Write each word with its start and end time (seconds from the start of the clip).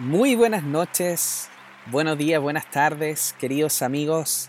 Muy 0.00 0.34
buenas 0.34 0.64
noches, 0.64 1.50
buenos 1.90 2.16
días, 2.16 2.40
buenas 2.40 2.70
tardes, 2.70 3.34
queridos 3.38 3.82
amigos. 3.82 4.48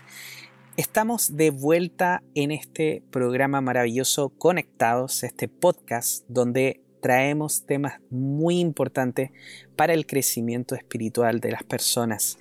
Estamos 0.78 1.36
de 1.36 1.50
vuelta 1.50 2.22
en 2.34 2.52
este 2.52 3.02
programa 3.10 3.60
maravilloso 3.60 4.30
Conectados, 4.30 5.22
este 5.24 5.48
podcast 5.48 6.24
donde 6.26 6.80
traemos 7.02 7.66
temas 7.66 8.00
muy 8.08 8.60
importantes 8.60 9.30
para 9.76 9.92
el 9.92 10.06
crecimiento 10.06 10.74
espiritual 10.74 11.40
de 11.40 11.50
las 11.50 11.64
personas. 11.64 12.38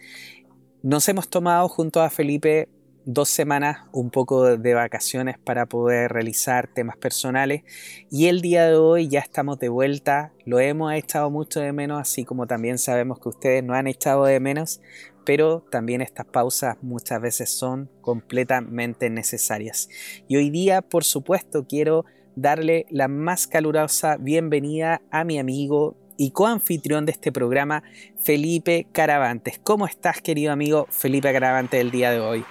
Nos 0.81 1.09
hemos 1.09 1.27
tomado 1.27 1.67
junto 1.67 2.01
a 2.01 2.09
Felipe 2.09 2.69
dos 3.05 3.29
semanas 3.29 3.87
un 3.91 4.09
poco 4.09 4.57
de 4.57 4.73
vacaciones 4.73 5.37
para 5.39 5.65
poder 5.65 6.11
realizar 6.11 6.67
temas 6.67 6.97
personales 6.97 7.63
y 8.09 8.27
el 8.27 8.41
día 8.41 8.67
de 8.67 8.75
hoy 8.75 9.07
ya 9.07 9.19
estamos 9.19 9.59
de 9.59 9.69
vuelta, 9.69 10.33
lo 10.45 10.59
hemos 10.59 10.93
echado 10.93 11.29
mucho 11.29 11.59
de 11.59 11.73
menos, 11.73 11.99
así 11.99 12.25
como 12.25 12.47
también 12.47 12.77
sabemos 12.77 13.19
que 13.19 13.29
ustedes 13.29 13.63
no 13.63 13.73
han 13.73 13.87
echado 13.87 14.25
de 14.25 14.39
menos, 14.39 14.81
pero 15.25 15.65
también 15.71 16.01
estas 16.01 16.25
pausas 16.25 16.77
muchas 16.81 17.21
veces 17.21 17.49
son 17.49 17.89
completamente 18.01 19.09
necesarias. 19.09 19.89
Y 20.27 20.37
hoy 20.37 20.49
día, 20.49 20.81
por 20.81 21.03
supuesto, 21.03 21.65
quiero 21.67 22.05
darle 22.35 22.85
la 22.89 23.07
más 23.07 23.47
calurosa 23.47 24.17
bienvenida 24.17 25.01
a 25.11 25.23
mi 25.23 25.37
amigo 25.37 25.95
y 26.17 26.31
coanfitrión 26.31 27.05
de 27.05 27.13
este 27.13 27.31
programa, 27.31 27.83
Felipe 28.19 28.87
Caravantes. 28.91 29.59
¿Cómo 29.63 29.87
estás, 29.87 30.21
querido 30.21 30.51
amigo 30.51 30.87
Felipe 30.89 31.31
Caravantes, 31.33 31.81
el 31.81 31.91
día 31.91 32.11
de 32.11 32.19
hoy? 32.19 32.45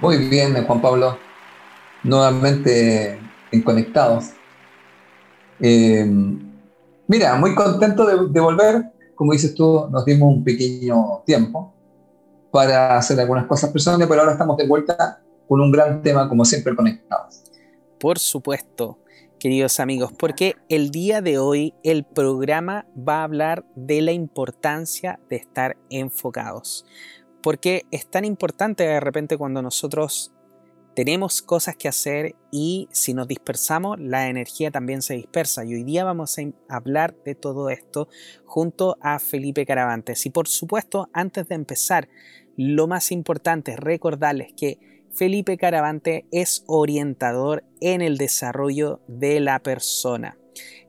Muy 0.00 0.28
bien, 0.28 0.54
Juan 0.66 0.80
Pablo. 0.80 1.18
Nuevamente 2.02 3.18
en 3.50 3.62
Conectados. 3.62 4.30
Eh, 5.58 6.06
mira, 7.06 7.34
muy 7.36 7.54
contento 7.54 8.04
de, 8.04 8.40
volver. 8.40 8.92
Como 9.14 9.32
dices 9.32 9.54
tú, 9.54 9.88
nos 9.90 10.04
dimos 10.04 10.28
un 10.28 10.44
pequeño 10.44 11.22
tiempo 11.24 11.72
para 12.50 12.98
hacer 12.98 13.18
algunas 13.18 13.46
cosas 13.46 13.70
personales, 13.70 14.06
pero 14.06 14.20
ahora 14.20 14.32
estamos 14.32 14.56
de 14.58 14.66
vuelta 14.66 15.22
con 15.48 15.60
un 15.60 15.72
gran 15.72 16.02
tema, 16.02 16.28
como 16.28 16.44
siempre, 16.44 16.76
conectados. 16.76 17.42
Por 17.98 18.18
supuesto, 18.18 18.98
queridos 19.38 19.80
amigos, 19.80 20.12
porque 20.12 20.56
el 20.68 20.90
día 20.90 21.22
de 21.22 21.38
hoy 21.38 21.72
el 21.82 22.04
programa 22.04 22.86
va 22.96 23.20
a 23.20 23.24
hablar 23.24 23.64
de 23.74 24.02
la 24.02 24.12
importancia 24.12 25.18
de 25.30 25.36
estar 25.36 25.78
enfocados 25.88 26.84
porque 27.42 27.82
es 27.90 28.06
tan 28.06 28.24
importante 28.24 28.84
de 28.84 29.00
repente 29.00 29.36
cuando 29.36 29.62
nosotros 29.62 30.32
tenemos 30.96 31.42
cosas 31.42 31.76
que 31.76 31.88
hacer 31.88 32.34
y 32.50 32.88
si 32.90 33.12
nos 33.12 33.28
dispersamos, 33.28 34.00
la 34.00 34.30
energía 34.30 34.70
también 34.70 35.02
se 35.02 35.12
dispersa. 35.12 35.62
Y 35.62 35.74
hoy 35.74 35.84
día 35.84 36.04
vamos 36.04 36.38
a 36.38 36.42
hablar 36.74 37.14
de 37.22 37.34
todo 37.34 37.68
esto 37.68 38.08
junto 38.46 38.96
a 39.02 39.18
Felipe 39.18 39.66
Caravantes. 39.66 40.24
Y 40.24 40.30
por 40.30 40.48
supuesto, 40.48 41.10
antes 41.12 41.48
de 41.48 41.54
empezar, 41.54 42.08
lo 42.56 42.86
más 42.86 43.12
importante 43.12 43.72
es 43.72 43.78
recordarles 43.78 44.54
que 44.56 44.78
Felipe 45.12 45.58
Caravante 45.58 46.24
es 46.32 46.64
orientador 46.66 47.62
en 47.82 48.00
el 48.00 48.16
desarrollo 48.16 49.00
de 49.06 49.40
la 49.40 49.58
persona. 49.58 50.38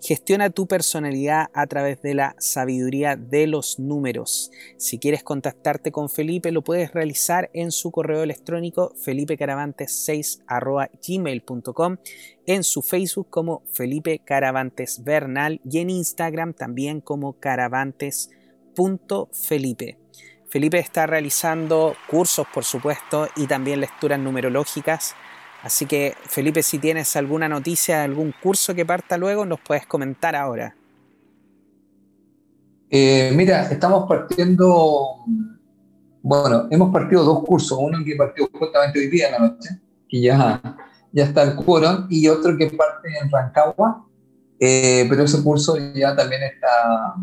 Gestiona 0.02 0.50
tu 0.50 0.68
personalidad 0.68 1.48
a 1.54 1.68
través 1.68 2.02
de 2.02 2.14
la 2.14 2.36
sabiduría 2.40 3.16
de 3.16 3.48
los 3.48 3.80
números. 3.80 4.52
Si 4.78 5.00
quieres 5.00 5.24
contactarte 5.24 5.92
con 5.92 6.10
Felipe, 6.10 6.52
lo 6.52 6.64
puedes 6.64 6.94
realizar 6.94 7.50
en 7.54 7.72
su 7.72 7.92
correo 7.92 8.24
electrónico 8.24 8.94
felipecaravantes6.gmail.com, 9.04 11.98
en 12.46 12.64
su 12.64 12.82
Facebook 12.82 13.30
como 13.30 13.64
Felipe 13.74 14.20
Caravantes 14.20 15.04
Bernal 15.04 15.60
y 15.70 15.80
en 15.80 15.90
Instagram 15.90 16.54
también 16.54 17.02
como 17.02 17.38
caravantes.felipe. 17.40 19.98
Felipe 20.50 20.80
está 20.80 21.06
realizando 21.06 21.94
cursos, 22.10 22.48
por 22.54 22.64
supuesto, 22.64 23.28
y 23.36 23.48
también 23.48 23.82
lecturas 23.82 24.18
numerológicas 24.18 25.14
Así 25.64 25.86
que, 25.86 26.16
Felipe, 26.28 26.62
si 26.64 26.80
tienes 26.80 27.16
alguna 27.16 27.50
noticia, 27.50 28.04
algún 28.04 28.34
curso 28.42 28.76
que 28.76 28.86
parta 28.86 29.18
luego, 29.18 29.46
nos 29.46 29.60
puedes 29.60 29.86
comentar 29.86 30.36
ahora. 30.36 30.76
Eh, 32.90 33.32
mira, 33.36 33.64
estamos 33.70 34.08
partiendo, 34.08 35.26
bueno, 36.22 36.68
hemos 36.70 36.94
partido 36.94 37.24
dos 37.24 37.44
cursos, 37.44 37.78
uno 37.82 37.98
que 38.06 38.16
partió 38.16 38.50
justamente 38.54 39.00
hoy 39.00 39.10
día 39.10 39.28
en 39.28 39.32
la 39.34 39.40
noche, 39.40 39.70
que 40.08 40.22
ya, 40.22 40.62
ya 41.12 41.24
está 41.26 41.44
el 41.44 41.56
quórum, 41.56 42.08
y 42.10 42.28
otro 42.30 42.56
que 42.58 42.68
parte 42.68 43.10
en 43.22 43.30
Rancagua, 43.30 44.06
eh, 44.60 45.06
pero 45.10 45.24
ese 45.24 45.44
curso 45.44 45.76
ya 45.94 46.16
también 46.16 46.44
está, 46.44 47.16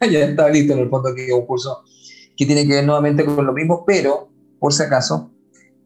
ya 0.10 0.20
está 0.20 0.48
listo 0.48 0.72
en 0.72 0.78
el 0.78 0.88
fondo, 0.88 1.14
que 1.14 1.26
es 1.26 1.32
un 1.32 1.46
curso 1.46 1.82
que 2.36 2.46
tiene 2.46 2.66
que 2.66 2.74
ver 2.74 2.86
nuevamente 2.86 3.24
con 3.24 3.44
lo 3.44 3.52
mismo, 3.52 3.84
pero 3.84 4.28
por 4.58 4.72
si 4.72 4.82
acaso, 4.82 5.30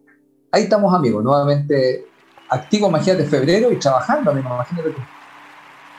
ahí 0.51 0.63
estamos 0.63 0.95
amigos, 0.95 1.23
nuevamente 1.23 2.07
activo, 2.49 2.89
imagínate, 2.89 3.27
febrero 3.27 3.71
y 3.71 3.77
trabajando, 3.79 4.33
imagínate 4.33 4.91
tú. 4.91 5.01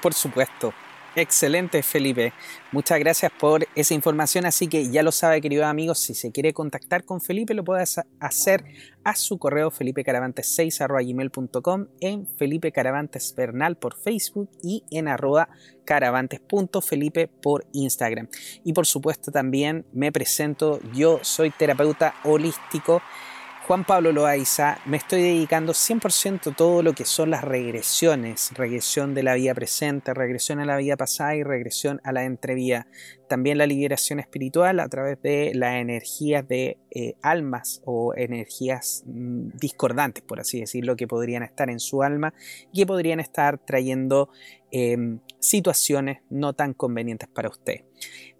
Por 0.01 0.13
supuesto, 0.13 0.73
Excelente, 1.19 1.81
Felipe. 1.81 2.31
Muchas 2.71 2.99
gracias 2.99 3.31
por 3.39 3.67
esa 3.73 3.95
información. 3.95 4.45
Así 4.45 4.67
que 4.67 4.91
ya 4.91 5.01
lo 5.01 5.11
sabe, 5.11 5.41
queridos 5.41 5.65
amigos, 5.65 5.97
si 5.97 6.13
se 6.13 6.31
quiere 6.31 6.53
contactar 6.53 7.05
con 7.05 7.21
Felipe, 7.21 7.55
lo 7.55 7.63
puede 7.63 7.83
hacer 8.19 8.63
a 9.03 9.15
su 9.15 9.39
correo 9.39 9.71
felipecaravantes6.gmail.com, 9.71 11.87
en 12.01 12.27
Felipe 12.27 12.71
Caravantes 12.71 13.33
Bernal 13.35 13.77
por 13.77 13.97
Facebook 13.97 14.51
y 14.61 14.83
en 14.91 15.07
arroba 15.07 15.49
caravantes.felipe 15.85 17.27
por 17.27 17.65
Instagram. 17.73 18.27
Y 18.63 18.73
por 18.73 18.85
supuesto 18.85 19.31
también 19.31 19.87
me 19.93 20.11
presento, 20.11 20.79
yo 20.93 21.17
soy 21.23 21.49
terapeuta 21.49 22.13
holístico 22.25 23.01
Juan 23.67 23.83
Pablo 23.83 24.13
Loaiza, 24.13 24.77
me 24.85 24.95
estoy 24.95 25.21
dedicando 25.21 25.73
100% 25.73 26.51
a 26.53 26.55
todo 26.55 26.81
lo 26.81 26.93
que 26.93 27.03
son 27.03 27.31
las 27.31 27.43
regresiones, 27.43 28.53
regresión 28.53 29.13
de 29.13 29.23
la 29.23 29.35
vida 29.35 29.53
presente, 29.53 30.13
regresión 30.13 30.61
a 30.61 30.65
la 30.65 30.77
vida 30.77 30.95
pasada 30.95 31.35
y 31.35 31.43
regresión 31.43 31.99
a 32.05 32.13
la 32.13 32.23
entrevía. 32.23 32.87
También 33.27 33.57
la 33.57 33.67
liberación 33.67 34.21
espiritual 34.21 34.79
a 34.79 34.87
través 34.87 35.21
de 35.21 35.51
las 35.53 35.75
energías 35.81 36.47
de 36.47 36.77
eh, 36.91 37.15
almas 37.21 37.81
o 37.83 38.13
energías 38.15 39.03
mm, 39.05 39.49
discordantes, 39.59 40.23
por 40.23 40.39
así 40.39 40.61
decirlo, 40.61 40.95
que 40.95 41.05
podrían 41.05 41.43
estar 41.43 41.69
en 41.69 41.81
su 41.81 42.03
alma 42.03 42.33
y 42.71 42.79
que 42.79 42.85
podrían 42.85 43.19
estar 43.19 43.57
trayendo 43.57 44.29
em, 44.71 45.19
situaciones 45.39 46.19
no 46.29 46.53
tan 46.53 46.73
convenientes 46.73 47.27
para 47.27 47.49
usted. 47.49 47.81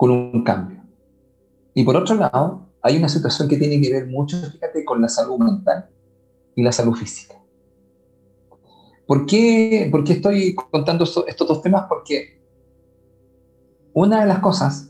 con 0.00 0.10
un 0.10 0.42
cambio. 0.42 0.82
Y 1.74 1.84
por 1.84 1.94
otro 1.94 2.14
lado, 2.14 2.70
hay 2.80 2.96
una 2.96 3.10
situación 3.10 3.46
que 3.46 3.58
tiene 3.58 3.78
que 3.82 3.92
ver 3.92 4.06
mucho, 4.06 4.38
fíjate, 4.50 4.82
con 4.82 5.02
la 5.02 5.10
salud 5.10 5.38
mental 5.38 5.90
y 6.56 6.62
la 6.62 6.72
salud 6.72 6.94
física. 6.94 7.34
¿Por 9.06 9.26
qué, 9.26 9.90
por 9.92 10.02
qué 10.02 10.14
estoy 10.14 10.54
contando 10.54 11.04
estos 11.04 11.46
dos 11.46 11.60
temas? 11.60 11.84
Porque 11.86 12.42
una 13.92 14.22
de 14.22 14.26
las 14.26 14.38
cosas 14.38 14.88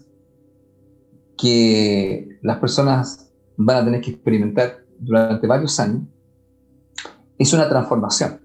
que 1.36 2.38
las 2.42 2.58
personas 2.58 3.32
van 3.56 3.78
a 3.78 3.84
tener 3.84 4.00
que 4.00 4.12
experimentar 4.12 4.84
durante 4.96 5.44
varios 5.48 5.80
años 5.80 6.02
es 7.36 7.52
una 7.52 7.68
transformación 7.68 8.40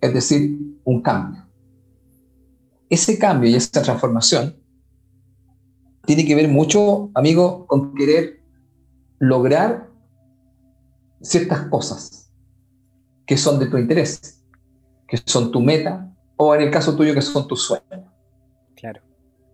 es 0.00 0.14
decir, 0.14 0.56
un 0.84 1.02
cambio. 1.02 1.44
Ese 2.88 3.18
cambio 3.18 3.50
y 3.50 3.56
esa 3.56 3.82
transformación 3.82 4.67
tiene 6.08 6.24
que 6.24 6.34
ver 6.34 6.48
mucho, 6.48 7.10
amigo, 7.12 7.66
con 7.66 7.94
querer 7.94 8.40
lograr 9.18 9.90
ciertas 11.20 11.68
cosas 11.68 12.32
que 13.26 13.36
son 13.36 13.58
de 13.58 13.66
tu 13.66 13.76
interés, 13.76 14.42
que 15.06 15.18
son 15.26 15.52
tu 15.52 15.60
meta, 15.60 16.10
o 16.38 16.54
en 16.54 16.62
el 16.62 16.70
caso 16.70 16.96
tuyo, 16.96 17.12
que 17.12 17.20
son 17.20 17.46
tus 17.46 17.62
sueños. 17.62 18.10
Claro. 18.74 19.02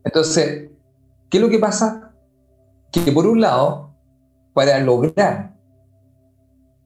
Entonces, 0.05 0.71
¿qué 1.29 1.39
es 1.39 1.43
lo 1.43 1.51
que 1.51 1.59
pasa? 1.59 2.15
Que 2.93 3.11
por 3.11 3.27
un 3.27 3.41
lado, 3.41 3.93
para 4.53 4.79
lograr, 4.79 5.57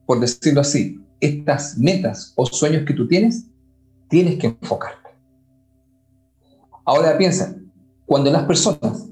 por 0.07 0.19
decirlo 0.19 0.61
así, 0.61 0.99
estas 1.19 1.77
metas 1.77 2.33
o 2.35 2.47
sueños 2.47 2.85
que 2.87 2.95
tú 2.95 3.07
tienes, 3.07 3.45
tienes 4.07 4.39
que 4.39 4.47
enfocarte. 4.47 5.11
Ahora 6.83 7.15
piensa, 7.19 7.55
cuando 8.07 8.31
las 8.31 8.45
personas 8.45 9.08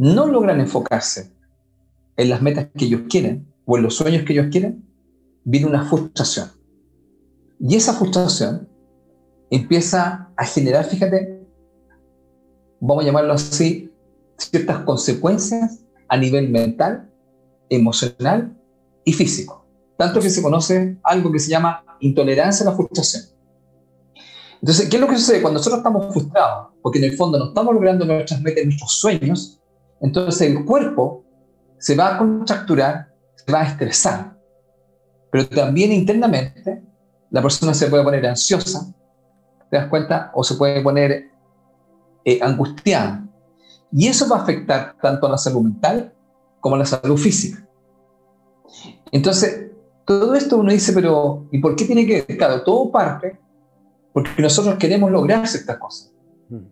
no 0.00 0.26
logran 0.26 0.58
enfocarse 0.60 1.30
en 2.16 2.30
las 2.30 2.40
metas 2.40 2.68
que 2.74 2.86
ellos 2.86 3.02
quieren 3.10 3.52
o 3.66 3.76
en 3.76 3.82
los 3.82 3.96
sueños 3.96 4.24
que 4.24 4.32
ellos 4.32 4.46
quieren, 4.50 4.82
viene 5.44 5.66
una 5.66 5.84
frustración. 5.84 6.48
Y 7.58 7.76
esa 7.76 7.92
frustración 7.92 8.66
empieza 9.50 10.30
a 10.34 10.46
generar, 10.46 10.86
fíjate, 10.86 11.46
vamos 12.80 13.04
a 13.04 13.06
llamarlo 13.08 13.34
así, 13.34 13.92
ciertas 14.38 14.78
consecuencias 14.84 15.84
a 16.08 16.16
nivel 16.16 16.48
mental, 16.48 17.12
emocional 17.68 18.56
y 19.04 19.12
físico. 19.12 19.66
Tanto 19.98 20.20
que 20.20 20.30
se 20.30 20.40
conoce 20.40 20.96
algo 21.02 21.30
que 21.30 21.40
se 21.40 21.50
llama 21.50 21.84
intolerancia 22.00 22.66
a 22.66 22.70
la 22.70 22.76
frustración. 22.76 23.24
Entonces, 24.62 24.88
¿qué 24.88 24.96
es 24.96 25.00
lo 25.00 25.08
que 25.08 25.18
sucede 25.18 25.42
cuando 25.42 25.58
nosotros 25.58 25.80
estamos 25.80 26.10
frustrados? 26.10 26.68
Porque 26.80 27.00
en 27.00 27.04
el 27.04 27.16
fondo 27.18 27.38
no 27.38 27.48
estamos 27.48 27.74
logrando 27.74 28.06
nuestras 28.06 28.40
metas, 28.40 28.64
nuestros 28.64 28.94
sueños. 28.94 29.59
Entonces 30.00 30.48
el 30.48 30.64
cuerpo 30.64 31.24
se 31.78 31.96
va 31.96 32.14
a 32.14 32.18
contracturar, 32.18 33.12
se 33.34 33.52
va 33.52 33.60
a 33.60 33.66
estresar. 33.66 34.36
Pero 35.30 35.48
también 35.48 35.92
internamente 35.92 36.82
la 37.30 37.42
persona 37.42 37.74
se 37.74 37.86
puede 37.86 38.02
poner 38.02 38.26
ansiosa, 38.26 38.92
¿te 39.70 39.76
das 39.76 39.88
cuenta? 39.88 40.30
O 40.34 40.42
se 40.42 40.54
puede 40.54 40.80
poner 40.82 41.30
eh, 42.24 42.38
angustiada. 42.42 43.26
Y 43.92 44.08
eso 44.08 44.28
va 44.28 44.38
a 44.38 44.42
afectar 44.42 44.96
tanto 45.00 45.26
a 45.26 45.30
la 45.30 45.38
salud 45.38 45.62
mental 45.62 46.12
como 46.60 46.76
a 46.76 46.78
la 46.78 46.86
salud 46.86 47.16
física. 47.16 47.66
Entonces, 49.12 49.70
todo 50.04 50.34
esto 50.34 50.58
uno 50.58 50.72
dice, 50.72 50.92
pero 50.92 51.46
¿y 51.50 51.58
por 51.58 51.76
qué 51.76 51.84
tiene 51.84 52.06
que 52.06 52.24
ver? 52.26 52.36
Claro, 52.36 52.62
todo 52.62 52.90
parte 52.90 53.38
porque 54.12 54.42
nosotros 54.42 54.76
queremos 54.76 55.10
lograr 55.10 55.46
ciertas 55.46 55.78
cosas. 55.78 56.12
Mm. 56.48 56.66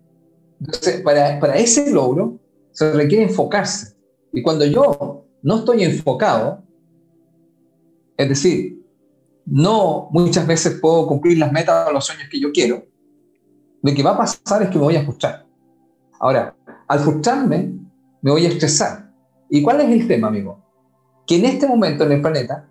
Entonces, 0.61 1.01
para, 1.01 1.39
para 1.39 1.55
ese 1.55 1.91
logro 1.91 2.37
se 2.79 2.93
requiere 2.93 3.25
enfocarse. 3.25 3.97
Y 4.31 4.41
cuando 4.41 4.63
yo 4.63 5.25
no 5.41 5.57
estoy 5.57 5.83
enfocado, 5.83 6.63
es 8.15 8.29
decir, 8.29 8.81
no 9.45 10.07
muchas 10.11 10.47
veces 10.47 10.79
puedo 10.79 11.05
cumplir 11.05 11.37
las 11.39 11.51
metas 11.51 11.89
o 11.89 11.91
los 11.91 12.05
sueños 12.05 12.29
que 12.31 12.39
yo 12.39 12.53
quiero, 12.53 12.85
lo 13.81 13.93
que 13.93 14.01
va 14.01 14.11
a 14.11 14.17
pasar 14.19 14.63
es 14.63 14.69
que 14.69 14.77
me 14.77 14.85
voy 14.85 14.95
a 14.95 15.03
frustrar. 15.03 15.45
Ahora, 16.21 16.55
al 16.87 16.99
frustrarme, 16.99 17.73
me 18.21 18.31
voy 18.31 18.45
a 18.45 18.49
estresar. 18.49 19.11
¿Y 19.49 19.61
cuál 19.61 19.81
es 19.81 19.89
el 19.89 20.07
tema, 20.07 20.29
amigo? 20.29 20.63
Que 21.27 21.35
en 21.35 21.45
este 21.47 21.67
momento 21.67 22.05
en 22.05 22.13
el 22.13 22.21
planeta, 22.21 22.69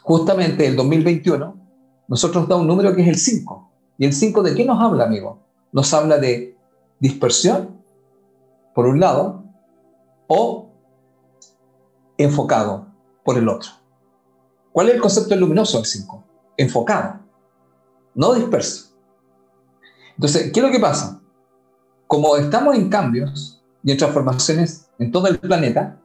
justamente 0.00 0.64
el 0.64 0.76
2021, 0.76 1.56
nosotros 2.06 2.46
da 2.46 2.54
un 2.54 2.68
número 2.68 2.94
que 2.94 3.02
es 3.02 3.08
el 3.08 3.16
5. 3.16 3.72
¿Y 3.98 4.06
el 4.06 4.12
5 4.12 4.44
de 4.44 4.54
qué 4.54 4.64
nos 4.64 4.80
habla, 4.80 5.06
amigo? 5.06 5.40
Nos 5.72 5.92
habla 5.92 6.18
de 6.18 6.56
dispersión, 7.00 7.77
por 8.78 8.86
un 8.86 9.00
lado, 9.00 9.42
o 10.28 10.70
enfocado, 12.16 12.86
por 13.24 13.36
el 13.36 13.48
otro. 13.48 13.72
¿Cuál 14.70 14.86
es 14.86 14.94
el 14.94 15.00
concepto 15.00 15.34
luminoso 15.34 15.78
del 15.78 15.86
5? 15.86 16.24
Enfocado, 16.56 17.18
no 18.14 18.34
disperso. 18.34 18.94
Entonces, 20.14 20.52
¿qué 20.52 20.60
es 20.60 20.64
lo 20.64 20.70
que 20.70 20.78
pasa? 20.78 21.20
Como 22.06 22.36
estamos 22.36 22.76
en 22.76 22.88
cambios 22.88 23.60
y 23.82 23.90
en 23.90 23.98
transformaciones 23.98 24.88
en 25.00 25.10
todo 25.10 25.26
el 25.26 25.40
planeta, 25.40 25.98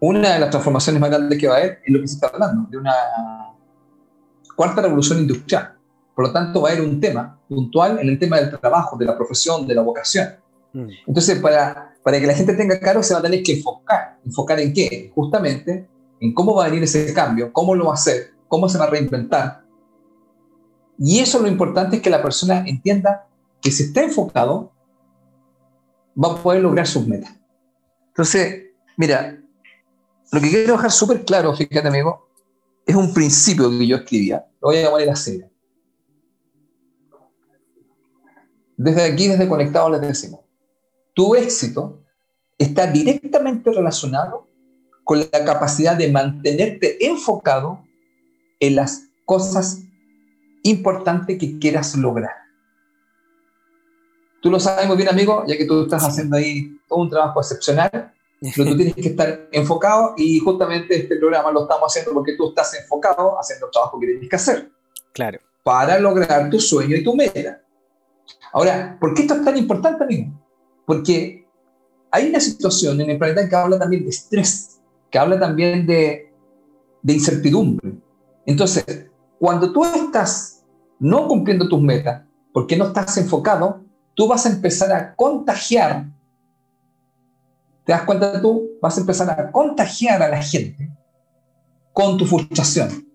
una 0.00 0.34
de 0.34 0.40
las 0.40 0.50
transformaciones 0.50 1.00
más 1.00 1.08
grandes 1.08 1.38
que 1.38 1.48
va 1.48 1.54
a 1.54 1.58
haber 1.60 1.80
es 1.82 1.94
lo 1.94 2.02
que 2.02 2.08
se 2.08 2.14
está 2.16 2.26
hablando, 2.26 2.68
de 2.68 2.76
una 2.76 2.92
cuarta 4.54 4.82
revolución 4.82 5.20
industrial. 5.20 5.78
Por 6.14 6.26
lo 6.26 6.30
tanto, 6.34 6.60
va 6.60 6.68
a 6.68 6.72
haber 6.72 6.84
un 6.84 7.00
tema 7.00 7.40
puntual 7.48 8.00
en 8.00 8.10
el 8.10 8.18
tema 8.18 8.36
del 8.36 8.50
trabajo, 8.50 8.98
de 8.98 9.06
la 9.06 9.16
profesión, 9.16 9.66
de 9.66 9.74
la 9.74 9.80
vocación. 9.80 10.46
Mm. 10.72 10.88
Entonces, 11.06 11.38
para, 11.40 11.94
para 12.02 12.20
que 12.20 12.26
la 12.26 12.34
gente 12.34 12.54
tenga 12.54 12.78
claro, 12.78 13.02
se 13.02 13.14
va 13.14 13.20
a 13.20 13.22
tener 13.22 13.42
que 13.42 13.52
enfocar. 13.52 14.18
¿Enfocar 14.24 14.60
en 14.60 14.72
qué? 14.72 15.10
Justamente 15.14 15.88
en 16.20 16.34
cómo 16.34 16.54
va 16.54 16.64
a 16.64 16.68
venir 16.68 16.82
ese 16.82 17.12
cambio, 17.14 17.52
cómo 17.52 17.74
lo 17.74 17.86
va 17.86 17.92
a 17.92 17.94
hacer, 17.94 18.32
cómo 18.48 18.68
se 18.68 18.78
va 18.78 18.84
a 18.84 18.90
reinventar. 18.90 19.64
Y 20.98 21.20
eso 21.20 21.38
lo 21.38 21.48
importante 21.48 21.96
es 21.96 22.02
que 22.02 22.10
la 22.10 22.22
persona 22.22 22.64
entienda 22.66 23.28
que 23.60 23.70
si 23.70 23.84
está 23.84 24.02
enfocado, 24.02 24.72
va 26.22 26.32
a 26.32 26.42
poder 26.42 26.62
lograr 26.62 26.86
sus 26.86 27.06
metas. 27.06 27.32
Entonces, 28.08 28.64
mira, 28.96 29.40
lo 30.32 30.40
que 30.40 30.50
quiero 30.50 30.72
dejar 30.72 30.90
súper 30.90 31.24
claro, 31.24 31.54
fíjate 31.54 31.86
amigo, 31.86 32.28
es 32.84 32.96
un 32.96 33.14
principio 33.14 33.70
que 33.70 33.86
yo 33.86 33.96
escribía. 33.96 34.46
Lo 34.60 34.68
voy 34.68 34.78
a 34.78 34.82
llamar 34.82 35.02
la 35.02 35.16
serie. 35.16 35.48
Desde 38.76 39.04
aquí, 39.04 39.28
desde 39.28 39.48
Conectado, 39.48 39.90
les 39.90 40.00
decimos, 40.00 40.40
tu 41.18 41.34
éxito 41.34 42.04
está 42.56 42.86
directamente 42.86 43.72
relacionado 43.72 44.46
con 45.02 45.18
la 45.18 45.44
capacidad 45.44 45.96
de 45.96 46.12
mantenerte 46.12 47.04
enfocado 47.04 47.84
en 48.60 48.76
las 48.76 49.08
cosas 49.24 49.82
importantes 50.62 51.36
que 51.36 51.58
quieras 51.58 51.96
lograr. 51.96 52.36
Tú 54.40 54.48
lo 54.48 54.60
sabes 54.60 54.86
muy 54.86 54.96
bien, 54.96 55.08
amigo, 55.08 55.42
ya 55.44 55.58
que 55.58 55.64
tú 55.64 55.82
estás 55.82 56.04
haciendo 56.04 56.36
ahí 56.36 56.78
todo 56.86 57.00
un 57.00 57.10
trabajo 57.10 57.40
excepcional, 57.40 57.90
pero 58.54 58.70
tú 58.70 58.76
tienes 58.76 58.94
que 58.94 59.08
estar 59.08 59.48
enfocado 59.50 60.14
y 60.16 60.38
justamente 60.38 60.98
este 60.98 61.16
programa 61.16 61.50
lo 61.50 61.62
estamos 61.62 61.90
haciendo 61.90 62.14
porque 62.14 62.36
tú 62.36 62.50
estás 62.50 62.72
enfocado 62.80 63.36
haciendo 63.40 63.66
el 63.66 63.72
trabajo 63.72 63.98
que 63.98 64.06
tienes 64.06 64.28
que 64.28 64.36
hacer. 64.36 64.70
Claro. 65.12 65.40
Para 65.64 65.98
lograr 65.98 66.48
tu 66.48 66.60
sueño 66.60 66.94
y 66.94 67.02
tu 67.02 67.16
meta. 67.16 67.60
Ahora, 68.52 68.96
¿por 69.00 69.14
qué 69.14 69.22
esto 69.22 69.34
es 69.34 69.44
tan 69.44 69.56
importante, 69.56 70.04
amigo? 70.04 70.37
Porque 70.88 71.46
hay 72.10 72.30
una 72.30 72.40
situación 72.40 72.98
en 73.02 73.10
el 73.10 73.18
planeta 73.18 73.46
que 73.46 73.54
habla 73.54 73.78
también 73.78 74.04
de 74.04 74.08
estrés, 74.08 74.80
que 75.10 75.18
habla 75.18 75.38
también 75.38 75.86
de, 75.86 76.32
incertidumbre. 77.04 77.92
Entonces, 78.46 78.84
cuando 79.38 79.70
tú 79.70 79.84
estás 79.84 80.64
no 80.98 81.28
cumpliendo 81.28 81.68
tus 81.68 81.82
metas, 81.82 82.22
porque 82.54 82.74
no 82.74 82.86
estás 82.86 83.18
enfocado, 83.18 83.82
tú 84.14 84.26
vas 84.26 84.46
a 84.46 84.48
empezar 84.48 84.90
a 84.90 85.14
contagiar 85.14 86.06
te 87.84 87.92
das 87.92 88.02
cuenta 88.02 88.38
tú, 88.38 88.72
vas 88.82 88.96
a 88.96 89.00
empezar 89.00 89.30
a 89.30 89.50
contagiar 89.50 90.22
a 90.22 90.28
la 90.28 90.42
gente 90.42 90.90
con 91.90 92.18
tu 92.18 92.26
frustración. 92.26 93.06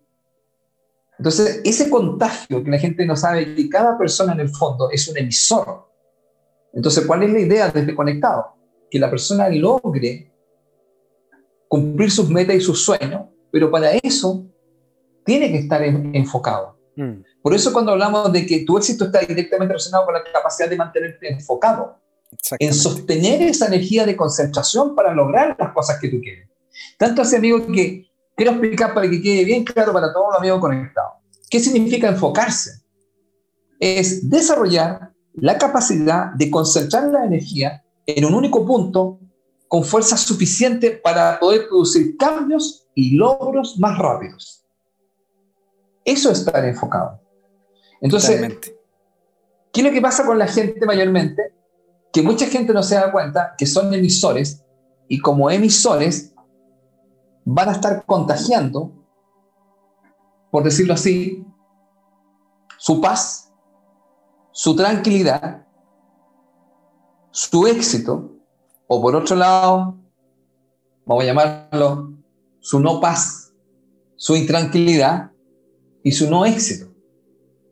Entonces, 1.16 1.62
ese 1.64 1.92
contagio 1.92 2.64
que 2.64 2.72
la 2.72 2.80
gente 2.80 3.06
no 3.06 3.16
sabe 3.16 3.56
que 3.56 3.70
cada 3.70 3.96
persona 3.98 4.34
en 4.34 4.40
el 4.40 4.50
fondo 4.50 4.90
es 4.92 5.08
un 5.08 5.18
emisor. 5.18 5.93
Entonces, 6.74 7.06
¿cuál 7.06 7.24
es 7.24 7.32
la 7.32 7.40
idea 7.40 7.66
desde 7.68 7.82
este 7.82 7.96
Conectado? 7.96 8.56
Que 8.90 9.00
la 9.00 9.10
persona 9.10 9.48
logre 9.50 10.32
cumplir 11.68 12.12
sus 12.12 12.30
metas 12.30 12.56
y 12.56 12.62
sus 12.62 12.84
sueños, 12.84 13.24
pero 13.52 13.72
para 13.72 13.92
eso 13.92 14.46
tiene 15.24 15.52
que 15.52 15.60
estar 15.60 15.84
enfocado. 15.84 16.78
Mm. 16.96 17.24
Por 17.42 17.54
eso 17.54 17.74
cuando 17.74 17.92
hablamos 17.92 18.32
de 18.32 18.46
que 18.46 18.66
tu 18.66 18.78
éxito 18.78 19.06
está 19.06 19.20
directamente 19.20 19.74
relacionado 19.74 20.06
con 20.06 20.14
la 20.14 20.24
capacidad 20.24 20.70
de 20.70 20.76
mantenerte 20.76 21.32
enfocado, 21.32 22.00
en 22.58 22.74
sostener 22.74 23.42
esa 23.44 23.68
energía 23.68 24.06
de 24.06 24.16
concentración 24.16 24.96
para 24.96 25.14
lograr 25.14 25.56
las 25.60 25.72
cosas 25.74 26.00
que 26.00 26.10
tú 26.10 26.20
quieres. 26.20 26.50
Tanto 26.98 27.22
así, 27.22 27.36
amigo, 27.36 27.66
que 27.68 28.08
quiero 28.36 28.54
explicar 28.54 28.94
para 28.94 29.10
que 29.10 29.22
quede 29.22 29.46
bien 29.46 29.64
claro 29.64 29.94
para 29.94 30.12
todos 30.12 30.28
los 30.32 30.40
amigos 30.40 30.60
conectados. 30.60 31.14
¿Qué 31.50 31.60
significa 31.60 32.08
enfocarse? 32.08 32.82
Es 33.80 34.28
desarrollar 34.28 35.13
la 35.36 35.58
capacidad 35.58 36.34
de 36.34 36.50
concentrar 36.50 37.10
la 37.10 37.26
energía 37.26 37.84
en 38.06 38.26
un 38.26 38.34
único 38.34 38.66
punto 38.66 39.20
con 39.68 39.84
fuerza 39.84 40.18
suficiente 40.18 40.92
para 40.92 41.40
poder 41.40 41.68
producir 41.68 42.16
cambios 42.18 42.88
y 42.94 43.16
logros 43.16 43.80
más 43.80 43.98
rápidos. 43.98 44.64
Eso 46.06 46.32
es 46.32 46.40
estar 46.40 46.64
enfocado. 46.66 47.20
Entonces, 48.02 48.60
¿qué 49.72 49.82
es 49.82 49.88
lo 49.88 49.92
que 49.92 50.02
pasa 50.02 50.26
con 50.26 50.38
la 50.38 50.48
gente 50.48 50.86
mayormente? 50.86 51.54
Que 52.12 52.22
mucha 52.22 52.46
gente 52.46 52.74
no 52.74 52.84
se 52.84 52.96
da 52.96 53.12
cuenta 53.12 53.56
que 53.58 53.66
son 53.66 53.94
emisores 53.94 54.64
y 55.08 55.20
como 55.20 55.50
emisores 55.50 56.34
van 57.46 57.70
a 57.70 57.72
estar 57.74 58.06
contagiando, 58.06 58.92
por 60.52 60.64
decirlo 60.64 60.94
así, 60.94 61.46
su 62.78 63.02
paz, 63.02 63.53
su 64.54 64.76
tranquilidad, 64.76 65.66
su 67.32 67.66
éxito, 67.68 68.38
o 68.88 69.02
por 69.02 69.16
otro 69.16 69.36
lado, 69.36 69.98
vamos 71.06 71.24
a 71.24 71.28
llamarlo 71.28 72.14
su 72.60 72.80
no 72.80 73.02
paz, 73.02 73.52
su 74.16 74.36
intranquilidad 74.36 75.32
y 76.04 76.12
su 76.12 76.30
no 76.30 76.46
éxito. 76.46 76.94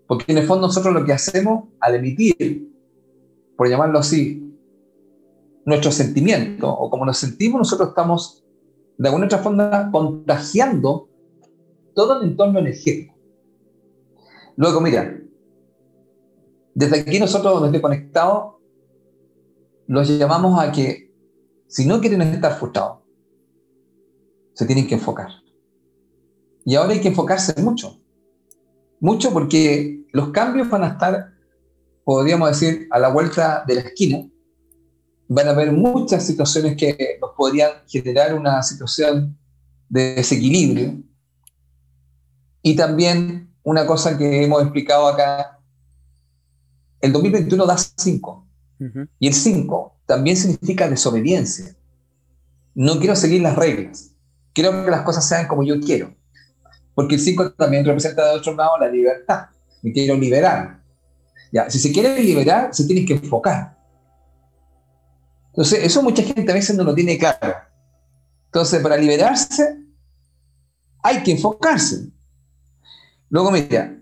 Porque 0.08 0.32
en 0.32 0.40
el 0.40 0.48
fondo 0.48 0.68
nosotros 0.68 0.94
lo 0.94 1.06
que 1.06 1.14
hacemos 1.14 1.66
al 1.80 1.96
emitir, 1.96 2.68
por 3.56 3.70
llamarlo 3.70 4.00
así, 4.00 4.52
nuestro 5.64 5.92
sentimiento 5.92 6.68
o 6.68 6.90
como 6.90 7.06
nos 7.06 7.20
sentimos, 7.20 7.60
nosotros 7.60 7.90
estamos 7.90 8.44
de 8.98 9.08
alguna 9.08 9.26
otra 9.26 9.38
forma 9.38 9.92
contagiando 9.92 11.08
todo 11.94 12.20
el 12.20 12.30
entorno 12.30 12.60
energético. 12.60 13.16
Luego, 14.56 14.82
mira, 14.82 15.21
desde 16.74 17.02
aquí 17.02 17.20
nosotros, 17.20 17.64
desde 17.64 17.82
Conectados, 17.82 18.56
los 19.88 20.08
llamamos 20.08 20.60
a 20.60 20.72
que 20.72 21.12
si 21.68 21.86
no 21.86 22.00
quieren 22.00 22.22
estar 22.22 22.58
frustrados, 22.58 23.00
se 24.54 24.66
tienen 24.66 24.88
que 24.88 24.96
enfocar. 24.96 25.30
Y 26.66 26.76
ahora 26.76 26.94
hay 26.94 27.02
que 27.02 27.08
enfocarse 27.08 27.60
mucho. 27.62 28.00
Mucho 29.00 29.32
porque 29.32 30.06
los 30.12 30.30
cambios 30.30 30.70
van 30.70 30.84
a 30.84 30.90
estar, 30.90 31.34
podríamos 32.04 32.50
decir, 32.50 32.88
a 32.92 33.00
la 33.00 33.10
vuelta 33.10 33.64
de 33.66 33.76
la 33.76 33.82
esquina. 33.82 34.30
Van 35.28 35.48
a 35.48 35.52
haber 35.52 35.72
muchas 35.72 36.26
situaciones 36.26 36.76
que 36.76 37.18
nos 37.20 37.32
podrían 37.36 37.72
generar 37.88 38.34
una 38.36 38.62
situación 38.62 39.38
de 39.90 40.16
desequilibrio. 40.16 41.02
Y 42.62 42.76
también 42.76 43.56
una 43.64 43.86
cosa 43.88 44.18
que 44.18 44.44
hemos 44.44 44.62
explicado 44.62 45.08
acá, 45.08 45.61
el 47.02 47.12
2021 47.14 47.66
da 47.66 47.78
5. 47.78 48.48
Y 49.20 49.28
el 49.28 49.34
5 49.34 49.96
también 50.06 50.36
significa 50.36 50.90
desobediencia. 50.90 51.76
No 52.74 52.98
quiero 52.98 53.16
seguir 53.16 53.42
las 53.42 53.56
reglas. 53.56 54.16
Quiero 54.54 54.84
que 54.84 54.90
las 54.90 55.02
cosas 55.02 55.28
sean 55.28 55.48
como 55.48 55.64
yo 55.64 55.80
quiero. 55.80 56.16
Porque 56.96 57.16
el 57.16 57.22
5 57.22 57.54
también 57.54 57.86
representa 57.86 58.26
de 58.26 58.38
otro 58.38 58.56
lado 58.56 58.78
la 58.80 58.90
libertad. 58.90 59.46
Me 59.82 59.92
quiero 59.92 60.16
liberar. 60.16 60.82
Ya, 61.52 61.70
si 61.70 61.80
se 61.80 61.92
quiere 61.92 62.22
liberar, 62.24 62.74
se 62.74 62.86
tiene 62.86 63.06
que 63.06 63.14
enfocar. 63.14 63.78
Entonces, 65.48 65.84
eso 65.84 66.02
mucha 66.02 66.24
gente 66.24 66.50
a 66.50 66.56
veces 66.56 66.76
no 66.76 66.84
lo 66.84 66.96
tiene 66.96 67.18
claro. 67.18 67.56
Entonces, 68.46 68.82
para 68.82 68.98
liberarse, 68.98 69.86
hay 71.04 71.22
que 71.24 71.32
enfocarse. 71.32 72.10
Luego, 73.30 73.52
mira, 73.52 74.01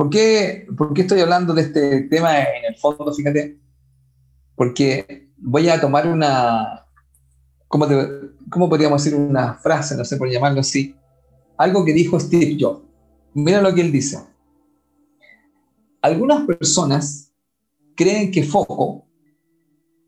¿por 0.00 0.08
qué, 0.08 0.66
¿por 0.78 0.94
qué 0.94 1.02
estoy 1.02 1.20
hablando 1.20 1.52
de 1.52 1.60
este 1.60 2.00
tema 2.04 2.38
en 2.38 2.64
el 2.64 2.76
fondo? 2.78 3.12
Fíjate, 3.12 3.58
porque 4.56 5.28
voy 5.36 5.68
a 5.68 5.78
tomar 5.78 6.08
una, 6.08 6.86
¿cómo, 7.68 7.86
¿cómo 8.50 8.70
podríamos 8.70 9.04
decir 9.04 9.18
una 9.18 9.56
frase? 9.56 9.94
No 9.98 10.06
sé 10.06 10.16
por 10.16 10.30
llamarlo 10.30 10.60
así 10.60 10.96
algo 11.58 11.84
que 11.84 11.92
dijo 11.92 12.18
Steve 12.18 12.56
Jobs. 12.58 12.82
Mira 13.34 13.60
lo 13.60 13.74
que 13.74 13.82
él 13.82 13.92
dice. 13.92 14.18
Algunas 16.00 16.46
personas 16.46 17.30
creen 17.94 18.30
que 18.30 18.42
foco 18.42 19.06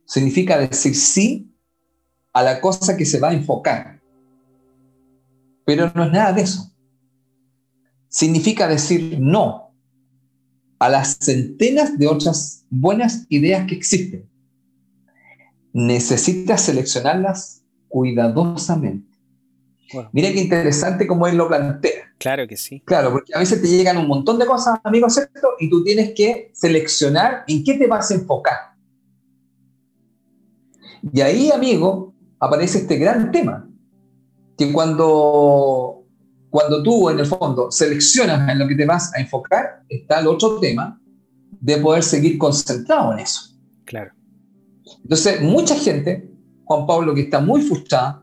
significa 0.07 0.57
decir 0.57 0.97
sí 0.97 1.55
a 2.33 2.43
la 2.43 2.63
cosa 2.63 2.97
que 2.97 3.05
se 3.05 3.21
va 3.21 3.29
a 3.29 3.35
enfocar. 3.35 4.01
Pero 5.67 5.93
no 5.95 6.05
es 6.05 6.13
nada 6.13 6.33
de 6.33 6.41
eso. 6.41 6.73
Significa 8.09 8.67
decir 8.67 9.19
no 9.21 9.62
a 10.83 10.89
las 10.89 11.17
centenas 11.21 11.97
de 11.97 12.09
otras 12.09 12.65
buenas 12.69 13.25
ideas 13.29 13.69
que 13.69 13.77
existen. 13.77 14.29
Necesitas 15.73 16.63
seleccionarlas 16.63 17.63
cuidadosamente. 17.87 19.17
Mira 20.11 20.33
qué 20.33 20.41
interesante 20.41 21.07
cómo 21.07 21.29
él 21.29 21.37
lo 21.37 21.47
plantea. 21.47 22.13
Claro 22.19 22.49
que 22.49 22.57
sí. 22.57 22.83
Claro, 22.85 23.13
porque 23.13 23.33
a 23.33 23.39
veces 23.39 23.63
te 23.63 23.69
llegan 23.69 23.97
un 23.97 24.09
montón 24.09 24.41
de 24.41 24.47
cosas, 24.47 24.81
amigo, 24.83 25.09
¿cierto? 25.09 25.51
Y 25.61 25.71
tú 25.71 25.85
tienes 25.85 26.15
que 26.17 26.51
seleccionar 26.53 27.45
en 27.47 27.63
qué 27.63 27.75
te 27.75 27.87
vas 27.87 28.11
a 28.11 28.15
enfocar. 28.15 28.57
Y 31.13 31.21
ahí, 31.21 31.53
amigo, 31.53 32.13
aparece 32.41 32.79
este 32.79 32.97
gran 32.97 33.31
tema, 33.31 33.71
que 34.59 34.73
cuando, 34.73 36.02
cuando 36.53 36.83
tú, 36.83 37.09
en 37.09 37.19
el 37.19 37.25
fondo, 37.25 37.71
seleccionas 37.71 38.47
en 38.47 38.59
lo 38.59 38.69
que 38.69 38.75
te 38.75 38.85
vas 38.85 39.11
a 39.15 39.21
enfocar, 39.23 39.85
está 39.89 40.21
el 40.21 40.27
otro 40.27 40.61
tema 40.61 41.01
de 41.51 41.79
poder 41.79 42.03
seguir 42.03 42.37
concentrado 42.37 43.15
en 43.15 43.21
eso. 43.21 43.57
Claro. 43.87 44.13
Entonces, 45.03 45.41
mucha 45.41 45.75
gente, 45.77 46.31
Juan 46.65 46.87
Pablo, 46.87 47.15
que 47.15 47.23
está 47.23 47.41
muy 47.41 47.63
frustrada, 47.63 48.23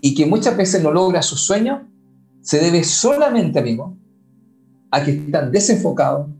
y 0.00 0.14
que 0.14 0.24
muchas 0.24 0.56
veces 0.56 0.82
no 0.82 0.90
logra 0.90 1.20
sus 1.20 1.42
sueños, 1.42 1.82
se 2.40 2.60
debe 2.60 2.82
solamente, 2.82 3.58
amigo, 3.58 3.94
a 4.90 5.04
que 5.04 5.10
están 5.10 5.52
desenfocados 5.52 6.30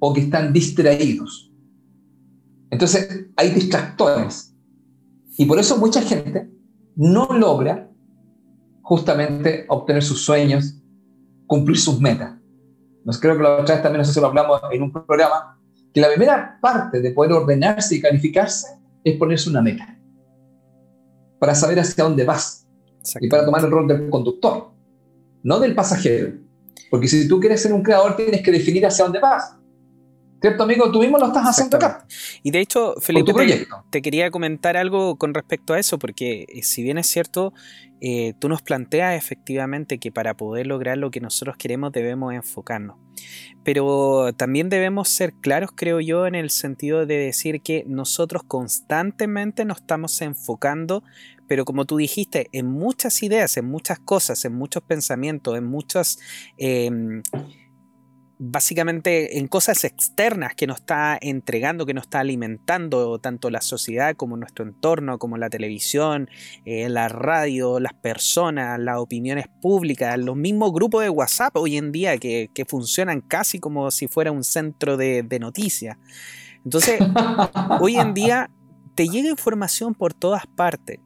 o 0.00 0.12
que 0.12 0.22
están 0.22 0.52
distraídos. 0.52 1.52
Entonces, 2.70 3.28
hay 3.36 3.50
distractores. 3.50 4.52
Y 5.36 5.44
por 5.44 5.60
eso 5.60 5.78
mucha 5.78 6.02
gente 6.02 6.50
no 6.96 7.28
logra 7.38 7.87
justamente 8.88 9.66
obtener 9.68 10.02
sus 10.02 10.24
sueños, 10.24 10.80
cumplir 11.46 11.78
sus 11.78 12.00
metas. 12.00 12.38
Nos 13.04 13.20
creo 13.20 13.36
que 13.36 13.42
la 13.42 13.56
otra 13.58 13.74
vez 13.74 13.82
también, 13.82 13.98
no 13.98 14.04
sé 14.06 14.14
si 14.14 14.20
lo 14.20 14.28
hablamos 14.28 14.62
en 14.72 14.82
un 14.82 14.90
programa, 14.90 15.60
que 15.92 16.00
la 16.00 16.08
primera 16.08 16.58
parte 16.62 17.02
de 17.02 17.10
poder 17.10 17.32
ordenarse 17.32 17.96
y 17.96 18.00
calificarse 18.00 18.78
es 19.04 19.18
ponerse 19.18 19.50
una 19.50 19.60
meta 19.60 19.94
para 21.38 21.54
saber 21.54 21.78
hacia 21.78 22.02
dónde 22.02 22.24
vas 22.24 22.66
y 23.20 23.28
para 23.28 23.44
tomar 23.44 23.62
el 23.62 23.70
rol 23.70 23.86
del 23.86 24.08
conductor, 24.08 24.70
no 25.42 25.60
del 25.60 25.74
pasajero. 25.74 26.38
Porque 26.90 27.08
si 27.08 27.28
tú 27.28 27.38
quieres 27.40 27.60
ser 27.60 27.74
un 27.74 27.82
creador, 27.82 28.16
tienes 28.16 28.40
que 28.40 28.50
definir 28.50 28.86
hacia 28.86 29.04
dónde 29.04 29.20
vas. 29.20 29.54
¿Cierto, 30.40 30.62
amigo? 30.62 30.90
Tú 30.90 31.00
mismo 31.00 31.18
lo 31.18 31.26
estás 31.26 31.46
haciendo 31.46 31.76
acá. 31.76 32.06
Y 32.42 32.52
de 32.52 32.60
hecho, 32.60 32.94
Felipe, 33.00 33.34
te, 33.34 33.66
te, 33.90 34.02
quería 34.02 34.30
comentar 34.30 34.78
algo 34.78 35.16
con 35.16 35.34
respecto 35.34 35.74
a 35.74 35.78
eso, 35.78 35.98
porque 35.98 36.46
eh, 36.48 36.62
si 36.62 36.82
bien 36.82 36.96
es 36.96 37.06
cierto, 37.06 37.52
eh, 38.00 38.34
tú 38.38 38.48
nos 38.48 38.62
planteas 38.62 39.16
efectivamente 39.16 39.98
que 39.98 40.12
para 40.12 40.34
poder 40.34 40.66
lograr 40.66 40.98
lo 40.98 41.10
que 41.10 41.20
nosotros 41.20 41.56
queremos 41.56 41.92
debemos 41.92 42.32
enfocarnos. 42.32 42.96
Pero 43.64 44.32
también 44.36 44.68
debemos 44.68 45.08
ser 45.08 45.34
claros, 45.34 45.70
creo 45.74 46.00
yo, 46.00 46.26
en 46.26 46.34
el 46.34 46.50
sentido 46.50 47.06
de 47.06 47.16
decir 47.16 47.60
que 47.60 47.84
nosotros 47.86 48.42
constantemente 48.44 49.64
nos 49.64 49.78
estamos 49.78 50.20
enfocando, 50.22 51.02
pero 51.48 51.64
como 51.64 51.84
tú 51.84 51.96
dijiste, 51.96 52.48
en 52.52 52.66
muchas 52.66 53.22
ideas, 53.22 53.56
en 53.56 53.66
muchas 53.66 53.98
cosas, 53.98 54.44
en 54.44 54.54
muchos 54.54 54.82
pensamientos, 54.82 55.56
en 55.56 55.64
muchas... 55.64 56.18
Em, 56.56 57.22
básicamente 58.38 59.38
en 59.38 59.48
cosas 59.48 59.84
externas 59.84 60.54
que 60.54 60.66
nos 60.66 60.78
está 60.78 61.18
entregando, 61.20 61.84
que 61.86 61.94
nos 61.94 62.04
está 62.04 62.20
alimentando 62.20 63.18
tanto 63.18 63.50
la 63.50 63.60
sociedad 63.60 64.14
como 64.14 64.36
nuestro 64.36 64.64
entorno, 64.64 65.18
como 65.18 65.36
la 65.36 65.50
televisión, 65.50 66.30
eh, 66.64 66.88
la 66.88 67.08
radio, 67.08 67.80
las 67.80 67.94
personas, 67.94 68.78
las 68.78 68.98
opiniones 68.98 69.46
públicas, 69.60 70.16
los 70.18 70.36
mismos 70.36 70.72
grupos 70.72 71.02
de 71.02 71.10
WhatsApp 71.10 71.56
hoy 71.56 71.76
en 71.76 71.90
día 71.90 72.16
que, 72.18 72.48
funcionan 72.68 73.22
casi 73.22 73.60
como 73.60 73.90
si 73.90 74.08
fuera 74.08 74.30
un 74.30 74.44
centro 74.44 74.96
de, 74.96 75.22
de 75.22 75.38
noticias. 75.38 75.96
Entonces, 76.64 77.00
hoy 77.80 77.96
en 77.96 78.14
día 78.14 78.50
te 78.94 79.08
llega 79.08 79.30
información 79.30 79.94
por 79.94 80.12
todas 80.12 80.46
partes. 80.46 81.00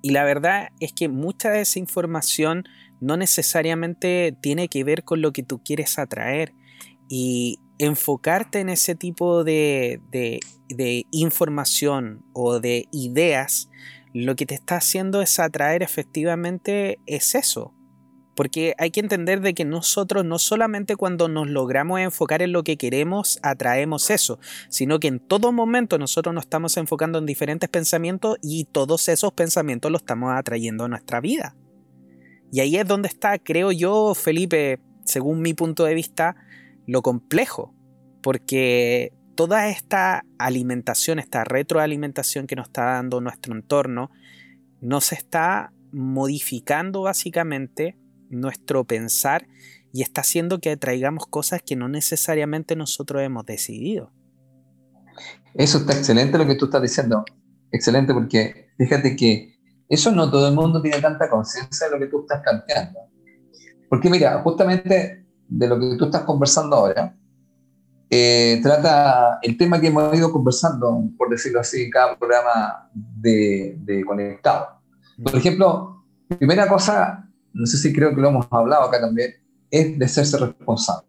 Y 0.00 0.10
la 0.10 0.24
verdad 0.24 0.68
es 0.78 0.92
que 0.92 1.08
mucha 1.08 1.50
de 1.50 1.62
esa 1.62 1.78
información 1.78 2.64
no 3.00 3.16
necesariamente 3.16 4.36
tiene 4.40 4.68
que 4.68 4.84
ver 4.84 5.04
con 5.04 5.22
lo 5.22 5.32
que 5.32 5.42
tú 5.42 5.62
quieres 5.62 5.98
atraer. 5.98 6.52
Y 7.08 7.58
enfocarte 7.78 8.60
en 8.60 8.68
ese 8.68 8.94
tipo 8.94 9.44
de, 9.44 10.00
de, 10.10 11.06
información 11.10 12.24
o 12.32 12.60
de 12.60 12.86
ideas, 12.92 13.70
lo 14.12 14.36
que 14.36 14.46
te 14.46 14.54
está 14.54 14.76
haciendo 14.76 15.22
es 15.22 15.38
atraer 15.38 15.82
efectivamente 15.82 16.98
es 17.06 17.34
eso. 17.34 17.74
Porque 18.34 18.74
hay 18.78 18.92
que 18.92 19.00
entender 19.00 19.40
de 19.40 19.52
que 19.52 19.64
nosotros 19.64 20.24
no 20.24 20.38
solamente 20.38 20.94
cuando 20.94 21.28
nos 21.28 21.48
logramos 21.48 21.98
enfocar 21.98 22.40
en 22.40 22.52
lo 22.52 22.62
que 22.62 22.76
queremos 22.76 23.40
atraemos 23.42 24.10
eso, 24.10 24.38
sino 24.68 25.00
que 25.00 25.08
en 25.08 25.18
todo 25.18 25.50
momento 25.50 25.98
nosotros 25.98 26.32
nos 26.34 26.44
estamos 26.44 26.76
enfocando 26.76 27.18
en 27.18 27.26
diferentes 27.26 27.68
pensamientos 27.68 28.38
y 28.40 28.66
todos 28.66 29.08
esos 29.08 29.32
pensamientos 29.32 29.90
los 29.90 30.02
estamos 30.02 30.32
atrayendo 30.36 30.84
a 30.84 30.88
nuestra 30.88 31.20
vida. 31.20 31.56
Y 32.50 32.60
ahí 32.60 32.76
es 32.76 32.86
donde 32.86 33.08
está, 33.08 33.38
creo 33.38 33.72
yo, 33.72 34.14
Felipe, 34.14 34.80
según 35.04 35.42
mi 35.42 35.54
punto 35.54 35.84
de 35.84 35.94
vista, 35.94 36.36
lo 36.86 37.02
complejo. 37.02 37.74
Porque 38.22 39.12
toda 39.34 39.68
esta 39.68 40.24
alimentación, 40.38 41.18
esta 41.18 41.44
retroalimentación 41.44 42.46
que 42.46 42.56
nos 42.56 42.68
está 42.68 42.84
dando 42.84 43.20
nuestro 43.20 43.54
entorno, 43.54 44.10
nos 44.80 45.12
está 45.12 45.72
modificando 45.92 47.02
básicamente 47.02 47.96
nuestro 48.30 48.84
pensar 48.84 49.46
y 49.92 50.02
está 50.02 50.20
haciendo 50.20 50.60
que 50.60 50.70
atraigamos 50.70 51.26
cosas 51.26 51.62
que 51.62 51.76
no 51.76 51.88
necesariamente 51.88 52.76
nosotros 52.76 53.22
hemos 53.22 53.46
decidido. 53.46 54.12
Eso 55.54 55.78
está 55.78 55.92
excelente 55.92 56.38
lo 56.38 56.46
que 56.46 56.54
tú 56.54 56.66
estás 56.66 56.82
diciendo. 56.82 57.24
Excelente 57.70 58.14
porque 58.14 58.70
fíjate 58.78 59.16
que 59.16 59.57
eso 59.88 60.12
no 60.12 60.30
todo 60.30 60.48
el 60.48 60.54
mundo 60.54 60.82
tiene 60.82 61.00
tanta 61.00 61.30
conciencia 61.30 61.86
de 61.86 61.92
lo 61.92 61.98
que 61.98 62.06
tú 62.06 62.20
estás 62.20 62.42
planteando. 62.42 63.00
Porque 63.88 64.10
mira, 64.10 64.40
justamente 64.42 65.24
de 65.48 65.66
lo 65.66 65.78
que 65.78 65.96
tú 65.96 66.06
estás 66.06 66.22
conversando 66.22 66.76
ahora, 66.76 67.14
eh, 68.10 68.60
trata 68.62 69.38
el 69.42 69.56
tema 69.56 69.80
que 69.80 69.88
hemos 69.88 70.14
ido 70.16 70.32
conversando, 70.32 71.02
por 71.16 71.28
decirlo 71.30 71.60
así, 71.60 71.84
en 71.84 71.90
cada 71.90 72.18
programa 72.18 72.90
de, 72.92 73.76
de 73.80 74.04
Conectado. 74.04 74.80
Por 75.22 75.36
ejemplo, 75.36 76.04
primera 76.28 76.68
cosa, 76.68 77.28
no 77.52 77.66
sé 77.66 77.76
si 77.76 77.92
creo 77.92 78.14
que 78.14 78.20
lo 78.20 78.28
hemos 78.28 78.46
hablado 78.50 78.84
acá 78.84 79.00
también, 79.00 79.34
es 79.70 79.98
de 79.98 80.08
serse 80.08 80.38
responsable. 80.38 81.08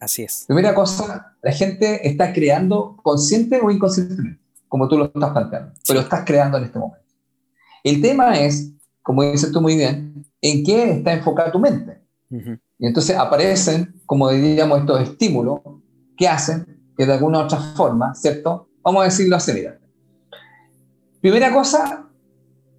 Así 0.00 0.22
es. 0.22 0.44
Primera 0.46 0.74
cosa, 0.74 1.36
la 1.42 1.52
gente 1.52 2.06
está 2.06 2.32
creando 2.32 2.96
consciente 3.02 3.60
o 3.60 3.70
inconscientemente, 3.70 4.40
como 4.68 4.88
tú 4.88 4.98
lo 4.98 5.06
estás 5.06 5.30
planteando, 5.30 5.72
pero 5.86 6.00
estás 6.00 6.24
creando 6.24 6.58
en 6.58 6.64
este 6.64 6.78
momento. 6.78 7.03
El 7.84 8.00
tema 8.00 8.40
es, 8.40 8.72
como 9.02 9.22
dices 9.22 9.52
tú 9.52 9.60
muy 9.60 9.76
bien, 9.76 10.24
en 10.40 10.64
qué 10.64 10.90
está 10.90 11.12
enfocada 11.12 11.52
tu 11.52 11.60
mente. 11.60 12.02
Y 12.78 12.86
entonces 12.86 13.16
aparecen, 13.16 14.00
como 14.06 14.30
diríamos, 14.30 14.80
estos 14.80 15.02
estímulos 15.02 15.60
que 16.16 16.26
hacen 16.26 16.66
que 16.96 17.04
de 17.06 17.12
alguna 17.12 17.40
u 17.40 17.42
otra 17.42 17.58
forma, 17.76 18.14
¿cierto? 18.14 18.68
Vamos 18.82 19.02
a 19.02 19.04
decirlo 19.04 19.36
así, 19.36 19.52
mira. 19.52 19.78
Primera 21.20 21.52
cosa, 21.52 22.08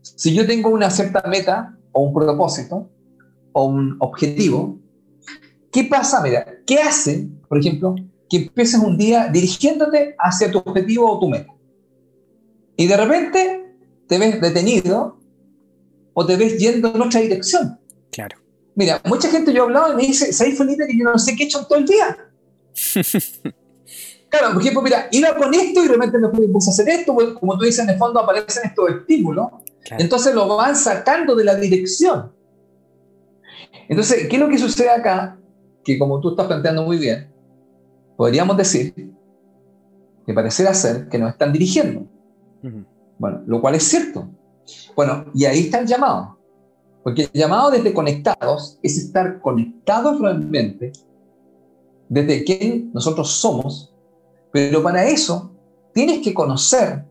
si 0.02 0.34
yo 0.34 0.46
tengo 0.48 0.70
una 0.70 0.90
cierta 0.90 1.24
meta 1.28 1.78
o 1.92 2.02
un 2.02 2.14
propósito 2.14 2.90
o 3.54 3.66
un 3.66 3.98
objetivo, 4.00 4.80
¿qué 5.72 5.84
pasa? 5.84 6.22
Mira, 6.22 6.46
¿qué 6.66 6.80
hace, 6.80 7.30
por 7.48 7.60
ejemplo, 7.60 7.96
que 8.28 8.38
empieces 8.38 8.80
un 8.80 8.98
día 8.98 9.28
dirigiéndote 9.28 10.16
hacia 10.18 10.52
tu 10.52 10.58
objetivo 10.60 11.12
o 11.12 11.20
tu 11.20 11.30
meta? 11.30 11.54
Y 12.76 12.88
de 12.88 12.98
repente 12.98 13.65
te 14.08 14.18
ves 14.18 14.42
detenido 14.42 15.20
o 16.14 16.26
te 16.26 16.36
ves 16.38 16.58
yendo 16.58 16.94
en 16.94 17.02
otra 17.02 17.22
dirección. 17.22 17.80
Claro. 18.12 18.38
Mira, 18.76 19.02
mucha 19.06 19.30
gente 19.30 19.54
yo 19.54 19.64
he 19.64 19.66
hablado 19.66 19.94
y 19.94 19.96
me 19.96 20.04
dice, 20.04 20.34
¿sabes, 20.34 20.58
Felipe, 20.58 20.86
que 20.88 20.98
yo 20.98 21.06
no 21.06 21.18
sé 21.18 21.36
qué 21.36 21.44
he 21.44 21.46
hecho 21.46 21.66
todo 21.66 21.80
el 21.80 21.86
día? 21.86 22.18
claro, 24.30 24.54
por 24.54 24.62
ejemplo, 24.62 24.82
mira, 24.82 25.08
iba 25.12 25.36
con 25.36 25.54
esto 25.54 25.84
y 25.84 25.88
realmente 25.88 26.18
me 26.18 26.30
puse 26.30 26.70
a 26.70 26.74
hacer 26.74 26.90
esto, 26.90 27.14
pues, 27.14 27.30
como 27.40 27.58
tú 27.58 27.64
dices, 27.64 27.84
en 27.84 27.92
el 27.92 27.98
fondo 27.98 28.20
aparecen 28.20 28.66
estos 28.66 28.90
estímulos, 28.90 29.48
entonces 29.92 30.36
lo 30.36 30.56
van 30.56 30.76
sacando 30.76 31.36
de 31.36 31.46
la 31.46 31.56
dirección. 31.56 32.34
Entonces, 33.88 34.28
¿qué 34.28 34.36
es 34.36 34.42
lo 34.42 34.50
que 34.50 34.58
sucede 34.58 34.90
acá? 34.90 35.38
Que 35.84 35.98
como 35.98 36.20
tú 36.20 36.32
estás 36.32 36.48
planteando 36.48 36.84
muy 36.84 36.98
bien, 36.98 37.32
podríamos 38.18 38.58
decir 38.58 38.94
que 40.26 40.34
pareciera 40.34 40.74
ser 40.74 41.08
que 41.08 41.18
nos 41.18 41.32
están 41.32 41.54
dirigiendo. 41.54 42.08
Bueno, 43.18 43.42
lo 43.46 43.62
cual 43.62 43.76
es 43.76 43.84
cierto. 43.84 44.28
Bueno, 44.96 45.26
y 45.34 45.46
ahí 45.46 45.60
está 45.62 45.80
el 45.80 45.88
llamado. 45.88 46.38
Porque 47.04 47.24
el 47.24 47.32
llamado 47.34 47.72
desde 47.72 47.94
conectados 47.94 48.80
es 48.82 48.98
estar 48.98 49.40
conectados 49.40 50.20
realmente 50.20 50.92
desde 52.10 52.44
quién 52.44 52.92
nosotros 52.94 53.32
somos, 53.32 53.94
pero 54.52 54.82
para 54.82 55.06
eso 55.06 55.52
tienes 55.94 56.22
que 56.24 56.34
conocer 56.34 57.06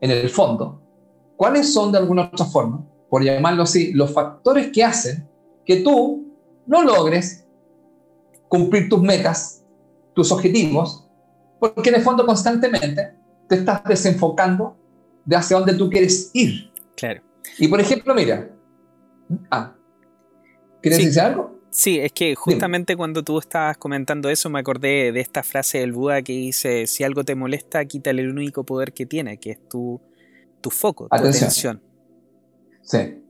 en 0.00 0.10
el 0.10 0.28
fondo 0.28 0.80
cuáles 1.36 1.72
son 1.72 1.92
de 1.92 1.98
alguna 1.98 2.30
otra 2.32 2.46
forma, 2.46 2.84
por 3.08 3.22
llamarlo 3.22 3.62
así, 3.62 3.92
los 3.92 4.12
factores 4.12 4.70
que 4.72 4.84
hacen 4.84 5.28
que 5.64 5.76
tú 5.76 6.24
no 6.66 6.82
logres 6.82 7.46
cumplir 8.48 8.88
tus 8.88 9.00
metas, 9.02 9.64
tus 10.14 10.30
objetivos, 10.30 11.08
porque 11.58 11.88
en 11.90 11.96
el 11.96 12.02
fondo 12.02 12.26
constantemente 12.26 13.16
te 13.48 13.56
estás 13.56 13.82
desenfocando 13.84 14.76
de 15.24 15.36
hacia 15.36 15.56
dónde 15.56 15.74
tú 15.74 15.88
quieres 15.90 16.30
ir. 16.32 16.70
Claro. 16.96 17.22
Y 17.58 17.68
por 17.68 17.80
ejemplo, 17.80 18.14
mira, 18.14 18.50
ah, 19.50 19.74
¿quieres 20.80 20.98
decir 20.98 21.20
algo? 21.20 21.54
Sí, 21.70 21.98
es 21.98 22.12
que 22.12 22.36
justamente 22.36 22.96
cuando 22.96 23.24
tú 23.24 23.36
estabas 23.38 23.76
comentando 23.76 24.30
eso 24.30 24.48
me 24.48 24.60
acordé 24.60 25.10
de 25.10 25.18
esta 25.18 25.42
frase 25.42 25.78
del 25.78 25.92
Buda 25.92 26.22
que 26.22 26.32
dice, 26.32 26.86
si 26.86 27.02
algo 27.02 27.24
te 27.24 27.34
molesta, 27.34 27.84
quítale 27.84 28.22
el 28.22 28.30
único 28.30 28.62
poder 28.62 28.92
que 28.92 29.06
tiene, 29.06 29.38
que 29.38 29.50
es 29.50 29.68
tu, 29.68 30.00
tu 30.60 30.70
foco, 30.70 31.08
tu 31.08 31.16
atención. 31.16 31.82
Sí. 32.80 33.20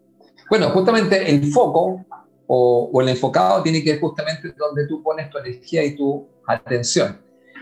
Bueno, 0.50 0.68
justamente 0.70 1.30
el 1.30 1.50
foco 1.50 2.04
o, 2.46 2.90
o, 2.92 3.00
el 3.00 3.08
enfocado 3.08 3.62
tiene 3.62 3.82
que 3.82 3.92
ver 3.92 4.00
justamente 4.00 4.52
donde 4.58 4.86
tú 4.86 5.02
pones 5.02 5.30
tu 5.30 5.38
energía 5.38 5.82
y 5.82 5.96
tu 5.96 6.28
atención. 6.46 7.18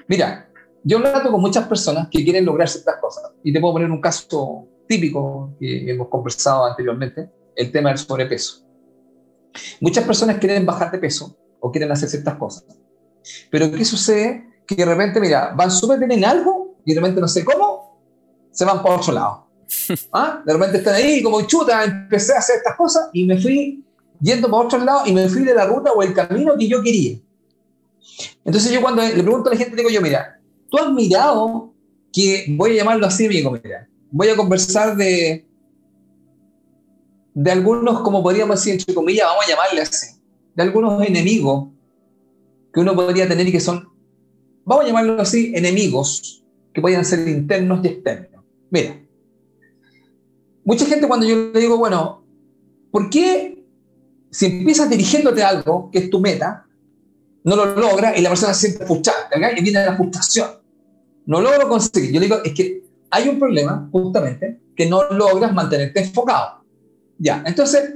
Mira, 0.09 0.51
yo 0.85 1.01
trato 1.01 1.31
con 1.31 1.41
muchas 1.41 1.67
personas 1.69 2.09
que 2.11 2.25
quieren 2.25 2.45
lograr 2.45 2.69
ciertas 2.69 2.97
cosas. 3.01 3.31
Y 3.43 3.53
te 3.53 3.61
puedo 3.61 3.75
poner 3.75 3.91
un 3.91 4.01
caso 4.01 4.69
típico 4.89 5.55
que 5.59 5.91
hemos 5.91 6.09
conversado 6.09 6.67
anteriormente, 6.67 7.31
el 7.57 7.71
tema 7.71 7.91
del 7.91 7.99
sobrepeso. 7.99 8.67
Muchas 9.81 10.05
personas 10.05 10.39
quieren 10.39 10.67
bajar 10.67 10.91
de 10.91 10.99
peso 10.99 11.37
o 11.61 11.71
quieren 11.71 11.91
hacer 11.93 12.09
ciertas 12.09 12.37
cosas. 12.37 12.65
Pero 13.51 13.71
¿qué 13.71 13.85
sucede? 13.85 14.63
Que 14.67 14.75
de 14.75 14.85
repente, 14.85 15.21
mira, 15.21 15.53
van 15.57 15.71
súper 15.71 15.99
bien 15.99 16.13
en 16.13 16.25
algo 16.25 16.77
y 16.85 16.95
de 16.95 17.01
repente 17.01 17.21
no 17.21 17.29
sé 17.29 17.45
cómo, 17.45 18.01
se 18.51 18.65
van 18.65 18.83
por 18.83 18.93
otro 18.93 19.13
lado. 19.13 19.47
¿Ah? 20.13 20.43
De 20.45 20.53
repente 20.53 20.79
están 20.79 20.95
ahí 20.95 21.23
como 21.23 21.43
chuta, 21.43 21.85
empecé 21.85 22.35
a 22.35 22.39
hacer 22.39 22.57
estas 22.57 22.77
cosas 22.77 23.09
y 23.13 23.25
me 23.25 23.41
fui 23.41 23.85
yendo 24.21 24.49
por 24.51 24.67
otro 24.67 24.79
lado 24.79 25.03
y 25.07 25.13
me 25.13 25.29
fui 25.29 25.43
de 25.43 25.55
la 25.55 25.67
ruta 25.67 25.93
o 25.93 26.03
el 26.03 26.15
camino 26.15 26.57
que 26.59 26.69
yo 26.69 26.83
quería. 26.83 27.19
Entonces 28.45 28.73
yo 28.73 28.81
cuando 28.81 29.03
le 29.03 29.23
pregunto 29.23 29.49
a 29.49 29.53
la 29.53 29.59
gente, 29.59 29.77
digo 29.77 29.89
yo, 29.89 30.01
mira, 30.01 30.42
tú 30.73 30.79
has 30.79 30.91
mirado 30.91 31.75
que, 32.13 32.47
voy 32.49 32.71
a 32.73 32.77
llamarlo 32.77 33.07
así, 33.07 33.27
amigo, 33.27 33.51
mira, 33.51 33.87
voy 34.11 34.29
a 34.29 34.37
conversar 34.37 34.97
de, 34.97 35.47
de 37.35 37.51
algunos, 37.51 38.01
como 38.01 38.23
podríamos 38.23 38.57
decir, 38.57 38.81
entre 38.81 38.95
comillas, 38.95 39.27
vamos 39.27 39.45
a 39.45 39.51
llamarle 39.51 39.83
así, 39.83 40.19
de 40.55 40.63
algunos 40.63 41.07
enemigos 41.07 41.69
que 42.73 42.81
uno 42.81 42.95
podría 42.95 43.29
tener 43.29 43.47
y 43.47 43.53
que 43.53 43.61
son, 43.61 43.87
vamos 44.65 44.85
a 44.85 44.89
llamarlo 44.89 45.21
así, 45.21 45.53
enemigos 45.55 46.43
que 46.73 46.81
podrían 46.81 47.05
ser 47.05 47.29
internos 47.29 47.85
y 47.85 47.89
externos. 47.89 48.43
Mira, 48.71 48.99
mucha 50.65 50.87
gente 50.87 51.07
cuando 51.07 51.27
yo 51.27 51.51
le 51.53 51.61
digo, 51.61 51.77
bueno, 51.77 52.25
¿por 52.91 53.11
qué 53.11 53.63
si 54.31 54.47
empiezas 54.47 54.89
dirigiéndote 54.89 55.43
a 55.43 55.51
algo 55.51 55.91
que 55.91 55.99
es 55.99 56.09
tu 56.09 56.19
meta, 56.19 56.67
no 57.45 57.57
lo 57.57 57.77
logra 57.77 58.17
y 58.17 58.23
la 58.23 58.31
persona 58.31 58.55
se 58.55 58.69
siente 58.69 58.87
frustrada, 58.87 59.29
y 59.55 59.63
viene 59.63 59.85
la 59.85 59.97
frustración? 59.97 60.62
No 61.27 61.41
logro 61.41 61.69
conseguir. 61.69 62.13
Yo 62.13 62.21
digo, 62.21 62.37
es 62.45 62.53
que 62.55 62.83
hay 63.11 63.29
un 63.29 63.39
problema, 63.39 63.89
justamente, 63.93 64.61
que 64.75 64.89
no 64.89 65.11
logras 65.11 65.53
mantenerte 65.53 66.01
enfocado. 66.01 66.65
Ya, 67.19 67.43
entonces, 67.47 67.95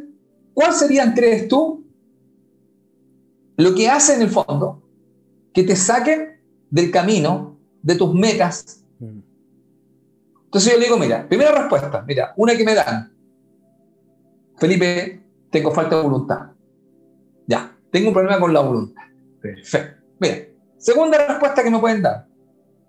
¿cuál 0.53 0.73
serían, 0.73 1.15
crees 1.15 1.49
tú, 1.49 1.85
lo 3.57 3.75
que 3.75 3.89
hace 3.89 4.15
en 4.15 4.23
el 4.23 4.29
fondo 4.29 4.83
que 5.53 5.63
te 5.63 5.75
saquen 5.75 6.39
del 6.71 6.91
camino, 6.91 7.59
de 7.83 7.95
tus 7.95 8.13
metas. 8.15 8.85
Mm. 8.99 9.21
Entonces 10.45 10.73
yo 10.73 10.79
le 10.79 10.85
digo, 10.85 10.99
mira, 10.99 11.27
primera 11.29 11.53
respuesta, 11.53 12.05
mira, 12.07 12.35
una 12.37 12.57
que 12.57 12.65
me 12.65 12.75
dan. 12.75 13.13
Felipe, 14.57 15.23
tengo 15.51 15.71
falta 15.71 15.97
de 15.97 16.03
voluntad. 16.03 16.51
Ya, 17.47 17.75
tengo 17.91 18.09
un 18.09 18.15
problema 18.15 18.41
con 18.41 18.53
la 18.53 18.61
voluntad. 18.61 19.03
Perfecto. 19.41 20.03
Mira, 20.19 20.37
segunda 20.79 21.27
respuesta 21.27 21.63
que 21.63 21.71
me 21.71 21.79
pueden 21.79 22.03
dar. 22.03 22.27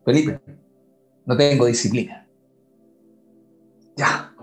Felipe, 0.08 0.39
no 1.26 1.36
tengo 1.36 1.65
disciplina. 1.65 2.26
Ya. 3.98 4.34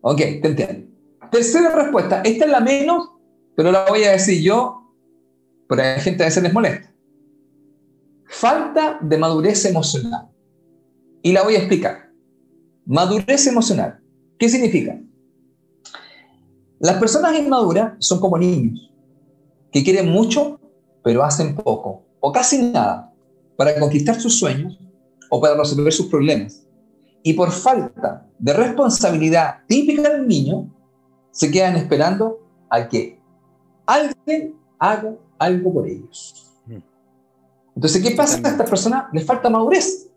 Ok, 0.00 0.16
te 0.16 0.48
entiendo. 0.48 0.88
Tercera 1.30 1.70
respuesta, 1.70 2.22
esta 2.22 2.44
es 2.44 2.50
la 2.50 2.58
menos, 2.58 3.10
pero 3.54 3.70
la 3.70 3.86
voy 3.88 4.02
a 4.02 4.10
decir 4.10 4.42
yo, 4.42 4.92
porque 5.68 5.84
a 5.84 5.94
la 5.94 6.00
gente 6.00 6.24
a 6.24 6.26
veces 6.26 6.42
les 6.42 6.52
molesta. 6.52 6.92
Falta 8.24 8.98
de 9.00 9.16
madurez 9.16 9.64
emocional. 9.66 10.28
Y 11.22 11.30
la 11.30 11.44
voy 11.44 11.54
a 11.54 11.58
explicar. 11.58 12.10
Madurez 12.84 13.46
emocional. 13.46 14.00
¿Qué 14.40 14.48
significa? 14.48 15.00
Las 16.80 16.96
personas 16.96 17.38
inmaduras 17.38 17.92
son 18.00 18.18
como 18.18 18.38
niños, 18.38 18.92
que 19.70 19.84
quieren 19.84 20.10
mucho, 20.10 20.58
pero 21.04 21.22
hacen 21.22 21.54
poco, 21.54 22.08
o 22.18 22.32
casi 22.32 22.72
nada, 22.72 23.14
para 23.56 23.78
conquistar 23.78 24.20
sus 24.20 24.36
sueños 24.36 24.80
o 25.30 25.40
para 25.40 25.56
resolver 25.56 25.92
sus 25.92 26.06
problemas. 26.06 26.66
Y 27.22 27.32
por 27.32 27.50
falta 27.50 28.26
de 28.38 28.52
responsabilidad 28.52 29.58
típica 29.66 30.08
del 30.10 30.28
niño, 30.28 30.72
se 31.30 31.50
quedan 31.50 31.76
esperando 31.76 32.38
a 32.70 32.88
que 32.88 33.20
alguien 33.84 34.54
haga 34.78 35.14
algo 35.38 35.72
por 35.72 35.88
ellos. 35.88 36.52
Mm. 36.66 36.78
Entonces, 37.74 38.02
¿qué 38.02 38.12
pasa 38.12 38.36
a 38.36 38.48
estas 38.50 38.68
personas? 38.68 39.04
Les 39.12 39.24
falta 39.24 39.50
madurez. 39.50 40.08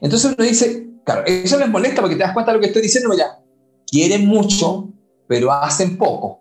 Entonces 0.00 0.32
uno 0.32 0.44
dice, 0.44 0.88
claro, 1.04 1.24
eso 1.26 1.58
les 1.58 1.68
molesta 1.68 2.00
porque 2.00 2.16
te 2.16 2.22
das 2.22 2.32
cuenta 2.32 2.52
de 2.52 2.58
lo 2.58 2.60
que 2.60 2.68
estoy 2.68 2.82
diciendo, 2.82 3.10
ya, 3.16 3.40
quieren 3.86 4.26
mucho, 4.26 4.88
pero 5.26 5.52
hacen 5.52 5.96
poco. 5.96 6.40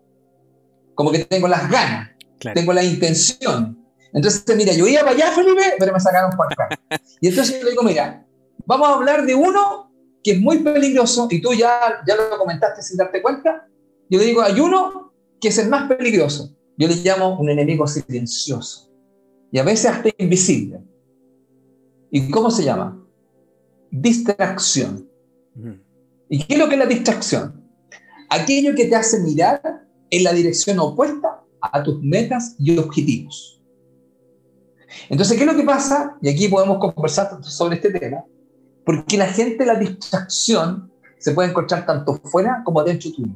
Como 0.94 1.12
que 1.12 1.20
tengo 1.26 1.48
las 1.48 1.70
ganas, 1.70 2.12
tengo 2.54 2.74
la 2.74 2.84
intención. 2.84 3.85
Entonces, 4.16 4.44
mira, 4.56 4.72
yo 4.72 4.88
iba 4.88 5.02
para 5.02 5.12
allá, 5.12 5.32
Felipe, 5.34 5.62
pero 5.78 5.92
me 5.92 6.00
sacaron 6.00 6.32
por 6.38 6.46
acá. 6.46 6.70
Y 7.20 7.28
entonces 7.28 7.62
yo 7.62 7.70
digo, 7.70 7.84
mira, 7.84 8.26
vamos 8.66 8.88
a 8.88 8.94
hablar 8.94 9.26
de 9.26 9.36
uno 9.36 9.92
que 10.24 10.32
es 10.32 10.42
muy 10.42 10.60
peligroso, 10.60 11.28
y 11.30 11.40
tú 11.40 11.54
ya, 11.54 12.02
ya 12.08 12.16
lo 12.16 12.38
comentaste 12.38 12.82
sin 12.82 12.98
darte 12.98 13.22
cuenta. 13.22 13.68
Yo 14.10 14.18
le 14.18 14.26
digo, 14.26 14.42
hay 14.42 14.60
uno 14.60 15.14
que 15.40 15.50
es 15.50 15.58
el 15.58 15.70
más 15.70 15.88
peligroso. 15.88 16.56
Yo 16.78 16.88
le 16.88 16.96
llamo 16.96 17.38
un 17.38 17.50
enemigo 17.50 17.86
silencioso. 17.86 18.90
Y 19.52 19.60
a 19.60 19.64
veces 19.64 19.92
hasta 19.92 20.10
invisible. 20.18 20.82
¿Y 22.10 22.32
cómo 22.32 22.50
se 22.50 22.64
llama? 22.64 23.06
Distracción. 23.92 25.10
¿Y 26.30 26.44
qué 26.44 26.54
es 26.54 26.60
lo 26.60 26.68
que 26.70 26.76
es 26.76 26.80
la 26.80 26.86
distracción? 26.86 27.64
Aquello 28.30 28.74
que 28.76 28.86
te 28.86 28.96
hace 28.96 29.20
mirar 29.20 29.62
en 30.10 30.24
la 30.24 30.32
dirección 30.32 30.80
opuesta 30.80 31.44
a 31.62 31.84
tus 31.84 32.02
metas 32.02 32.56
y 32.58 32.78
objetivos. 32.78 33.55
Entonces, 35.10 35.38
¿qué 35.38 35.44
es 35.44 35.52
lo 35.52 35.58
que 35.58 35.64
pasa? 35.64 36.18
Y 36.22 36.30
aquí 36.30 36.48
podemos 36.48 36.78
conversar 36.80 37.44
sobre 37.44 37.76
este 37.76 37.92
tema, 37.92 38.24
porque 38.86 39.18
la 39.18 39.28
gente, 39.28 39.66
la 39.66 39.76
distracción, 39.76 40.92
se 41.18 41.32
puede 41.32 41.50
encontrar 41.50 41.86
tanto 41.86 42.16
fuera 42.24 42.62
como 42.64 42.84
dentro 42.84 43.12
tuyo. 43.12 43.34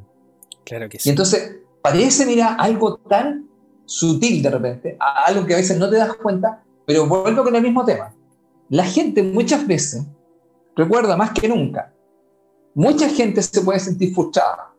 Claro 0.64 0.90
que 0.90 1.00
sí. 1.00 1.10
Y 1.10 1.12
entonces, 1.12 1.58
parece, 1.82 2.26
mira, 2.26 2.56
algo 2.56 2.98
tan 2.98 3.50
sutil 3.86 4.44
de 4.44 4.50
repente, 4.50 4.98
algo 5.00 5.46
que 5.46 5.56
a 5.56 5.58
veces 5.58 5.78
no 5.78 5.90
te 5.90 5.98
das 5.98 6.14
cuenta, 6.16 6.64
pero 6.86 7.08
vuelvo 7.08 7.44
con 7.44 7.56
el 7.56 7.64
mismo 7.64 7.84
tema. 7.84 8.14
La 8.70 8.84
gente 8.84 9.24
muchas 9.24 9.66
veces 9.66 10.06
recuerda 10.76 11.18
más 11.18 11.32
que 11.32 11.48
nunca. 11.48 11.92
Mucha 12.76 13.10
gente 13.10 13.42
se 13.42 13.62
puede 13.62 13.80
sentir 13.80 14.14
frustrada, 14.14 14.72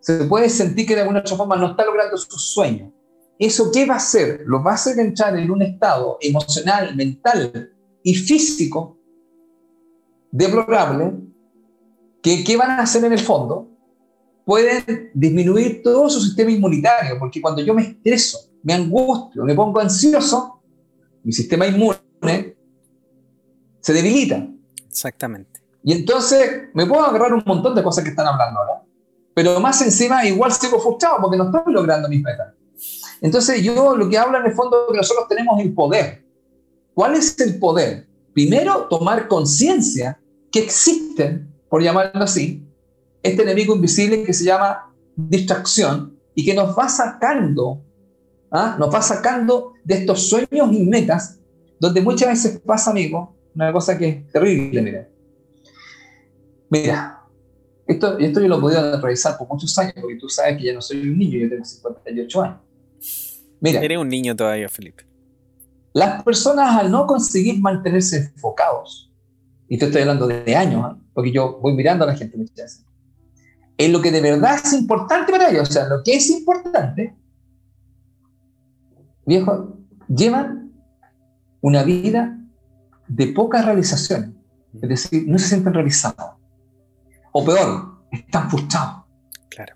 se 0.00 0.24
puede 0.24 0.48
sentir 0.48 0.86
que 0.86 0.94
de 0.94 1.00
alguna 1.00 1.20
otra 1.20 1.36
forma 1.36 1.56
no 1.56 1.72
está 1.72 1.84
logrando 1.84 2.16
sus 2.16 2.52
sueños. 2.52 2.92
¿Eso 3.38 3.70
qué 3.72 3.84
va 3.84 3.94
a 3.94 3.98
hacer? 3.98 4.42
Lo 4.46 4.62
va 4.62 4.72
a 4.72 4.74
hacer 4.74 4.98
entrar 4.98 5.36
en 5.38 5.50
un 5.50 5.62
estado 5.62 6.18
emocional, 6.20 6.96
mental 6.96 7.70
y 8.02 8.14
físico 8.14 8.96
deplorable, 10.30 11.14
que 12.22 12.44
¿qué 12.44 12.56
van 12.56 12.70
a 12.70 12.82
hacer 12.82 13.04
en 13.04 13.12
el 13.12 13.18
fondo? 13.18 13.70
Pueden 14.44 15.10
disminuir 15.14 15.82
todo 15.82 16.08
su 16.08 16.20
sistema 16.20 16.50
inmunitario, 16.50 17.18
porque 17.18 17.40
cuando 17.40 17.62
yo 17.62 17.74
me 17.74 17.82
estreso, 17.82 18.38
me 18.62 18.74
angustio, 18.74 19.44
me 19.44 19.54
pongo 19.54 19.80
ansioso, 19.80 20.62
mi 21.22 21.32
sistema 21.32 21.66
inmune 21.66 22.56
se 23.80 23.92
debilita. 23.92 24.46
Exactamente. 24.88 25.60
Y 25.82 25.92
entonces 25.92 26.68
me 26.74 26.86
puedo 26.86 27.04
agarrar 27.04 27.32
un 27.32 27.42
montón 27.46 27.74
de 27.74 27.82
cosas 27.82 28.02
que 28.02 28.10
están 28.10 28.26
hablando 28.26 28.60
ahora, 28.60 28.82
pero 29.34 29.60
más 29.60 29.80
encima 29.82 30.24
igual 30.26 30.52
sigo 30.52 30.80
frustrado 30.80 31.18
porque 31.20 31.36
no 31.36 31.44
estoy 31.44 31.72
logrando 31.72 32.08
mis 32.08 32.22
metas. 32.22 32.55
Entonces 33.20 33.62
yo 33.62 33.96
lo 33.96 34.08
que 34.08 34.18
hablo 34.18 34.38
en 34.38 34.46
el 34.46 34.52
fondo 34.52 34.86
es 34.86 34.92
que 34.92 34.98
nosotros 34.98 35.28
tenemos 35.28 35.60
el 35.60 35.72
poder. 35.72 36.24
¿Cuál 36.94 37.14
es 37.14 37.38
el 37.40 37.58
poder? 37.58 38.06
Primero, 38.32 38.86
tomar 38.88 39.28
conciencia 39.28 40.20
que 40.50 40.60
existen, 40.60 41.52
por 41.68 41.82
llamarlo 41.82 42.22
así, 42.22 42.62
este 43.22 43.42
enemigo 43.42 43.74
invisible 43.74 44.22
que 44.22 44.32
se 44.32 44.44
llama 44.44 44.92
distracción 45.16 46.18
y 46.34 46.44
que 46.44 46.54
nos 46.54 46.76
va 46.78 46.88
sacando, 46.88 47.82
¿ah? 48.50 48.76
nos 48.78 48.94
va 48.94 49.02
sacando 49.02 49.72
de 49.84 49.94
estos 49.94 50.28
sueños 50.28 50.72
y 50.72 50.84
metas, 50.84 51.38
donde 51.80 52.00
muchas 52.00 52.28
veces 52.28 52.60
pasa, 52.64 52.90
amigo, 52.90 53.34
una 53.54 53.72
cosa 53.72 53.96
que 53.96 54.08
es 54.08 54.28
terrible, 54.28 54.82
mira. 54.82 55.08
Mira, 56.68 57.22
esto, 57.86 58.18
esto 58.18 58.40
yo 58.40 58.48
lo 58.48 58.58
he 58.58 58.60
podido 58.60 59.00
revisar 59.00 59.38
por 59.38 59.48
muchos 59.48 59.76
años, 59.78 59.94
porque 60.00 60.16
tú 60.16 60.28
sabes 60.28 60.58
que 60.58 60.64
ya 60.64 60.74
no 60.74 60.82
soy 60.82 61.08
un 61.08 61.18
niño, 61.18 61.38
yo 61.38 61.48
tengo 61.48 61.64
58 61.64 62.42
años. 62.42 62.65
Mira. 63.60 63.80
Eres 63.80 63.98
un 63.98 64.08
niño 64.08 64.36
todavía, 64.36 64.68
Felipe. 64.68 65.04
Las 65.92 66.22
personas 66.22 66.76
al 66.76 66.90
no 66.90 67.06
conseguir 67.06 67.60
mantenerse 67.60 68.32
enfocados, 68.34 69.10
y 69.68 69.78
te 69.78 69.86
estoy 69.86 70.02
hablando 70.02 70.26
de 70.26 70.54
años, 70.54 70.82
¿ah? 70.84 70.98
porque 71.14 71.32
yo 71.32 71.58
voy 71.60 71.74
mirando 71.74 72.04
a 72.04 72.08
la 72.08 72.14
gente 72.14 72.36
muchas 72.36 72.56
veces, 72.56 72.84
en 73.78 73.92
lo 73.92 74.00
que 74.00 74.10
de 74.10 74.20
verdad 74.20 74.56
es 74.62 74.72
importante 74.72 75.32
para 75.32 75.50
ellos, 75.50 75.68
o 75.68 75.72
sea, 75.72 75.88
lo 75.88 76.02
que 76.02 76.14
es 76.14 76.30
importante, 76.30 77.16
viejo, 79.24 79.78
llevan 80.08 80.72
una 81.60 81.82
vida 81.82 82.38
de 83.08 83.28
poca 83.28 83.62
realización, 83.62 84.38
es 84.74 84.88
decir, 84.88 85.24
no 85.26 85.38
se 85.38 85.48
sienten 85.48 85.74
realizados, 85.74 86.36
o 87.32 87.44
peor, 87.44 87.96
están 88.12 88.50
frustrados. 88.50 89.04
Claro. 89.48 89.74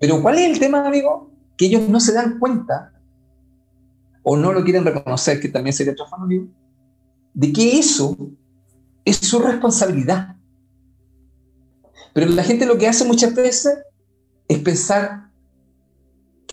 Pero 0.00 0.20
¿cuál 0.20 0.38
es 0.38 0.50
el 0.50 0.58
tema, 0.58 0.86
amigo? 0.86 1.30
Que 1.58 1.66
ellos 1.66 1.88
no 1.88 2.00
se 2.00 2.14
dan 2.14 2.38
cuenta 2.38 2.92
o 4.22 4.36
no 4.36 4.52
lo 4.52 4.62
quieren 4.62 4.84
reconocer, 4.84 5.40
que 5.40 5.48
también 5.48 5.74
sería 5.74 5.94
amigo, 6.12 6.46
de 7.34 7.52
que 7.52 7.78
eso 7.78 8.16
es 9.04 9.16
su 9.16 9.40
responsabilidad. 9.40 10.36
Pero 12.14 12.30
la 12.30 12.44
gente 12.44 12.64
lo 12.64 12.78
que 12.78 12.88
hace 12.88 13.04
muchas 13.04 13.34
veces 13.34 13.78
es 14.46 14.58
pensar 14.60 15.30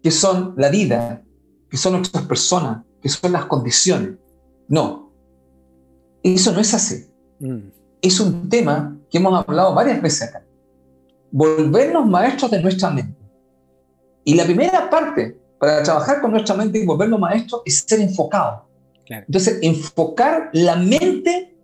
que 0.02 0.12
son 0.12 0.54
la 0.58 0.70
vida, 0.70 1.24
que 1.70 1.78
son 1.78 1.96
otras 1.96 2.26
personas, 2.26 2.84
que 3.02 3.10
son 3.10 3.32
las 3.32 3.46
condiciones. 3.46 4.16
No, 4.68 5.12
eso 6.24 6.52
no 6.52 6.60
es 6.60 6.74
así. 6.74 7.06
Mm. 7.40 7.70
Es 8.02 8.20
un 8.20 8.50
tema 8.50 8.98
que 9.10 9.18
hemos 9.20 9.46
hablado 9.48 9.76
varias 9.76 10.02
veces 10.02 10.30
acá. 10.30 10.44
Volvernos 11.32 12.08
maestros 12.08 12.52
de 12.52 12.62
nuestra 12.62 12.90
mente. 12.90 13.15
Y 14.26 14.34
la 14.34 14.44
primera 14.44 14.90
parte 14.90 15.40
para 15.58 15.82
trabajar 15.84 16.20
con 16.20 16.32
nuestra 16.32 16.56
mente 16.56 16.80
y 16.80 16.86
volvernos 16.86 17.20
maestros 17.20 17.62
es 17.64 17.86
ser 17.88 18.02
enfocado. 18.02 18.68
Entonces, 19.08 19.60
enfocar 19.62 20.50
la 20.52 20.76
mente 20.76 21.56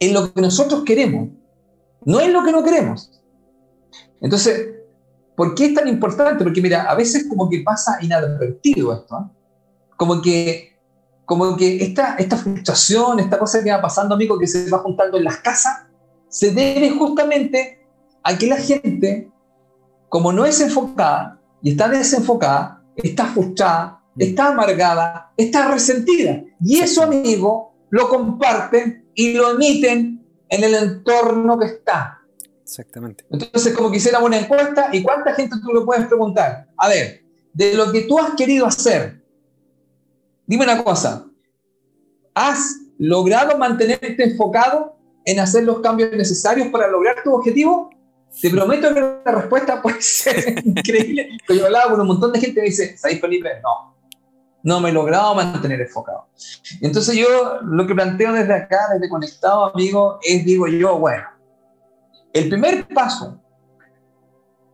en 0.00 0.14
lo 0.14 0.32
que 0.32 0.40
nosotros 0.40 0.82
queremos, 0.84 1.28
no 2.04 2.20
en 2.20 2.32
lo 2.32 2.42
que 2.42 2.50
no 2.50 2.64
queremos. 2.64 3.12
Entonces, 4.20 4.70
¿por 5.36 5.54
qué 5.54 5.66
es 5.66 5.74
tan 5.74 5.86
importante? 5.86 6.42
Porque 6.42 6.60
mira, 6.60 6.90
a 6.90 6.94
veces 6.94 7.26
como 7.28 7.48
que 7.48 7.60
pasa 7.60 7.98
inadvertido 8.00 8.94
esto. 8.94 9.14
¿eh? 9.14 9.36
Como 9.96 10.20
que 10.20 10.76
como 11.26 11.56
que 11.56 11.82
esta, 11.84 12.14
esta 12.14 12.36
frustración, 12.36 13.18
esta 13.18 13.38
cosa 13.38 13.62
que 13.62 13.70
va 13.70 13.82
pasando, 13.82 14.14
amigo, 14.14 14.38
que 14.38 14.46
se 14.46 14.70
va 14.70 14.78
juntando 14.78 15.18
en 15.18 15.24
las 15.24 15.38
casas, 15.38 15.86
se 16.28 16.52
debe 16.52 16.90
justamente 16.90 17.84
a 18.22 18.38
que 18.38 18.46
la 18.46 18.56
gente, 18.56 19.28
como 20.08 20.32
no 20.32 20.46
es 20.46 20.60
enfocada, 20.60 21.40
y 21.62 21.70
está 21.70 21.88
desenfocada, 21.88 22.84
está 22.96 23.26
frustrada, 23.26 24.02
mm. 24.14 24.22
está 24.22 24.48
amargada, 24.48 25.32
está 25.36 25.70
resentida. 25.70 26.42
Y 26.60 26.80
eso, 26.80 27.02
amigo, 27.02 27.74
lo 27.90 28.08
comparten 28.08 29.10
y 29.14 29.32
lo 29.32 29.52
emiten 29.52 30.24
en 30.48 30.64
el 30.64 30.74
entorno 30.74 31.58
que 31.58 31.66
está. 31.66 32.20
Exactamente. 32.62 33.24
Entonces, 33.30 33.74
como 33.74 33.90
quisiera 33.90 34.18
una 34.18 34.38
encuesta, 34.38 34.88
¿y 34.92 35.02
cuánta 35.02 35.34
gente 35.34 35.56
tú 35.62 35.72
le 35.72 35.84
puedes 35.84 36.06
preguntar? 36.06 36.68
A 36.76 36.88
ver, 36.88 37.24
de 37.52 37.74
lo 37.74 37.92
que 37.92 38.02
tú 38.02 38.18
has 38.18 38.34
querido 38.34 38.66
hacer, 38.66 39.22
dime 40.46 40.64
una 40.64 40.82
cosa, 40.82 41.26
¿Has 42.36 42.82
logrado 42.98 43.56
mantenerte 43.56 44.22
enfocado 44.22 44.98
en 45.24 45.40
hacer 45.40 45.64
los 45.64 45.80
cambios 45.80 46.10
necesarios 46.12 46.68
para 46.68 46.86
lograr 46.86 47.16
tu 47.24 47.32
objetivo? 47.32 47.88
Te 48.40 48.50
prometo 48.50 48.92
que 48.92 49.00
la 49.00 49.32
respuesta 49.32 49.80
puede 49.80 50.00
ser 50.02 50.60
increíble. 50.64 51.38
Pero 51.46 51.60
yo 51.60 51.66
hablaba 51.66 51.90
con 51.90 52.00
un 52.00 52.06
montón 52.08 52.32
de 52.32 52.40
gente 52.40 52.60
y 52.60 52.62
me 52.62 52.68
dice, 52.68 52.96
¿sabéis 52.96 53.20
Felipe? 53.20 53.48
No, 53.62 53.96
no 54.62 54.80
me 54.80 54.90
he 54.90 54.92
logrado 54.92 55.34
mantener 55.34 55.80
enfocado. 55.80 56.26
Entonces 56.80 57.16
yo 57.16 57.60
lo 57.62 57.86
que 57.86 57.94
planteo 57.94 58.32
desde 58.32 58.54
acá, 58.54 58.88
desde 58.92 59.08
Conectado, 59.08 59.72
amigo, 59.72 60.18
es, 60.22 60.44
digo 60.44 60.66
yo, 60.66 60.98
bueno, 60.98 61.24
el 62.32 62.48
primer 62.48 62.86
paso 62.88 63.40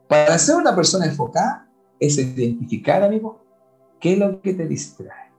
para 0.08 0.38
ser 0.38 0.56
una 0.56 0.74
persona 0.74 1.06
enfocada 1.06 1.68
es 2.00 2.18
identificar, 2.18 3.02
amigo, 3.02 3.44
qué 4.00 4.14
es 4.14 4.18
lo 4.18 4.40
que 4.40 4.52
te 4.54 4.66
distrae. 4.66 5.30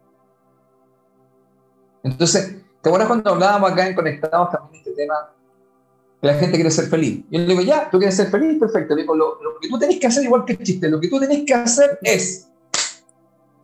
Entonces, 2.03 2.63
¿te 2.81 2.89
acuerdas 2.89 3.07
cuando 3.07 3.31
hablábamos 3.31 3.71
acá 3.71 3.87
en 3.87 3.95
Conectados 3.95 4.51
también 4.51 4.81
este 4.81 4.93
tema? 4.93 5.33
Que 6.23 6.27
la 6.27 6.35
gente 6.35 6.55
quiere 6.55 6.71
ser 6.71 6.87
feliz. 6.87 7.25
Yo 7.29 7.39
le 7.39 7.47
digo, 7.47 7.61
ya, 7.63 7.89
tú 7.89 7.97
quieres 7.97 8.15
ser 8.15 8.31
feliz, 8.31 8.57
perfecto. 8.57 8.95
digo, 8.95 9.13
lo, 9.13 9.43
lo 9.43 9.59
que 9.59 9.67
tú 9.67 9.77
tenés 9.77 9.99
que 9.99 10.07
hacer, 10.07 10.23
igual 10.23 10.45
que 10.45 10.53
el 10.53 10.63
chiste, 10.63 10.87
lo 10.87 11.01
que 11.01 11.09
tú 11.09 11.19
tenés 11.19 11.43
que 11.45 11.53
hacer 11.53 11.99
es, 12.01 12.47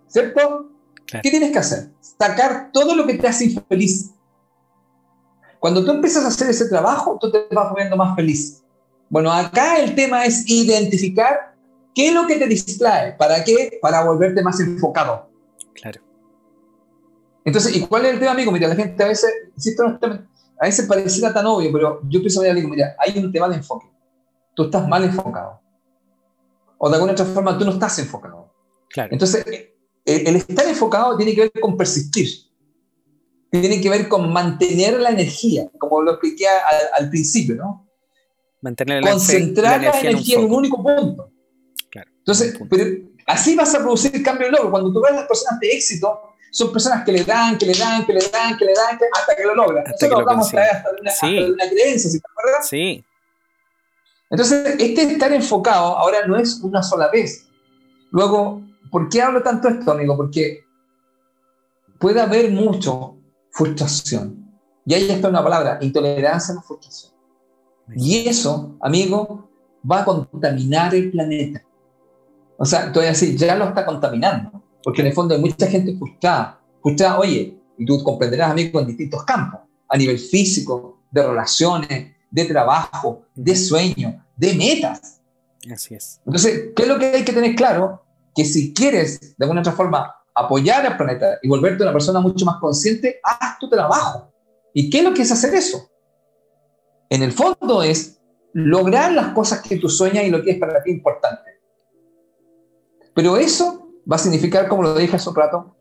¿cierto? 0.07 0.69
¿Qué 1.05 1.31
tienes 1.31 1.53
que 1.53 1.59
hacer? 1.59 1.91
Sacar 2.01 2.69
todo 2.73 2.97
lo 2.97 3.07
que 3.07 3.13
te 3.13 3.29
hace 3.29 3.45
infeliz. 3.45 4.11
Cuando 5.57 5.85
tú 5.85 5.91
empiezas 5.91 6.25
a 6.25 6.27
hacer 6.27 6.49
ese 6.49 6.67
trabajo, 6.67 7.17
tú 7.17 7.31
te 7.31 7.47
vas 7.49 7.69
volviendo 7.69 7.95
más 7.95 8.13
feliz. 8.13 8.61
Bueno, 9.07 9.31
acá 9.31 9.79
el 9.79 9.95
tema 9.95 10.25
es 10.25 10.43
identificar 10.49 11.55
qué 11.95 12.09
es 12.09 12.13
lo 12.13 12.27
que 12.27 12.35
te 12.35 12.45
distrae. 12.45 13.13
¿Para 13.13 13.41
qué? 13.41 13.79
Para 13.81 14.03
volverte 14.03 14.43
más 14.43 14.59
enfocado. 14.59 15.29
Claro. 15.75 16.01
Entonces, 17.45 17.73
¿y 17.73 17.87
cuál 17.87 18.05
es 18.05 18.15
el 18.15 18.19
tema, 18.19 18.31
amigo? 18.31 18.51
Mira, 18.51 18.67
la 18.67 18.75
gente 18.75 19.01
a 19.01 19.07
veces, 19.07 19.31
a 20.59 20.65
veces 20.65 20.85
pareciera 20.85 21.33
tan 21.33 21.45
obvio, 21.45 21.71
pero 21.71 22.01
yo 22.09 22.19
pienso, 22.19 22.41
mira, 22.41 22.53
mira, 22.53 22.95
hay 22.99 23.17
un 23.17 23.31
tema 23.31 23.47
de 23.47 23.55
enfoque. 23.55 23.87
Tú 24.53 24.65
estás 24.65 24.85
mal 24.87 25.03
enfocado. 25.05 25.61
O 26.77 26.89
de 26.89 26.95
alguna 26.95 27.13
otra 27.13 27.25
forma, 27.25 27.57
tú 27.57 27.63
no 27.63 27.71
estás 27.71 27.97
enfocado. 27.99 28.53
Claro. 28.89 29.09
Entonces, 29.13 29.45
el 30.05 30.35
estar 30.35 30.67
enfocado 30.67 31.15
tiene 31.15 31.33
que 31.33 31.41
ver 31.41 31.51
con 31.61 31.77
persistir, 31.77 32.27
tiene 33.49 33.79
que 33.79 33.89
ver 33.89 34.09
con 34.09 34.33
mantener 34.33 34.99
la 34.99 35.11
energía, 35.11 35.69
como 35.77 36.01
lo 36.01 36.11
expliqué 36.11 36.45
al, 36.97 37.09
principio, 37.09 37.55
¿no? 37.55 37.87
Mantener 38.61 39.03
la, 39.03 39.11
Concentrar 39.11 39.81
la 39.81 39.97
energía, 39.97 40.39
en, 40.39 40.45
un 40.45 40.53
único 40.53 40.83
punto. 40.83 41.31
Claro, 41.89 42.11
Entonces, 42.17 42.59
así 43.27 43.55
vas 43.55 43.73
a 43.75 43.79
producir 43.79 44.13
el 44.13 44.23
cambio 44.23 44.47
de 44.47 44.51
logro. 44.51 44.71
Cuando 44.71 44.91
tú 44.91 45.01
ves 45.01 45.11
a 45.11 45.15
las 45.15 45.27
personas 45.27 45.59
de 45.61 45.69
éxito, 45.69 46.19
son 46.51 46.71
personas 46.71 47.03
que 47.05 47.11
le 47.11 47.23
dan, 47.23 47.57
que 47.57 47.65
le 47.65 47.73
dan, 47.73 48.05
que 48.05 48.13
le 48.13 48.21
dan, 48.31 48.57
que 48.57 48.65
le 48.65 48.73
dan, 48.73 48.99
hasta 49.13 49.35
que 49.35 49.43
lo 49.43 49.55
logran. 49.55 49.85
Hasta 49.85 50.07
Nosotros 50.07 50.25
vamos 50.25 50.47
a 50.47 50.51
traer 50.51 50.75
hasta 50.75 50.91
de 50.91 51.01
una, 51.01 51.11
sí. 51.11 51.37
hasta 51.37 51.53
una 51.53 51.69
creencia, 51.69 52.11
¿sí 52.11 52.19
te 52.19 52.27
acuerdas? 52.31 52.67
Sí. 52.67 53.05
Entonces, 54.29 54.75
este 54.79 55.03
estar 55.03 55.33
enfocado 55.33 55.97
ahora 55.97 56.25
no 56.27 56.37
es 56.37 56.59
una 56.61 56.83
sola 56.83 57.09
vez. 57.09 57.47
Luego, 58.11 58.63
¿Por 58.89 59.09
qué 59.09 59.21
hablo 59.21 59.41
tanto 59.43 59.67
esto, 59.67 59.91
amigo? 59.91 60.17
Porque 60.17 60.65
puede 61.99 62.19
haber 62.19 62.51
mucho 62.51 63.17
frustración. 63.51 64.47
Y 64.85 64.93
ahí 64.93 65.09
está 65.09 65.29
una 65.29 65.43
palabra, 65.43 65.77
intolerancia 65.81 66.53
a 66.53 66.55
la 66.55 66.61
frustración. 66.61 67.13
Y 67.95 68.27
eso, 68.27 68.77
amigo, 68.81 69.49
va 69.89 70.01
a 70.01 70.05
contaminar 70.05 70.95
el 70.95 71.11
planeta. 71.11 71.63
O 72.57 72.65
sea, 72.65 72.91
tú 72.91 72.99
vas 72.99 73.07
a 73.07 73.11
decir, 73.11 73.37
ya 73.37 73.55
lo 73.55 73.65
está 73.65 73.85
contaminando, 73.85 74.63
porque 74.83 75.01
en 75.01 75.07
el 75.07 75.13
fondo 75.13 75.35
hay 75.35 75.41
mucha 75.41 75.67
gente 75.67 75.95
frustrada. 75.97 76.59
Frustrada, 76.81 77.19
oye, 77.19 77.57
y 77.77 77.85
tú 77.85 78.03
comprenderás, 78.03 78.51
amigo, 78.51 78.79
en 78.79 78.87
distintos 78.87 79.23
campos, 79.23 79.61
a 79.87 79.97
nivel 79.97 80.19
físico, 80.19 81.01
de 81.11 81.23
relaciones, 81.23 82.15
de 82.29 82.45
trabajo, 82.45 83.23
de 83.35 83.55
sueño, 83.55 84.23
de 84.35 84.53
metas. 84.53 85.21
Así 85.71 85.95
es. 85.95 86.21
Entonces, 86.25 86.69
¿qué 86.75 86.83
es 86.83 86.87
lo 86.87 86.99
que 86.99 87.05
hay 87.07 87.23
que 87.23 87.33
tener 87.33 87.55
claro? 87.55 88.03
que 88.39 88.45
si 88.45 88.73
quieres 88.73 89.35
de 89.37 89.45
alguna 89.45 89.61
otra 89.61 89.73
forma 89.73 90.15
apoyar 90.33 90.85
al 90.85 90.95
planeta 90.95 91.39
y 91.41 91.49
volverte 91.49 91.83
una 91.83 91.91
persona 91.91 92.21
mucho 92.21 92.45
más 92.45 92.57
consciente, 92.61 93.19
haz 93.21 93.59
tu 93.59 93.69
trabajo. 93.69 94.31
¿Y 94.73 94.89
qué 94.89 94.99
es 94.99 95.03
lo 95.03 95.13
que 95.13 95.23
es 95.23 95.31
hacer 95.31 95.53
eso? 95.53 95.89
En 97.09 97.23
el 97.23 97.33
fondo 97.33 97.83
es 97.83 98.21
lograr 98.53 99.11
las 99.11 99.33
cosas 99.33 99.61
que 99.61 99.77
tú 99.77 99.89
sueñas 99.89 100.23
y 100.23 100.29
lo 100.29 100.41
que 100.41 100.51
es 100.51 100.57
para 100.57 100.81
ti 100.81 100.91
importante. 100.91 101.59
Pero 103.13 103.35
eso 103.35 103.88
va 104.09 104.15
a 104.15 104.19
significar, 104.19 104.67
como 104.67 104.83
lo 104.83 104.95
dije 104.95 105.15
hace 105.15 105.29
un 105.29 105.35
rato, 105.35 105.75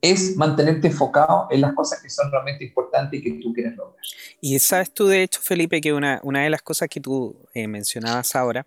es 0.00 0.36
mantenerte 0.36 0.86
enfocado 0.86 1.48
en 1.50 1.60
las 1.60 1.74
cosas 1.74 2.00
que 2.00 2.08
son 2.08 2.30
realmente 2.30 2.64
importantes 2.64 3.18
y 3.18 3.22
que 3.22 3.32
tú 3.42 3.52
quieres 3.52 3.76
lograr. 3.76 3.96
Y 4.40 4.58
sabes 4.60 4.92
tú, 4.92 5.06
de 5.06 5.24
hecho, 5.24 5.40
Felipe, 5.42 5.80
que 5.80 5.92
una, 5.92 6.20
una 6.22 6.42
de 6.42 6.50
las 6.50 6.62
cosas 6.62 6.88
que 6.88 7.00
tú 7.00 7.36
eh, 7.52 7.66
mencionabas 7.66 8.36
ahora 8.36 8.66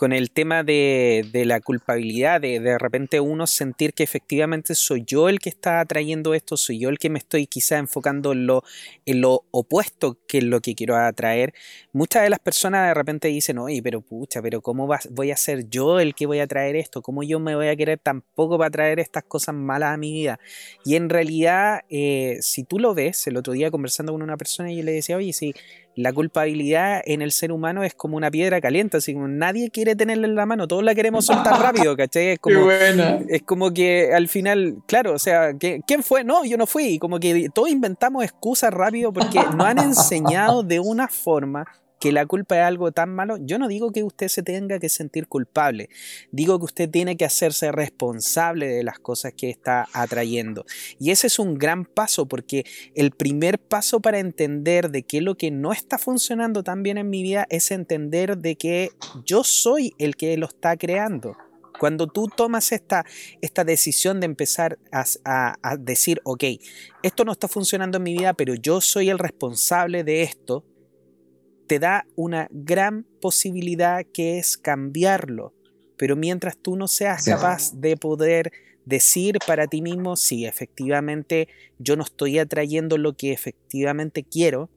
con 0.00 0.14
el 0.14 0.30
tema 0.30 0.62
de, 0.62 1.30
la 1.44 1.60
culpabilidad, 1.60 2.40
de 2.40 2.58
de 2.58 2.78
repente 2.78 3.20
uno 3.20 3.46
sentir 3.46 3.92
que 3.92 4.02
efectivamente 4.02 4.74
soy 4.74 5.04
yo 5.06 5.28
el 5.28 5.40
que 5.40 5.50
está 5.50 5.78
atrayendo 5.78 6.32
esto, 6.32 6.56
soy 6.56 6.78
yo 6.78 6.88
el 6.88 6.98
que 6.98 7.10
me 7.10 7.18
estoy 7.18 7.46
quizá 7.46 7.76
enfocando 7.76 8.32
en 8.32 8.46
lo, 8.46 8.64
lo 9.04 9.44
opuesto 9.50 10.16
que 10.26 10.38
es 10.38 10.44
lo 10.44 10.60
que 10.62 10.74
quiero 10.74 10.96
atraer. 10.96 11.52
Muchas 11.92 12.22
de 12.22 12.30
las 12.30 12.38
personas 12.38 12.88
de 12.88 12.94
repente 12.94 13.28
dicen, 13.28 13.58
oye, 13.58 13.82
pero 13.82 14.00
pucha, 14.00 14.40
pero 14.40 14.62
¿cómo 14.62 14.88
voy 15.10 15.32
a 15.32 15.36
ser 15.36 15.68
yo 15.68 16.00
el 16.00 16.14
que 16.14 16.24
voy 16.24 16.38
a 16.38 16.46
traer 16.46 16.76
esto? 16.76 17.02
¿Cómo 17.02 17.22
yo 17.22 17.38
me 17.38 17.54
voy 17.54 17.68
a 17.68 17.76
querer 17.76 17.98
tampoco 17.98 18.56
para 18.56 18.70
traer 18.70 19.00
estas 19.00 19.24
cosas 19.24 19.54
malas 19.54 19.92
a 19.92 19.98
mi 19.98 20.14
vida? 20.14 20.40
Y 20.82 20.96
en 20.96 21.10
realidad, 21.10 21.82
eh, 21.90 22.38
si 22.40 22.64
tú 22.64 22.78
lo 22.78 22.94
ves, 22.94 23.26
el 23.26 23.36
otro 23.36 23.52
día 23.52 23.70
conversando 23.70 24.12
con 24.12 24.22
una 24.22 24.38
persona, 24.38 24.72
yo 24.72 24.82
le 24.82 24.92
decía, 24.92 25.18
oye, 25.18 25.34
si 25.34 25.52
la 25.96 26.12
culpabilidad 26.12 27.02
en 27.04 27.22
el 27.22 27.32
ser 27.32 27.52
humano 27.52 27.82
es 27.82 27.94
como 27.94 28.16
una 28.16 28.30
piedra 28.30 28.60
caliente, 28.60 28.96
así 28.96 29.12
como 29.14 29.28
nadie 29.28 29.70
quiere 29.70 29.96
tenerla 29.96 30.26
en 30.26 30.34
la 30.34 30.46
mano, 30.46 30.68
todos 30.68 30.84
la 30.84 30.94
queremos 30.94 31.26
soltar 31.26 31.60
rápido, 31.62 31.96
¿cachai? 31.96 32.28
Es 32.28 32.38
como, 32.38 32.70
es 32.70 33.42
como 33.42 33.72
que 33.72 34.12
al 34.14 34.28
final, 34.28 34.76
claro, 34.86 35.14
o 35.14 35.18
sea, 35.18 35.52
¿quién 35.58 36.02
fue? 36.02 36.24
No, 36.24 36.44
yo 36.44 36.56
no 36.56 36.66
fui, 36.66 36.98
como 36.98 37.18
que 37.18 37.48
todos 37.52 37.68
inventamos 37.68 38.24
excusas 38.24 38.72
rápido 38.72 39.12
porque 39.12 39.40
nos 39.56 39.66
han 39.66 39.78
enseñado 39.78 40.62
de 40.62 40.80
una 40.80 41.08
forma 41.08 41.66
que 42.00 42.12
la 42.12 42.26
culpa 42.26 42.56
es 42.56 42.62
algo 42.62 42.90
tan 42.92 43.14
malo, 43.14 43.36
yo 43.40 43.58
no 43.58 43.68
digo 43.68 43.92
que 43.92 44.02
usted 44.02 44.28
se 44.28 44.42
tenga 44.42 44.78
que 44.78 44.88
sentir 44.88 45.28
culpable, 45.28 45.90
digo 46.32 46.58
que 46.58 46.64
usted 46.64 46.90
tiene 46.90 47.16
que 47.16 47.26
hacerse 47.26 47.70
responsable 47.70 48.66
de 48.66 48.82
las 48.82 48.98
cosas 48.98 49.34
que 49.36 49.50
está 49.50 49.86
atrayendo. 49.92 50.64
Y 50.98 51.10
ese 51.10 51.26
es 51.26 51.38
un 51.38 51.54
gran 51.58 51.84
paso 51.84 52.26
porque 52.26 52.64
el 52.94 53.10
primer 53.10 53.58
paso 53.58 54.00
para 54.00 54.18
entender 54.18 54.90
de 54.90 55.02
que 55.02 55.20
lo 55.20 55.36
que 55.36 55.50
no 55.50 55.72
está 55.72 55.98
funcionando 55.98 56.64
tan 56.64 56.82
bien 56.82 56.96
en 56.96 57.10
mi 57.10 57.22
vida 57.22 57.46
es 57.50 57.70
entender 57.70 58.38
de 58.38 58.56
que 58.56 58.90
yo 59.26 59.44
soy 59.44 59.94
el 59.98 60.16
que 60.16 60.36
lo 60.38 60.46
está 60.46 60.76
creando. 60.78 61.36
Cuando 61.78 62.06
tú 62.06 62.28
tomas 62.28 62.72
esta, 62.72 63.04
esta 63.40 63.64
decisión 63.64 64.20
de 64.20 64.26
empezar 64.26 64.78
a, 64.92 65.04
a, 65.62 65.76
decir, 65.78 66.20
ok, 66.24 66.44
esto 67.02 67.24
no 67.24 67.32
está 67.32 67.48
funcionando 67.48 67.96
en 67.96 68.04
mi 68.04 68.12
vida, 68.12 68.34
pero 68.34 68.54
yo 68.54 68.82
soy 68.82 69.08
el 69.08 69.18
responsable 69.18 70.04
de 70.04 70.22
esto, 70.22 70.64
te 71.70 71.78
da 71.78 72.04
una 72.16 72.48
gran 72.50 73.06
posibilidad 73.20 74.04
que 74.12 74.40
es 74.40 74.58
cambiarlo. 74.58 75.54
Pero 75.96 76.16
mientras 76.16 76.58
tú 76.58 76.74
no 76.74 76.88
seas 76.88 77.24
capaz 77.26 77.74
de 77.74 77.96
poder 77.96 78.50
decir 78.86 79.38
para 79.46 79.68
ti 79.68 79.80
mismo, 79.80 80.16
si 80.16 80.46
efectivamente 80.46 81.46
yo 81.78 81.94
no 81.94 82.02
estoy 82.02 82.40
atrayendo 82.40 82.98
lo 82.98 83.16
que 83.16 83.30
efectivamente 83.30 84.24
quiero, 84.24 84.68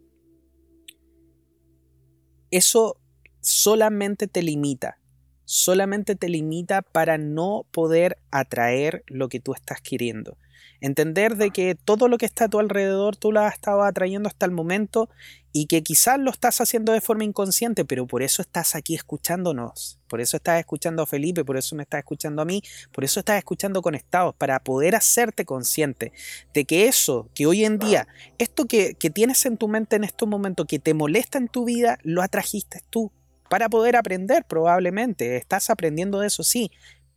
eso 2.52 3.02
solamente 3.42 4.28
te 4.28 4.44
limita, 4.44 5.00
solamente 5.46 6.16
te 6.16 6.30
limita 6.30 6.84
para 6.84 7.18
no 7.18 7.66
poder 7.72 8.20
atraer 8.30 9.04
lo 9.08 9.30
que 9.30 9.40
tú 9.40 9.56
estás 9.56 9.82
queriendo. 9.82 10.38
Entender 10.80 11.38
de 11.38 11.50
que 11.50 11.74
todo 11.74 12.08
lo 12.08 12.18
que 12.18 12.26
está 12.28 12.46
a 12.46 12.50
tu 12.50 12.60
alrededor 12.60 13.16
tú 13.16 13.32
lo 13.32 13.40
has 13.40 13.54
estado 13.54 13.82
atrayendo 13.82 14.28
hasta 14.28 14.46
el 14.46 14.52
momento 14.52 15.10
y 15.54 15.68
que 15.68 15.84
quizás 15.84 16.20
lo 16.20 16.32
estás 16.32 16.60
haciendo 16.60 16.92
de 16.92 17.00
forma 17.00 17.24
inconsciente, 17.24 17.86
pero 17.86 18.08
por 18.08 18.24
eso 18.24 18.42
estás 18.42 18.76
aquí 18.76 18.96
escuchándonos, 18.96 20.00
por 20.10 20.20
eso 20.20 20.38
estás 20.38 20.60
escuchando 20.60 21.04
a 21.04 21.06
Felipe, 21.06 21.46
por 21.46 21.56
eso 21.56 21.76
me 21.76 21.84
estás 21.84 22.00
escuchando 22.00 22.42
a 22.42 22.46
mí, 22.46 22.62
por 22.92 23.04
eso 23.04 23.20
estás 23.20 23.38
escuchando 23.38 23.84
conectados, 23.84 24.34
para 24.36 24.60
poder 24.60 24.96
hacerte 24.96 25.46
consciente 25.46 26.12
de 26.56 26.66
que 26.66 26.88
eso 26.88 27.30
que 27.36 27.46
hoy 27.46 27.64
en 27.64 27.78
día, 27.78 28.08
esto 28.40 28.66
que, 28.66 28.96
que 28.96 29.12
tienes 29.12 29.46
en 29.46 29.58
tu 29.58 29.68
mente 29.68 29.96
en 29.96 30.04
estos 30.04 30.28
momentos, 30.28 30.66
que 30.68 30.80
te 30.80 30.96
molesta 30.96 31.38
en 31.38 31.48
tu 31.48 31.66
vida, 31.66 32.00
lo 32.02 32.24
atrajiste 32.24 32.82
tú 32.90 33.12
para 33.48 33.70
poder 33.70 33.96
aprender 33.96 34.46
probablemente. 34.46 35.38
Estás 35.38 35.70
aprendiendo 35.70 36.20
de 36.20 36.28
eso, 36.28 36.44
sí, 36.44 36.72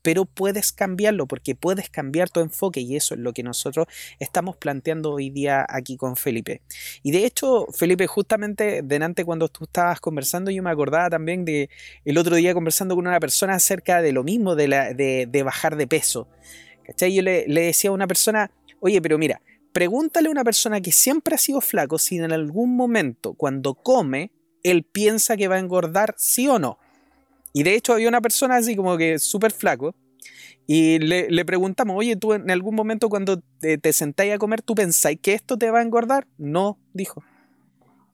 pero 0.07 0.25
puedes 0.25 0.71
cambiarlo 0.71 1.27
porque 1.27 1.57
puedes 1.57 1.90
cambiar 1.90 2.31
tu 2.31 2.38
enfoque 2.38 2.79
y 2.79 2.95
eso 2.95 3.14
es 3.14 3.21
lo 3.21 3.33
que 3.33 3.42
nosotros 3.42 3.88
estamos 4.21 4.57
planteando 4.57 5.11
hoy 5.11 5.31
día 5.31 5.66
aquí 5.69 5.97
con 5.97 6.14
Felipe. 6.14 6.62
Y 7.03 7.11
de 7.11 7.27
hecho, 7.27 7.66
Felipe, 7.73 8.07
justamente 8.07 8.83
delante 8.85 9.25
cuando 9.25 9.49
tú 9.49 9.64
estabas 9.64 9.99
conversando, 9.99 10.53
yo 10.53 10.62
me 10.62 10.71
acordaba 10.71 11.11
también 11.11 11.45
de 11.45 11.71
el 12.05 12.19
otro 12.19 12.37
día 12.37 12.55
conversando 12.55 12.95
con 12.95 13.09
una 13.09 13.19
persona 13.19 13.55
acerca 13.55 14.01
de 14.01 14.12
lo 14.12 14.23
mismo, 14.23 14.55
de, 14.55 14.69
la, 14.69 14.95
de, 14.95 15.42
bajar 15.42 15.75
de 15.75 15.88
peso. 15.88 16.29
¿Cachai? 16.85 17.12
Yo 17.12 17.23
le, 17.23 17.45
le 17.49 17.62
decía 17.62 17.90
a 17.90 17.92
una 17.92 18.07
persona, 18.07 18.53
oye, 18.79 19.03
pero 19.03 19.19
mira, 19.19 19.42
pregúntale 19.73 20.29
a 20.29 20.31
una 20.31 20.45
persona 20.45 20.81
que 20.81 20.92
siempre 20.92 21.35
ha 21.35 21.38
sido 21.38 21.61
flaco 21.61 21.99
si 21.99 22.19
en 22.19 22.31
algún 22.31 22.77
momento 22.77 23.35
cuando 23.35 23.75
come, 23.75 24.31
él 24.62 24.85
piensa 24.85 25.37
que 25.37 25.49
va 25.49 25.57
a 25.57 25.59
engordar, 25.59 26.14
sí 26.16 26.47
o 26.47 26.61
no. 26.61 26.79
Y 27.57 27.62
de 27.62 27.75
hecho 27.75 27.95
había 27.95 28.11
una 28.11 28.21
persona 28.21 28.57
así 28.57 28.77
como 28.77 28.99
que 28.99 29.19
súper 29.19 29.51
flaco. 29.51 29.95
Y 30.66 30.99
le, 30.99 31.42
preguntamos, 31.47 31.97
oye, 31.97 32.14
tú 32.14 32.35
en 32.35 32.51
algún 32.51 32.75
momento 32.75 33.09
cuando 33.09 33.40
te, 33.61 33.79
te 33.79 33.95
sentáis 33.95 34.35
a 34.35 34.38
comer, 34.38 34.61
¿tú 34.61 34.75
pensáis 34.75 35.19
que 35.23 35.33
esto 35.33 35.57
te 35.57 35.71
va 35.71 35.79
a 35.79 35.83
engordar? 35.83 36.27
No, 36.37 36.79
dijo 36.92 37.25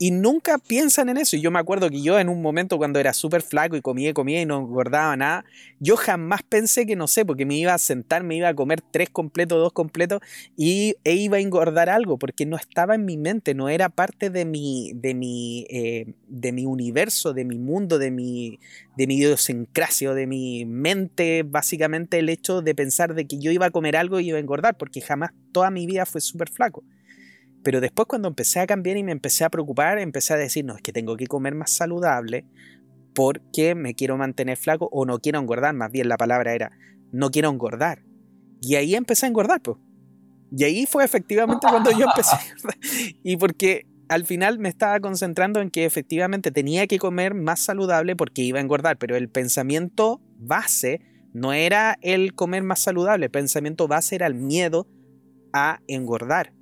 y 0.02 0.10
nunca 0.10 0.58
piensan 0.58 1.10
en 1.10 1.16
eso. 1.16 1.36
Y 1.36 1.40
yo 1.42 1.52
me 1.52 1.60
acuerdo 1.60 1.88
que 1.88 2.02
yo 2.02 2.18
en 2.18 2.28
un 2.28 2.42
momento 2.42 2.76
cuando 2.76 2.98
era 2.98 3.12
súper 3.12 3.40
flaco 3.40 3.76
y 3.76 3.80
comía 3.80 4.10
y 4.10 4.12
comía 4.12 4.42
y 4.42 4.46
no 4.46 4.58
engordaba 4.58 5.16
nada, 5.16 5.44
yo 5.78 5.96
jamás 5.96 6.42
pensé 6.42 6.86
que, 6.86 6.96
no 6.96 7.06
sé, 7.06 7.24
porque 7.24 7.46
me 7.46 7.54
iba 7.54 7.72
a 7.72 7.78
sentar, 7.78 8.24
me 8.24 8.34
iba 8.34 8.48
a 8.48 8.54
comer 8.54 8.80
tres 8.80 9.10
completos, 9.10 9.60
dos 9.60 9.72
completos 9.72 10.20
y, 10.56 10.96
e 11.04 11.14
iba 11.14 11.36
a 11.36 11.40
engordar 11.40 11.88
algo, 11.88 12.18
porque 12.18 12.46
no 12.46 12.56
estaba 12.56 12.96
en 12.96 13.04
mi 13.04 13.16
mente, 13.16 13.54
no 13.54 13.68
era 13.68 13.90
parte 13.90 14.28
de 14.28 14.44
mi, 14.44 14.90
de 14.96 15.14
mi, 15.14 15.66
eh, 15.70 16.12
de 16.26 16.50
mi 16.50 16.66
universo, 16.66 17.32
de 17.32 17.44
mi 17.44 17.60
mundo, 17.60 18.00
de 18.00 18.10
mi, 18.10 18.58
de 18.96 19.06
mi 19.06 19.18
idiosincrasia, 19.18 20.14
de 20.14 20.26
mi 20.26 20.64
mente, 20.64 21.44
básicamente 21.44 22.18
el 22.18 22.28
hecho 22.28 22.60
de 22.60 22.74
pensar 22.74 23.14
de 23.14 23.28
que 23.28 23.38
yo 23.38 23.52
iba 23.52 23.66
a 23.66 23.70
comer 23.70 23.96
algo 23.96 24.18
y 24.18 24.30
iba 24.30 24.38
a 24.38 24.40
engordar, 24.40 24.76
porque 24.76 25.00
jamás 25.00 25.30
toda 25.52 25.70
mi 25.70 25.86
vida 25.86 26.06
fue 26.06 26.20
súper 26.20 26.50
flaco. 26.50 26.82
Pero 27.62 27.80
después 27.80 28.06
cuando 28.06 28.28
empecé 28.28 28.60
a 28.60 28.66
cambiar 28.66 28.96
y 28.96 29.02
me 29.02 29.12
empecé 29.12 29.44
a 29.44 29.50
preocupar, 29.50 29.98
empecé 29.98 30.34
a 30.34 30.36
decir, 30.36 30.64
no, 30.64 30.76
es 30.76 30.82
que 30.82 30.92
tengo 30.92 31.16
que 31.16 31.26
comer 31.26 31.54
más 31.54 31.70
saludable 31.70 32.44
porque 33.14 33.74
me 33.74 33.94
quiero 33.94 34.16
mantener 34.16 34.56
flaco 34.56 34.88
o 34.90 35.04
no 35.04 35.18
quiero 35.20 35.38
engordar, 35.38 35.74
más 35.74 35.90
bien 35.90 36.08
la 36.08 36.16
palabra 36.16 36.54
era, 36.54 36.72
no 37.12 37.30
quiero 37.30 37.50
engordar. 37.50 38.02
Y 38.60 38.76
ahí 38.76 38.94
empecé 38.94 39.26
a 39.26 39.28
engordar, 39.28 39.60
pues. 39.60 39.78
Y 40.56 40.64
ahí 40.64 40.86
fue 40.86 41.04
efectivamente 41.04 41.66
cuando 41.68 41.90
yo 41.90 42.06
empecé. 42.06 42.36
Y 43.22 43.36
porque 43.36 43.86
al 44.08 44.26
final 44.26 44.58
me 44.58 44.68
estaba 44.68 45.00
concentrando 45.00 45.60
en 45.60 45.70
que 45.70 45.84
efectivamente 45.84 46.50
tenía 46.50 46.86
que 46.86 46.98
comer 46.98 47.34
más 47.34 47.60
saludable 47.60 48.16
porque 48.16 48.42
iba 48.42 48.58
a 48.58 48.62
engordar, 48.62 48.98
pero 48.98 49.16
el 49.16 49.28
pensamiento 49.30 50.20
base 50.38 51.00
no 51.32 51.52
era 51.52 51.98
el 52.02 52.34
comer 52.34 52.62
más 52.62 52.80
saludable, 52.80 53.26
el 53.26 53.30
pensamiento 53.30 53.88
base 53.88 54.16
era 54.16 54.26
el 54.26 54.34
miedo 54.34 54.86
a 55.54 55.80
engordar. 55.86 56.52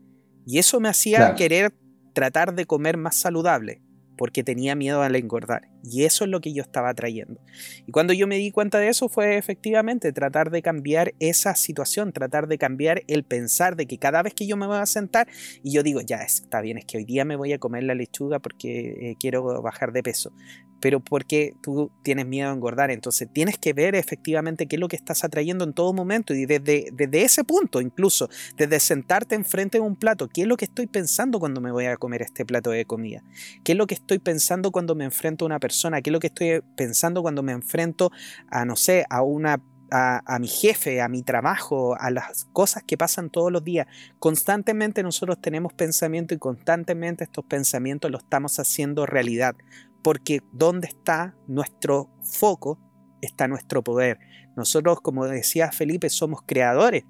Y 0.47 0.59
eso 0.59 0.81
me 0.81 0.89
hacía 0.89 1.35
querer 1.35 1.73
tratar 2.13 2.55
de 2.55 2.67
comer 2.67 2.97
más 2.97 3.17
saludable, 3.17 3.83
porque 4.17 4.45
tenía 4.45 4.75
miedo 4.75 5.03
al 5.03 5.17
engordar. 5.17 5.69
Y 5.83 6.05
eso 6.05 6.25
es 6.25 6.31
lo 6.31 6.41
que 6.41 6.53
yo 6.53 6.63
estaba 6.63 6.93
trayendo. 6.93 7.41
Y 7.87 7.93
cuando 7.93 8.13
yo 8.13 8.27
me 8.27 8.37
di 8.37 8.51
cuenta 8.51 8.79
de 8.79 8.89
eso 8.89 9.09
fue 9.09 9.39
efectivamente 9.39 10.13
tratar 10.13 10.51
de 10.51 10.61
cambiar 10.61 11.15
esa 11.21 11.55
situación, 11.55 12.13
tratar 12.13 12.47
de 12.47 12.59
cambiar 12.59 13.03
el 13.07 13.25
pensar 13.25 13.77
de 13.77 13.87
que 13.87 13.99
cada 13.99 14.23
vez 14.23 14.35
que 14.35 14.47
yo 14.47 14.57
me 14.57 14.67
voy 14.67 14.77
a 14.77 14.87
sentar 14.87 15.29
y 15.63 15.73
yo 15.73 15.83
digo, 15.83 16.01
ya 16.01 16.17
está 16.17 16.61
bien, 16.61 16.79
es 16.79 16.85
que 16.85 16.99
hoy 16.99 17.05
día 17.05 17.25
me 17.25 17.37
voy 17.37 17.53
a 17.53 17.59
comer 17.59 17.85
la 17.85 17.95
lechuga 17.95 18.41
porque 18.41 19.11
eh, 19.11 19.17
quiero 19.19 19.63
bajar 19.63 19.93
de 19.93 20.03
peso 20.03 20.33
pero 20.81 21.01
porque 21.01 21.55
tú 21.61 21.91
tienes 22.03 22.27
miedo 22.27 22.51
a 22.51 22.53
engordar. 22.53 22.91
Entonces 22.91 23.29
tienes 23.33 23.59
que 23.59 23.73
ver 23.73 23.95
efectivamente 23.95 24.67
qué 24.67 24.77
es 24.77 24.81
lo 24.81 24.89
que 24.89 24.97
estás 24.97 25.25
atrayendo 25.25 25.65
en 25.65 25.73
todo 25.73 25.93
momento 25.93 26.35
y 26.35 26.47
desde, 26.47 26.89
desde 26.93 27.23
ese 27.23 27.45
punto 27.45 27.81
incluso, 27.81 28.29
desde 28.57 28.81
sentarte 28.81 29.35
enfrente 29.35 29.79
de 29.79 29.83
un 29.83 29.97
plato, 29.97 30.29
qué 30.29 30.43
es 30.43 30.47
lo 30.47 30.57
que 30.57 30.65
estoy 30.65 30.87
pensando 30.87 31.39
cuando 31.39 31.61
me 31.61 31.73
voy 31.73 31.87
a 31.87 31.97
comer 31.97 32.23
este 32.23 32.45
plato 32.45 32.71
de 32.71 32.85
comida, 32.85 33.23
qué 33.65 33.73
es 33.73 33.79
lo 33.79 33.87
que 33.87 33.95
estoy 33.95 34.19
pensando 34.19 34.71
cuando 34.71 34.95
me 34.95 35.05
enfrento 35.05 35.45
a 35.45 35.47
una 35.47 35.61
persona, 35.61 36.01
qué 36.03 36.11
es 36.11 36.13
lo 36.13 36.21
que 36.21 36.29
estoy 36.29 36.63
pensando 36.77 37.23
cuando 37.23 37.43
me 37.43 37.53
enfrento 37.53 38.11
a, 38.51 38.65
no 38.65 38.77
sé, 38.77 39.05
a 39.11 39.23
una 39.23 39.61
a, 39.91 40.39
mi 40.39 40.49
jefe, 40.49 41.01
a 41.01 41.09
mi 41.09 41.23
trabajo, 41.23 41.97
a 41.99 42.11
las 42.11 42.47
cosas 42.53 42.83
que 42.85 42.97
pasan 42.97 43.31
todos 43.31 43.51
los 43.51 43.65
días. 43.65 43.87
Constantemente 44.19 45.03
nosotros 45.03 45.41
tenemos 45.41 45.73
pensamiento 45.73 46.35
y 46.35 46.39
constantemente 46.39 47.25
estos 47.25 47.45
pensamientos 47.45 48.11
los 48.11 48.23
estamos 48.23 48.59
haciendo 48.59 49.07
realidad 49.07 49.57
porque 50.03 50.41
donde 50.53 50.89
está 50.89 51.37
nuestro 51.47 52.11
foco 52.23 52.79
está 53.21 53.49
nuestro 53.49 53.83
poder. 53.83 54.19
Nosotros, 54.57 55.01
como 55.01 55.27
decía 55.27 55.73
Felipe, 55.73 56.09
somos 56.09 56.41
creadores 56.47 57.05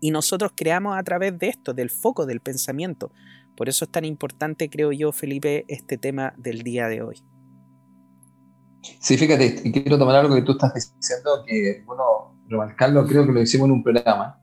y 0.00 0.10
nosotros 0.10 0.52
creamos 0.56 0.98
a 0.98 1.02
través 1.02 1.38
de 1.38 1.48
esto, 1.48 1.74
del 1.74 1.90
foco, 1.90 2.26
del 2.26 2.40
pensamiento. 2.40 3.12
Por 3.56 3.68
eso 3.68 3.84
es 3.84 3.90
tan 3.90 4.04
importante, 4.04 4.70
creo 4.70 4.92
yo, 4.92 5.12
Felipe, 5.12 5.64
este 5.68 5.98
tema 5.98 6.34
del 6.36 6.62
día 6.62 6.88
de 6.88 7.02
hoy. 7.02 7.22
Sí, 9.00 9.18
fíjate, 9.18 9.70
quiero 9.72 9.98
tomar 9.98 10.16
algo 10.16 10.34
que 10.34 10.42
tú 10.42 10.52
estás 10.52 10.72
diciendo, 10.74 11.44
que, 11.46 11.82
bueno, 11.84 12.40
remarcarlo, 12.48 13.06
creo 13.06 13.26
que 13.26 13.32
lo 13.32 13.42
hicimos 13.42 13.66
en 13.66 13.72
un 13.72 13.82
programa, 13.82 14.40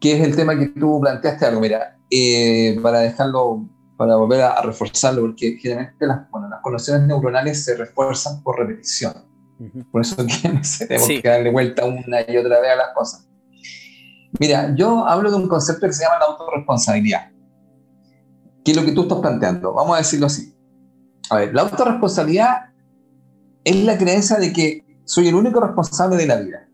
que 0.00 0.12
es 0.12 0.20
el 0.20 0.36
tema 0.36 0.58
que 0.58 0.68
tú 0.68 1.00
planteaste 1.00 1.46
algo, 1.46 1.60
mira, 1.60 1.98
eh, 2.10 2.78
para 2.82 3.00
dejarlo 3.00 3.68
para 3.96 4.16
volver 4.16 4.42
a, 4.42 4.60
reforzarlo, 4.62 5.22
porque 5.22 5.56
generalmente 5.60 6.06
las, 6.06 6.30
bueno, 6.30 6.48
las 6.48 6.60
conexiones 6.60 7.06
neuronales 7.06 7.64
se 7.64 7.76
refuerzan 7.76 8.42
por 8.42 8.58
repetición. 8.58 9.14
Por 9.90 10.02
eso 10.02 10.16
tenemos 10.86 11.08
que 11.08 11.22
darle 11.22 11.50
vuelta 11.50 11.84
una 11.84 12.20
y 12.20 12.36
otra 12.36 12.60
vez 12.60 12.72
a 12.72 12.76
las 12.76 12.88
cosas. 12.94 13.28
Mira, 14.38 14.74
yo 14.74 15.06
hablo 15.06 15.30
de 15.30 15.36
un 15.36 15.48
concepto 15.48 15.86
que 15.86 15.92
se 15.92 16.04
llama 16.04 16.18
la 16.18 16.26
autorresponsabilidad, 16.26 17.30
que 18.64 18.72
es 18.72 18.76
lo 18.76 18.84
que 18.84 18.92
tú 18.92 19.02
estás 19.02 19.18
planteando. 19.18 19.72
Vamos 19.72 19.94
a 19.94 19.98
decirlo 19.98 20.26
así. 20.26 20.54
A 21.30 21.36
ver, 21.36 21.54
la 21.54 21.62
autorresponsabilidad 21.62 22.66
es 23.64 23.76
la 23.84 23.96
creencia 23.96 24.36
de 24.36 24.52
que 24.52 24.84
soy 25.04 25.28
el 25.28 25.34
único 25.34 25.60
responsable 25.60 26.16
de 26.16 26.26
la 26.26 26.36
vida 26.36 26.68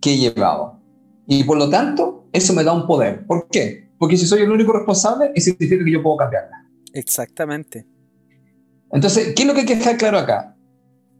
que 0.00 0.14
he 0.14 0.16
llevado. 0.16 0.80
Y 1.26 1.44
por 1.44 1.58
lo 1.58 1.68
tanto, 1.68 2.28
eso 2.32 2.52
me 2.54 2.62
da 2.62 2.72
un 2.72 2.86
poder. 2.86 3.26
¿Por 3.26 3.48
qué? 3.48 3.89
Porque 4.00 4.16
si 4.16 4.24
soy 4.24 4.40
el 4.40 4.50
único 4.50 4.72
responsable, 4.72 5.30
eso 5.34 5.50
significa 5.50 5.84
que 5.84 5.92
yo 5.92 6.02
puedo 6.02 6.16
cambiarla. 6.16 6.64
Exactamente. 6.94 7.86
Entonces, 8.90 9.34
¿qué 9.36 9.42
es 9.42 9.46
lo 9.46 9.52
que 9.52 9.60
hay 9.60 9.66
que 9.66 9.76
dejar 9.76 9.98
claro 9.98 10.18
acá? 10.18 10.56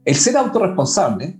El 0.03 0.15
ser 0.15 0.35
autorresponsable 0.35 1.39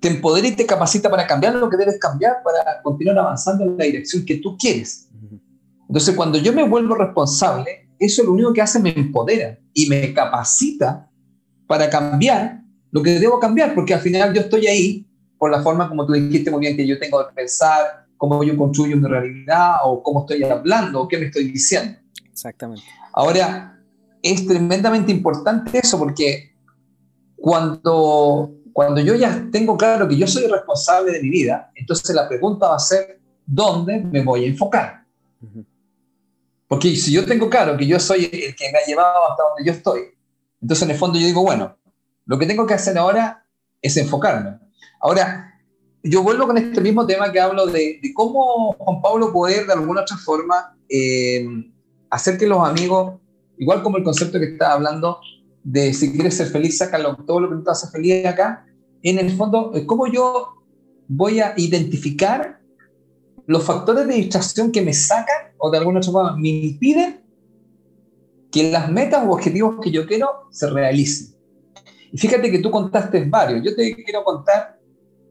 te 0.00 0.08
empodera 0.08 0.48
y 0.48 0.56
te 0.56 0.66
capacita 0.66 1.08
para 1.08 1.28
cambiar 1.28 1.54
lo 1.54 1.70
que 1.70 1.76
debes 1.76 2.00
cambiar 2.00 2.42
para 2.42 2.82
continuar 2.82 3.18
avanzando 3.18 3.62
en 3.66 3.78
la 3.78 3.84
dirección 3.84 4.24
que 4.24 4.38
tú 4.38 4.56
quieres. 4.58 5.08
Entonces, 5.86 6.16
cuando 6.16 6.38
yo 6.38 6.52
me 6.52 6.68
vuelvo 6.68 6.96
responsable, 6.96 7.88
eso 7.96 8.24
lo 8.24 8.32
único 8.32 8.52
que 8.52 8.60
hace 8.60 8.80
me 8.80 8.90
empodera 8.90 9.60
y 9.72 9.88
me 9.88 10.12
capacita 10.12 11.08
para 11.68 11.88
cambiar 11.88 12.62
lo 12.90 13.00
que 13.00 13.20
debo 13.20 13.38
cambiar, 13.38 13.76
porque 13.76 13.94
al 13.94 14.00
final 14.00 14.34
yo 14.34 14.40
estoy 14.40 14.66
ahí 14.66 15.06
por 15.38 15.52
la 15.52 15.62
forma 15.62 15.88
como 15.88 16.04
tú 16.04 16.14
dijiste 16.14 16.50
muy 16.50 16.58
bien 16.58 16.76
que 16.76 16.84
yo 16.84 16.98
tengo 16.98 17.24
que 17.28 17.32
pensar, 17.32 18.07
cómo 18.18 18.42
yo 18.42 18.56
construyo 18.56 18.96
mi 18.96 19.08
realidad 19.08 19.76
o 19.84 20.02
cómo 20.02 20.20
estoy 20.20 20.42
hablando 20.42 21.00
o 21.00 21.08
qué 21.08 21.16
me 21.16 21.26
estoy 21.26 21.50
diciendo. 21.50 21.98
Exactamente. 22.30 22.84
Ahora, 23.14 23.80
es 24.22 24.46
tremendamente 24.46 25.10
importante 25.12 25.78
eso 25.78 25.98
porque 25.98 26.52
cuando, 27.36 28.52
cuando 28.72 29.00
yo 29.00 29.14
ya 29.14 29.48
tengo 29.50 29.76
claro 29.76 30.06
que 30.08 30.16
yo 30.16 30.26
soy 30.26 30.46
responsable 30.46 31.12
de 31.12 31.22
mi 31.22 31.30
vida, 31.30 31.70
entonces 31.74 32.14
la 32.14 32.28
pregunta 32.28 32.68
va 32.68 32.76
a 32.76 32.80
ser, 32.80 33.20
¿dónde 33.46 34.00
me 34.00 34.22
voy 34.22 34.44
a 34.44 34.48
enfocar? 34.48 35.04
Porque 36.66 36.94
si 36.96 37.12
yo 37.12 37.24
tengo 37.24 37.48
claro 37.48 37.76
que 37.78 37.86
yo 37.86 37.98
soy 37.98 38.24
el 38.24 38.54
que 38.54 38.70
me 38.70 38.78
ha 38.78 38.86
llevado 38.86 39.30
hasta 39.30 39.42
donde 39.42 39.64
yo 39.64 39.72
estoy, 39.72 40.00
entonces 40.60 40.82
en 40.82 40.90
el 40.90 40.98
fondo 40.98 41.18
yo 41.18 41.26
digo, 41.26 41.42
bueno, 41.42 41.76
lo 42.26 42.38
que 42.38 42.44
tengo 42.44 42.66
que 42.66 42.74
hacer 42.74 42.98
ahora 42.98 43.46
es 43.80 43.96
enfocarme. 43.96 44.58
Ahora, 45.00 45.47
yo 46.08 46.22
vuelvo 46.22 46.46
con 46.46 46.58
este 46.58 46.80
mismo 46.80 47.06
tema 47.06 47.32
que 47.32 47.40
hablo 47.40 47.66
de, 47.66 48.00
cómo 48.14 48.72
Juan 48.78 49.02
Pablo 49.02 49.32
poder 49.32 49.66
de 49.66 49.72
alguna 49.72 50.02
otra 50.02 50.16
forma 50.16 50.76
eh, 50.88 51.46
hacer 52.10 52.38
que 52.38 52.46
los 52.46 52.66
amigos, 52.66 53.20
igual 53.58 53.82
como 53.82 53.96
el 53.98 54.04
concepto 54.04 54.38
que 54.38 54.52
estaba 54.52 54.74
hablando 54.74 55.18
de 55.62 55.92
si 55.92 56.12
quieres 56.12 56.36
ser 56.36 56.48
feliz, 56.48 56.78
sácalo, 56.78 57.16
todo 57.26 57.40
lo 57.40 57.50
que 57.50 57.64
te 57.64 57.70
hace 57.70 57.88
feliz 57.88 58.24
acá, 58.26 58.66
en 59.02 59.18
el 59.18 59.36
fondo, 59.36 59.72
cómo 59.86 60.06
yo 60.06 60.54
voy 61.08 61.40
a 61.40 61.54
identificar 61.56 62.60
los 63.46 63.64
factores 63.64 64.06
de 64.06 64.14
distracción 64.14 64.70
que 64.72 64.82
me 64.82 64.92
sacan 64.92 65.52
o 65.58 65.70
de 65.70 65.78
alguna 65.78 65.98
otra 65.98 66.12
forma 66.12 66.36
me 66.36 66.48
impiden 66.48 67.20
que 68.50 68.70
las 68.70 68.90
metas 68.90 69.24
o 69.26 69.30
objetivos 69.30 69.76
que 69.82 69.90
yo 69.90 70.06
quiero 70.06 70.48
se 70.50 70.70
realicen. 70.70 71.34
Y 72.12 72.18
fíjate 72.18 72.50
que 72.50 72.60
tú 72.60 72.70
contaste 72.70 73.24
varios, 73.24 73.62
yo 73.64 73.74
te 73.74 73.94
quiero 74.04 74.24
contar 74.24 74.77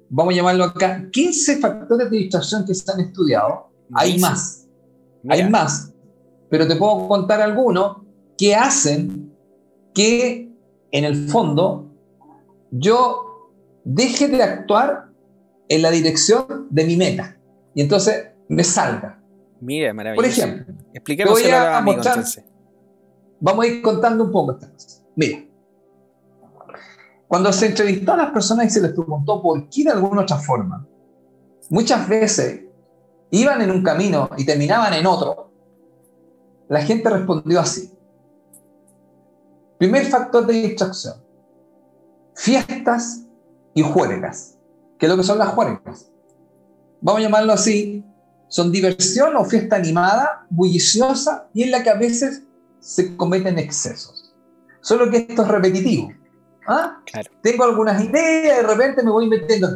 vamos 0.09 0.33
a 0.33 0.37
llamarlo 0.37 0.65
acá, 0.65 1.07
15 1.11 1.57
factores 1.57 2.09
de 2.09 2.17
distracción 2.17 2.65
que 2.65 2.73
se 2.73 2.91
han 2.91 2.99
estudiado. 2.99 3.69
Hay 3.93 4.19
más, 4.19 4.67
hay 5.29 5.49
más, 5.49 5.93
pero 6.49 6.67
te 6.67 6.75
puedo 6.75 7.07
contar 7.07 7.41
algunos 7.41 7.97
que 8.37 8.55
hacen 8.55 9.33
que 9.93 10.51
en 10.91 11.05
el 11.05 11.27
fondo 11.29 11.91
yo 12.71 13.51
deje 13.83 14.27
de 14.27 14.43
actuar 14.43 15.09
en 15.69 15.81
la 15.81 15.91
dirección 15.91 16.67
de 16.69 16.85
mi 16.85 16.95
meta 16.97 17.37
y 17.73 17.81
entonces 17.81 18.27
me 18.49 18.63
salga. 18.63 19.21
Mira, 19.59 19.93
maravilloso. 19.93 20.21
Por 20.21 20.25
ejemplo, 20.25 20.75
expliquemos 20.93 21.43
a, 21.45 21.83
Vamos 23.39 23.65
a 23.65 23.67
ir 23.67 23.81
contando 23.81 24.23
un 24.23 24.31
poco 24.31 24.53
estas 24.53 24.69
cosas. 24.71 25.05
Mira, 25.15 25.46
cuando 27.28 27.51
se 27.51 27.67
entrevistó 27.67 28.13
a 28.13 28.17
las 28.17 28.32
personas 28.32 28.67
y 28.67 28.69
se 28.69 28.82
les 28.82 28.91
preguntó 28.91 29.41
por 29.41 29.69
qué 29.69 29.84
de 29.84 29.91
alguna 29.91 30.21
otra 30.21 30.38
forma, 30.38 30.88
muchas 31.69 32.07
veces 32.07 32.61
iban 33.32 33.61
en 33.61 33.71
un 33.71 33.84
camino 33.84 34.30
y 34.38 34.45
terminaban 34.45 34.93
en 34.93 35.05
otro, 35.05 35.51
la 36.69 36.82
gente 36.82 37.09
respondió 37.09 37.59
así. 37.59 37.91
Primer 39.78 40.05
factor 40.05 40.45
de 40.45 40.53
distracción. 40.53 41.15
Fiestas 42.36 43.23
y 43.73 43.82
juergas. 43.82 44.57
¿Qué 44.97 45.05
es 45.05 45.11
lo 45.11 45.17
que 45.17 45.23
son 45.23 45.38
las 45.38 45.49
juergas? 45.49 46.11
Vamos 47.01 47.19
a 47.19 47.23
llamarlo 47.23 47.53
así. 47.53 48.03
Son 48.47 48.71
diversión 48.71 49.36
o 49.36 49.43
fiesta 49.43 49.75
animada, 49.75 50.47
bulliciosa 50.49 51.49
y 51.53 51.63
en 51.63 51.71
la 51.71 51.84
que 51.84 51.89
a 51.89 51.95
veces 51.95 52.43
se 52.80 53.15
cometen 53.17 53.59
excesos. 53.59 54.34
Solo 54.82 55.09
que 55.09 55.17
esto 55.17 55.41
es 55.41 55.47
repetitivo. 55.47 56.09
¿Ah? 56.68 57.01
Tengo 57.41 57.63
algunas 57.63 58.03
ideas 58.03 58.59
y 58.59 58.61
de 58.61 58.63
repente 58.63 59.01
me 59.01 59.09
voy 59.09 59.30
metiendo. 59.30 59.70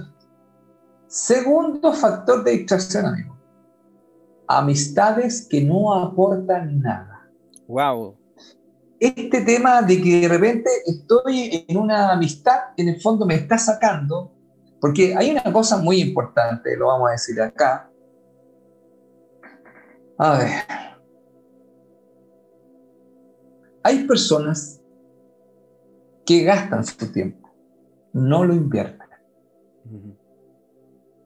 Segundo 1.07 1.93
factor 1.93 2.43
de 2.43 2.51
distracción, 2.51 3.05
amigo. 3.05 3.37
Amistades 4.47 5.47
que 5.49 5.61
no 5.61 5.93
aportan 5.93 6.81
nada. 6.81 7.29
Wow. 7.67 8.17
Este 8.99 9.41
tema 9.41 9.81
de 9.81 10.01
que 10.01 10.21
de 10.21 10.27
repente 10.27 10.69
estoy 10.85 11.65
en 11.67 11.77
una 11.77 12.11
amistad 12.11 12.59
en 12.75 12.89
el 12.89 13.01
fondo 13.01 13.25
me 13.25 13.35
está 13.35 13.57
sacando, 13.57 14.31
porque 14.81 15.15
hay 15.15 15.31
una 15.31 15.51
cosa 15.51 15.77
muy 15.77 16.01
importante, 16.01 16.75
lo 16.75 16.87
vamos 16.87 17.09
a 17.09 17.11
decir 17.13 17.41
acá. 17.41 17.89
A 20.17 20.37
ver. 20.37 20.51
Hay 23.83 24.03
personas 24.05 24.80
que 26.37 26.43
gastan 26.43 26.85
su 26.85 27.11
tiempo, 27.11 27.49
no 28.13 28.43
lo 28.43 28.53
invierten. 28.53 29.07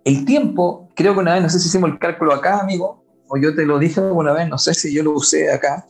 El 0.04 0.26
tiempo, 0.26 0.90
creo 0.96 1.14
que 1.14 1.20
una 1.20 1.34
vez, 1.34 1.44
no 1.44 1.50
sé 1.50 1.60
si 1.60 1.68
hicimos 1.68 1.90
el 1.90 2.00
cálculo 2.00 2.34
acá, 2.34 2.60
amigo, 2.60 3.04
o 3.28 3.38
yo 3.38 3.56
te 3.56 3.66
lo 3.66 3.80
dije 3.80 4.00
alguna 4.00 4.34
vez, 4.34 4.48
no 4.48 4.58
sé 4.58 4.74
si 4.74 4.94
yo 4.94 5.04
lo 5.04 5.14
usé 5.14 5.52
acá. 5.52 5.88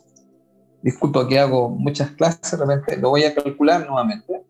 Disculpa 0.82 1.28
que 1.28 1.40
hago 1.40 1.70
muchas 1.70 2.12
clases, 2.12 2.52
de 2.52 2.66
repente 2.66 2.98
lo 2.98 3.10
voy 3.10 3.24
a 3.24 3.36
calcular 3.36 3.86
nuevamente 3.86 4.44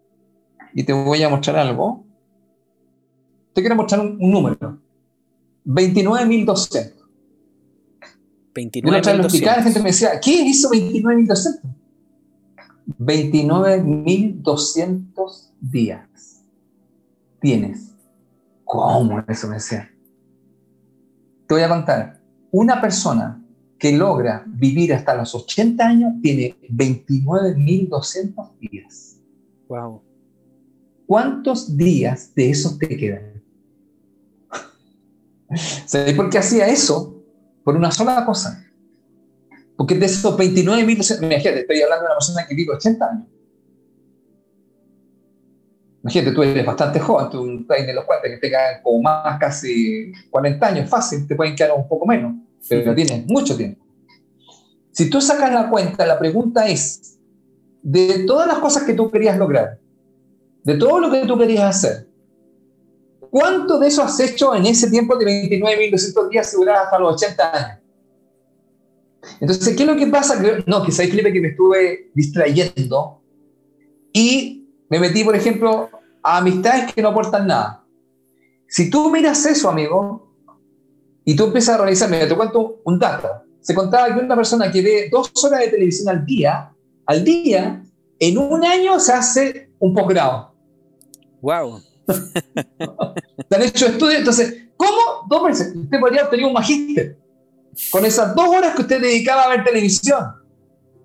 y 0.74 0.84
te 0.84 0.94
voy 0.94 1.24
a 1.24 1.30
mostrar 1.30 1.58
algo. 1.58 2.06
Te 3.54 3.62
quiero 3.62 3.76
mostrar 3.76 4.02
un, 4.02 4.18
número. 4.20 4.80
29.200. 5.66 6.94
29.200. 8.54 9.42
la 9.42 9.64
gente 9.64 9.80
me 9.80 9.90
decía, 9.90 10.20
¿qué 10.20 10.32
hizo 10.32 10.70
29.200? 10.70 11.75
29.200 13.00 15.52
días 15.60 16.44
tienes. 17.40 17.96
¿Cómo 18.64 19.24
eso 19.28 19.48
me 19.48 19.56
decía? 19.56 19.92
Te 21.48 21.54
voy 21.54 21.64
a 21.64 21.70
contar. 21.70 22.22
Una 22.52 22.82
persona 22.82 23.42
que 23.78 23.92
logra 23.92 24.44
vivir 24.48 24.94
hasta 24.94 25.16
los 25.16 25.36
80 25.36 25.86
años 25.86 26.14
tiene 26.22 26.56
29.200 26.70 28.58
días. 28.60 29.18
Wow. 29.68 30.02
¿Cuántos 31.06 31.78
días 31.78 32.34
de 32.34 32.50
esos 32.50 32.80
te 32.80 32.98
quedan? 32.98 33.44
¿Sabes 35.86 36.16
por 36.16 36.32
qué 36.32 36.40
hacía 36.40 36.68
eso? 36.68 37.22
Por 37.64 37.76
una 37.76 37.92
sola 37.92 38.26
cosa. 38.26 38.65
Porque 39.78 39.96
de 39.96 40.06
esos 40.06 40.38
29 40.38 40.84
mil, 40.84 40.98
imagínate, 40.98 41.60
estoy 41.60 41.82
hablando 41.82 42.04
de 42.04 42.08
una 42.08 42.16
persona 42.16 42.48
que 42.48 42.56
vive 42.56 42.74
80 42.74 43.06
años. 43.06 43.28
Imagínate, 46.02 46.32
tú 46.34 46.44
eres 46.44 46.66
bastante 46.66 47.00
joven, 47.00 47.30
tú 47.32 47.60
estás 47.62 47.86
de 47.86 47.94
los 47.94 48.06
cuantos 48.06 48.30
que 48.30 48.38
te 48.38 48.50
quedan 48.50 48.82
como 48.84 49.02
más 49.02 49.40
casi 49.40 50.14
40 50.30 50.68
años, 50.68 50.90
fácil, 50.90 51.28
te 51.28 51.36
pueden 51.36 51.56
quedar 51.56 51.72
un 51.76 51.88
poco 51.88 52.06
menos, 52.06 52.36
pero 52.70 52.94
tienes 52.94 53.26
mucho 53.26 53.58
tiempo. 53.58 53.84
Si 54.92 55.10
tú 55.10 55.20
sacas 55.20 55.52
la 55.52 55.68
cuenta, 55.68 56.06
la 56.06 56.20
pregunta 56.20 56.68
es, 56.68 57.18
de 57.82 58.24
todas 58.26 58.48
las 58.48 58.60
cosas 58.60 58.84
que 58.84 58.94
tú 58.94 59.10
querías 59.10 59.38
lograr, 59.38 59.80
de 60.64 60.76
todo 60.76 61.00
lo 61.00 61.12
que 61.12 61.26
tú 61.26 61.38
querías 61.38 61.76
hacer, 61.76 62.08
¿cuánto 63.32 63.80
de 63.80 63.88
eso 63.88 64.04
has 64.04 64.20
hecho 64.20 64.56
en 64.56 64.68
ese 64.68 64.90
tiempo 64.90 65.18
de 65.18 65.26
29.200 65.26 66.30
días 66.30 66.50
si 66.50 66.58
hasta 66.70 67.00
los 67.00 67.16
80 67.16 67.52
años? 67.52 67.85
Entonces, 69.40 69.76
¿qué 69.76 69.84
es 69.84 69.90
lo 69.90 69.96
que 69.96 70.08
pasa? 70.08 70.42
No, 70.66 70.84
que 70.84 70.92
sabes, 70.92 71.12
Felipe, 71.12 71.34
que 71.34 71.42
me 71.42 71.50
estuve 71.50 72.12
distrayendo 72.14 73.22
y 74.14 74.70
me 74.90 75.00
metí, 75.00 75.24
por 75.24 75.36
ejemplo, 75.36 75.90
a 76.24 76.38
amistades 76.38 76.94
que 76.94 77.02
no 77.02 77.10
aportan 77.10 77.48
nada. 77.48 77.84
Si 78.68 78.90
tú 78.90 79.12
miras 79.12 79.46
eso, 79.46 79.70
amigo, 79.70 80.34
y 81.24 81.36
tú 81.36 81.46
empiezas 81.46 81.76
a 81.76 81.78
realizar, 81.80 82.10
mira, 82.10 82.28
te 82.28 82.36
cuento 82.36 82.82
un 82.86 83.00
dato. 83.00 83.30
Se 83.62 83.74
contaba 83.74 84.14
que 84.14 84.20
una 84.20 84.36
persona 84.36 84.72
que 84.72 84.82
ve 84.82 85.10
dos 85.12 85.32
horas 85.44 85.62
de 85.62 85.68
televisión 85.70 86.10
al 86.10 86.26
día, 86.26 86.72
al 87.06 87.24
día, 87.24 87.84
en 88.20 88.38
un 88.38 88.64
año 88.64 89.00
se 89.00 89.14
hace 89.14 89.72
un 89.80 89.94
posgrado. 89.94 90.54
¡Wow! 91.42 91.82
Se 93.50 93.56
han 93.56 93.62
hecho 93.64 93.88
estudios, 93.88 94.20
entonces, 94.20 94.68
¿cómo? 94.78 95.26
Dos 95.28 95.44
meses. 95.44 95.76
Usted 95.76 96.00
podría 96.00 96.24
obtener 96.24 96.46
un 96.46 96.54
magíster 96.54 97.18
con 97.92 98.06
esas 98.06 98.36
dos 98.36 98.48
horas 98.48 98.76
que 98.76 98.82
usted 98.82 99.02
dedicaba 99.02 99.44
a 99.44 99.50
ver 99.50 99.64
televisión. 99.64 100.36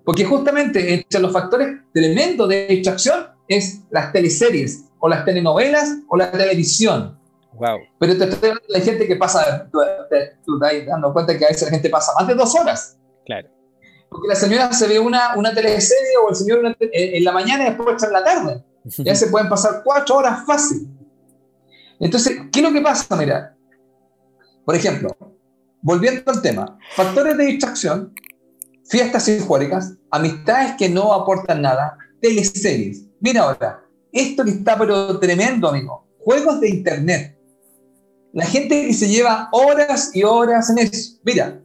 Porque 0.03 0.25
justamente 0.25 0.93
entre 0.93 1.19
los 1.19 1.31
factores 1.31 1.79
tremendos 1.93 2.49
de 2.49 2.67
distracción 2.67 3.27
es 3.47 3.81
las 3.91 4.11
teleseries, 4.11 4.85
o 4.99 5.07
las 5.07 5.25
telenovelas, 5.25 5.97
o 6.07 6.17
la 6.17 6.31
televisión. 6.31 7.19
Wow. 7.53 7.79
Pero 7.99 8.17
te 8.17 8.23
estoy 8.23 8.49
hablando 8.49 8.73
de 8.73 8.81
gente 8.81 9.07
que 9.07 9.15
pasa, 9.15 9.69
tú, 9.71 9.79
te, 10.09 10.23
estás 10.23 10.87
dando 10.87 11.13
cuenta 11.13 11.37
que 11.37 11.45
a 11.45 11.49
veces 11.49 11.63
la 11.63 11.71
gente 11.71 11.89
pasa 11.89 12.13
más 12.17 12.27
de 12.27 12.33
dos 12.33 12.55
horas. 12.55 12.97
Claro. 13.25 13.49
Porque 14.09 14.27
la 14.27 14.35
señora 14.35 14.73
se 14.73 14.87
ve 14.87 14.99
una, 14.99 15.35
una 15.35 15.53
teleserie 15.53 16.17
o 16.25 16.29
el 16.29 16.35
señor 16.35 16.75
en 16.79 17.23
la 17.23 17.31
mañana 17.31 17.63
y 17.63 17.67
después 17.67 18.01
en 18.03 18.13
la 18.13 18.23
tarde. 18.23 18.63
Ya 18.97 19.13
se 19.13 19.27
pueden 19.27 19.47
pasar 19.47 19.81
cuatro 19.83 20.15
horas 20.17 20.43
fácil. 20.43 20.87
Entonces, 21.99 22.35
¿qué 22.51 22.59
es 22.59 22.63
lo 22.63 22.73
que 22.73 22.81
pasa? 22.81 23.15
Mira, 23.15 23.55
por 24.65 24.75
ejemplo, 24.75 25.15
volviendo 25.81 26.31
al 26.31 26.41
tema, 26.41 26.77
factores 26.95 27.37
de 27.37 27.45
distracción, 27.45 28.13
fiestas 28.85 29.23
sinfónicas, 29.23 29.93
amistades 30.09 30.75
que 30.77 30.89
no 30.89 31.13
aportan 31.13 31.61
nada, 31.61 31.97
teleseries. 32.21 33.05
Mira 33.19 33.41
ahora, 33.41 33.83
esto 34.11 34.43
que 34.43 34.51
está 34.51 34.77
pero 34.77 35.19
tremendo, 35.19 35.67
amigo. 35.67 36.07
Juegos 36.19 36.59
de 36.59 36.69
internet. 36.69 37.37
La 38.33 38.45
gente 38.45 38.87
que 38.87 38.93
se 38.93 39.07
lleva 39.07 39.49
horas 39.51 40.11
y 40.13 40.23
horas 40.23 40.69
en 40.69 40.79
eso. 40.79 41.19
Mira, 41.23 41.61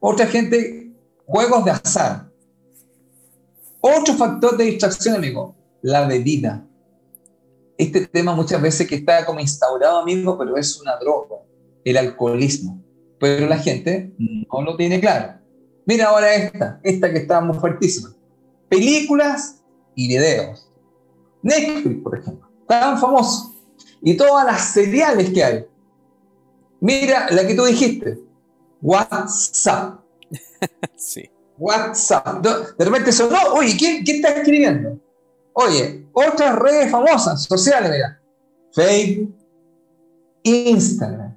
otra 0.00 0.26
gente, 0.26 0.92
juegos 1.26 1.64
de 1.64 1.70
azar. 1.72 2.30
Otro 3.80 4.14
factor 4.14 4.56
de 4.56 4.64
distracción, 4.64 5.16
amigo, 5.16 5.56
la 5.82 6.06
bebida. 6.06 6.64
Este 7.76 8.06
tema 8.06 8.34
muchas 8.34 8.60
veces 8.60 8.88
que 8.88 8.96
está 8.96 9.24
como 9.24 9.40
instaurado, 9.40 9.98
amigo, 9.98 10.36
pero 10.36 10.56
es 10.56 10.80
una 10.80 10.96
droga, 10.96 11.36
el 11.84 11.96
alcoholismo 11.96 12.87
pero 13.18 13.46
la 13.46 13.58
gente 13.58 14.12
no 14.18 14.62
lo 14.62 14.76
tiene 14.76 15.00
claro. 15.00 15.40
Mira 15.86 16.08
ahora 16.08 16.34
esta, 16.34 16.80
esta 16.82 17.10
que 17.10 17.18
está 17.18 17.40
muy 17.40 17.58
fuertísima. 17.58 18.14
Películas 18.68 19.62
y 19.94 20.08
videos. 20.08 20.70
Netflix, 21.42 22.02
por 22.02 22.18
ejemplo, 22.18 22.48
tan 22.66 22.98
famoso. 22.98 23.54
Y 24.02 24.16
todas 24.16 24.44
las 24.44 24.72
seriales 24.72 25.30
que 25.30 25.42
hay. 25.42 25.66
Mira 26.80 27.28
la 27.30 27.46
que 27.46 27.54
tú 27.54 27.64
dijiste, 27.64 28.18
WhatsApp. 28.82 30.00
sí. 30.96 31.30
WhatsApp. 31.56 32.44
De 32.78 32.84
repente 32.84 33.10
sonó, 33.10 33.38
oye, 33.54 33.74
¿quién, 33.76 34.04
¿quién 34.04 34.16
está 34.16 34.28
escribiendo? 34.30 35.00
Oye, 35.54 36.06
otras 36.12 36.56
redes 36.56 36.90
famosas, 36.90 37.42
sociales, 37.42 37.90
mira. 37.90 38.20
Facebook, 38.72 39.34
Instagram, 40.44 41.27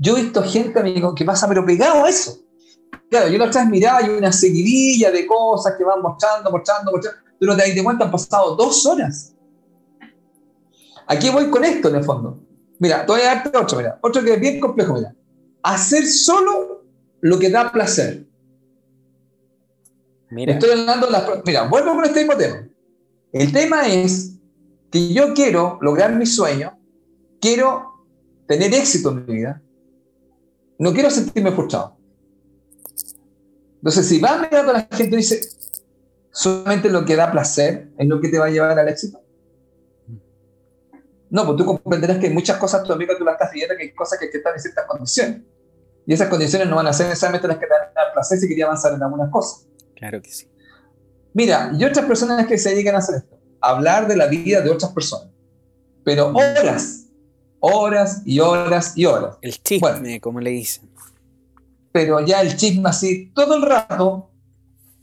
yo 0.00 0.16
he 0.16 0.22
visto 0.22 0.42
gente, 0.42 0.80
amigo, 0.80 1.14
que 1.14 1.26
pasa 1.26 1.46
pero 1.46 1.64
pegado 1.64 2.04
a 2.04 2.08
eso. 2.08 2.40
Claro, 3.10 3.28
yo 3.28 3.36
la 3.36 3.46
otra 3.46 3.60
vez 3.60 3.70
miraba 3.70 4.02
y 4.02 4.08
una 4.08 4.32
seguidilla 4.32 5.10
de 5.10 5.26
cosas 5.26 5.74
que 5.76 5.84
van 5.84 6.00
mostrando, 6.00 6.50
mostrando, 6.50 6.90
mostrando, 6.90 7.20
pero 7.38 7.54
de 7.54 7.62
ahí 7.62 7.74
de 7.74 7.84
cuenta 7.84 8.06
han 8.06 8.10
pasado 8.10 8.56
dos 8.56 8.86
horas. 8.86 9.34
Aquí 11.06 11.28
voy 11.28 11.50
con 11.50 11.64
esto 11.64 11.90
en 11.90 11.96
el 11.96 12.04
fondo. 12.04 12.40
Mira, 12.78 13.04
te 13.04 13.12
voy 13.12 13.20
a 13.20 13.26
darte 13.26 13.56
otro, 13.58 13.76
mira, 13.76 13.98
otro 14.00 14.22
que 14.22 14.34
es 14.34 14.40
bien 14.40 14.58
complejo, 14.58 14.94
mira. 14.94 15.14
Hacer 15.62 16.06
solo 16.06 16.84
lo 17.20 17.38
que 17.38 17.50
da 17.50 17.70
placer. 17.70 18.26
Mira. 20.30 20.54
Estoy 20.54 20.70
hablando 20.70 21.06
de 21.06 21.12
las... 21.12 21.28
Mira, 21.44 21.68
vuelvo 21.68 21.94
con 21.94 22.04
este 22.04 22.20
mismo 22.20 22.38
tema. 22.38 22.66
El 23.32 23.52
tema 23.52 23.86
es 23.86 24.38
que 24.90 25.12
yo 25.12 25.34
quiero 25.34 25.78
lograr 25.82 26.14
mi 26.14 26.24
sueño, 26.24 26.78
quiero 27.38 28.06
tener 28.46 28.72
éxito 28.72 29.10
en 29.10 29.26
mi 29.26 29.34
vida, 29.34 29.62
no 30.80 30.94
quiero 30.94 31.10
sentirme 31.10 31.52
frustrado. 31.52 31.96
Entonces, 33.76 34.06
si 34.06 34.18
vas 34.18 34.40
mirando 34.40 34.72
a 34.72 34.74
la 34.74 34.88
gente 34.90 35.14
y 35.14 35.18
dice, 35.18 35.40
solamente 36.30 36.88
lo 36.88 37.04
que 37.04 37.16
da 37.16 37.30
placer 37.30 37.90
es 37.98 38.08
lo 38.08 38.20
que 38.20 38.28
te 38.28 38.38
va 38.38 38.46
a 38.46 38.50
llevar 38.50 38.78
al 38.78 38.88
éxito. 38.88 39.20
No, 41.28 41.44
pues 41.44 41.58
tú 41.58 41.66
comprenderás 41.66 42.18
que 42.18 42.26
hay 42.28 42.32
muchas 42.32 42.56
cosas, 42.56 42.82
tu 42.82 42.92
amigo, 42.92 43.14
tú 43.16 43.24
las 43.24 43.34
estás 43.34 43.52
viendo, 43.52 43.76
que 43.76 43.84
hay 43.84 43.92
cosas 43.92 44.18
que, 44.18 44.26
están 44.26 44.54
en 44.54 44.60
ciertas 44.60 44.86
condiciones. 44.86 45.42
Y 46.06 46.14
esas 46.14 46.28
condiciones 46.28 46.66
no 46.66 46.76
van 46.76 46.86
a 46.86 46.92
ser 46.94 47.06
necesariamente 47.06 47.46
las 47.46 47.58
que 47.58 47.66
te 47.66 47.72
dan 47.72 48.12
placer 48.14 48.38
si 48.38 48.48
quería 48.48 48.64
avanzar 48.64 48.94
en 48.94 49.02
algunas 49.02 49.30
cosas. 49.30 49.66
Claro 49.94 50.20
que 50.22 50.30
sí. 50.30 50.50
Mira, 51.34 51.72
y 51.78 51.84
otras 51.84 52.06
personas 52.06 52.46
que 52.46 52.56
se 52.56 52.70
dedican 52.70 52.94
a 52.94 52.98
hacer 52.98 53.16
esto, 53.16 53.38
hablar 53.60 54.08
de 54.08 54.16
la 54.16 54.26
vida 54.26 54.62
de 54.62 54.70
otras 54.70 54.92
personas, 54.92 55.28
pero 56.04 56.28
horas, 56.28 56.99
horas 57.60 58.22
y 58.24 58.40
horas 58.40 58.92
y 58.96 59.06
horas. 59.06 59.36
El 59.42 59.62
chisme, 59.62 60.20
como 60.20 60.40
le 60.40 60.50
dicen. 60.50 60.88
Pero 61.92 62.24
ya 62.24 62.40
el 62.40 62.56
chisme 62.56 62.88
así, 62.88 63.30
todo 63.34 63.56
el 63.56 63.62
rato, 63.62 64.30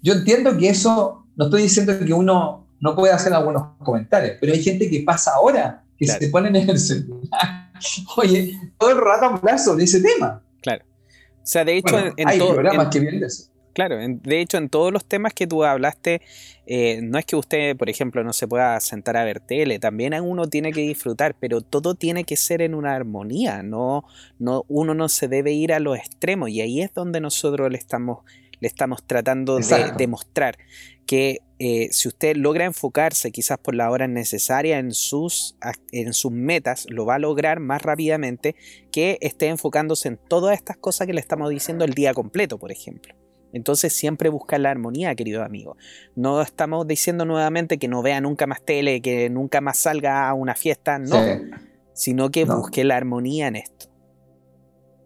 yo 0.01 0.13
entiendo 0.13 0.57
que 0.57 0.69
eso, 0.69 1.25
no 1.35 1.45
estoy 1.45 1.63
diciendo 1.63 1.97
que 1.99 2.13
uno 2.13 2.67
no 2.79 2.95
puede 2.95 3.13
hacer 3.13 3.33
algunos 3.33 3.75
comentarios, 3.79 4.37
pero 4.39 4.53
hay 4.53 4.63
gente 4.63 4.89
que 4.89 5.01
pasa 5.01 5.31
ahora, 5.35 5.83
que 5.97 6.07
se 6.07 6.29
ponen 6.29 6.55
en 6.55 6.69
el 6.69 6.79
celular, 6.79 7.71
oye, 8.17 8.57
todo 8.77 8.91
el 8.91 8.97
rato 8.97 9.25
hablar 9.25 9.59
sobre 9.59 9.83
ese 9.83 10.01
tema. 10.01 10.43
Claro. 10.61 10.85
O 11.47 11.49
sea, 11.49 11.65
de 11.65 11.77
hecho, 11.77 11.97
en, 12.15 12.27
hay 12.27 12.39
programas 12.39 12.87
que 12.87 12.99
vienen 12.99 13.21
de 13.21 13.27
eso. 13.27 13.49
Claro, 13.77 13.99
de 13.99 14.41
hecho 14.41 14.57
en 14.57 14.69
todos 14.69 14.91
los 14.91 15.05
temas 15.05 15.35
que 15.35 15.45
tú 15.45 15.63
hablaste, 15.63 16.23
eh, 16.65 16.99
no 17.03 17.19
es 17.19 17.25
que 17.25 17.35
usted, 17.35 17.77
por 17.77 17.91
ejemplo, 17.91 18.23
no 18.23 18.33
se 18.33 18.47
pueda 18.47 18.79
sentar 18.79 19.17
a 19.17 19.23
ver 19.23 19.39
tele, 19.39 19.77
también 19.77 20.15
uno 20.15 20.47
tiene 20.47 20.71
que 20.71 20.81
disfrutar, 20.81 21.35
pero 21.39 21.61
todo 21.61 21.93
tiene 21.93 22.23
que 22.23 22.37
ser 22.37 22.63
en 22.63 22.73
una 22.73 22.95
armonía, 22.95 23.61
no, 23.61 24.03
no, 24.39 24.65
uno 24.67 24.95
no 24.95 25.09
se 25.09 25.27
debe 25.27 25.51
ir 25.51 25.73
a 25.73 25.79
los 25.79 25.95
extremos 25.95 26.49
y 26.49 26.61
ahí 26.61 26.81
es 26.81 26.91
donde 26.91 27.21
nosotros 27.21 27.69
le 27.69 27.77
estamos, 27.77 28.25
le 28.59 28.67
estamos 28.67 29.05
tratando 29.05 29.57
de 29.57 29.91
demostrar 29.95 30.57
que 31.05 31.41
eh, 31.59 31.89
si 31.91 32.07
usted 32.07 32.35
logra 32.35 32.65
enfocarse 32.65 33.31
quizás 33.31 33.59
por 33.59 33.75
la 33.75 33.91
hora 33.91 34.07
necesaria 34.07 34.79
en 34.79 34.91
sus, 34.91 35.55
en 35.91 36.13
sus 36.13 36.31
metas, 36.31 36.87
lo 36.89 37.05
va 37.05 37.13
a 37.13 37.19
lograr 37.19 37.59
más 37.59 37.83
rápidamente 37.83 38.55
que 38.91 39.19
esté 39.21 39.49
enfocándose 39.49 40.07
en 40.07 40.17
todas 40.17 40.55
estas 40.55 40.77
cosas 40.77 41.05
que 41.05 41.13
le 41.13 41.21
estamos 41.21 41.51
diciendo 41.51 41.85
el 41.85 41.93
día 41.93 42.15
completo, 42.15 42.57
por 42.57 42.71
ejemplo. 42.71 43.13
Entonces 43.53 43.93
siempre 43.93 44.29
busca 44.29 44.57
la 44.57 44.71
armonía, 44.71 45.15
querido 45.15 45.43
amigo. 45.43 45.77
No 46.15 46.41
estamos 46.41 46.85
diciendo 46.87 47.25
nuevamente 47.25 47.77
que 47.77 47.87
no 47.87 48.01
vea 48.01 48.21
nunca 48.21 48.45
más 48.45 48.61
tele, 48.61 49.01
que 49.01 49.29
nunca 49.29 49.61
más 49.61 49.77
salga 49.77 50.27
a 50.27 50.33
una 50.33 50.55
fiesta, 50.55 50.99
no. 50.99 51.17
Sino 51.93 52.29
que 52.29 52.45
busque 52.45 52.83
la 52.83 52.97
armonía 52.97 53.47
en 53.47 53.55
esto. 53.55 53.87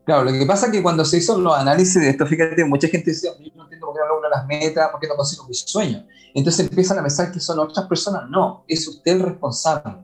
Claro, 0.05 0.23
lo 0.23 0.33
que 0.33 0.45
pasa 0.45 0.65
es 0.65 0.71
que 0.71 0.81
cuando 0.81 1.05
se 1.05 1.17
hizo 1.17 1.39
los 1.39 1.55
análisis 1.55 2.01
de 2.01 2.09
esto, 2.09 2.25
fíjate, 2.25 2.65
mucha 2.65 2.87
gente 2.87 3.11
decía, 3.11 3.31
yo 3.39 3.51
no 3.55 3.63
entiendo 3.63 3.85
por 3.85 3.95
qué 3.95 4.01
no 4.01 4.07
logro 4.07 4.29
las 4.29 4.45
metas, 4.47 4.89
por 4.89 4.99
qué 4.99 5.07
no 5.07 5.15
consigo 5.15 5.47
mis 5.47 5.59
sueños. 5.59 6.03
Entonces 6.33 6.67
empiezan 6.67 6.97
a 6.97 7.01
pensar 7.01 7.31
que 7.31 7.39
son 7.39 7.59
otras 7.59 7.85
personas. 7.85 8.29
No, 8.29 8.65
es 8.67 8.87
usted 8.87 9.11
el 9.13 9.21
responsable. 9.21 9.97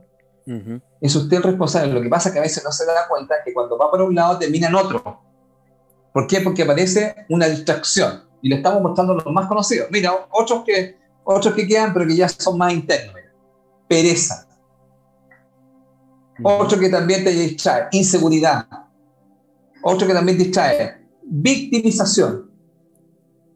Es 1.00 1.14
usted 1.14 1.38
el 1.38 1.42
responsable. 1.42 1.92
Lo 1.92 2.00
que 2.00 2.08
pasa 2.08 2.28
es 2.28 2.32
que 2.32 2.38
a 2.38 2.42
veces 2.42 2.64
no 2.64 2.72
se 2.72 2.86
da 2.86 3.06
cuenta 3.08 3.34
que 3.44 3.52
cuando 3.52 3.76
va 3.76 3.90
por 3.90 4.00
un 4.00 4.14
lado 4.14 4.38
termina 4.38 4.68
en 4.68 4.76
otro. 4.76 5.20
¿Por 6.12 6.26
qué? 6.26 6.40
Porque 6.40 6.62
aparece 6.62 7.26
una 7.28 7.46
distracción 7.46 8.27
y 8.42 8.48
le 8.48 8.56
estamos 8.56 8.82
mostrando 8.82 9.14
los 9.14 9.26
más 9.26 9.46
conocidos. 9.46 9.88
Mira, 9.90 10.12
otros 10.30 10.64
que, 10.64 10.96
otros 11.24 11.54
que 11.54 11.66
quedan, 11.66 11.92
pero 11.92 12.06
que 12.06 12.16
ya 12.16 12.28
son 12.28 12.58
más 12.58 12.72
internos. 12.72 13.14
Pereza. 13.88 14.46
Otro 16.42 16.78
que 16.78 16.88
también 16.88 17.24
te 17.24 17.30
distrae, 17.30 17.88
inseguridad. 17.92 18.66
Otro 19.82 20.06
que 20.06 20.14
también 20.14 20.38
distrae, 20.38 21.04
victimización. 21.22 22.50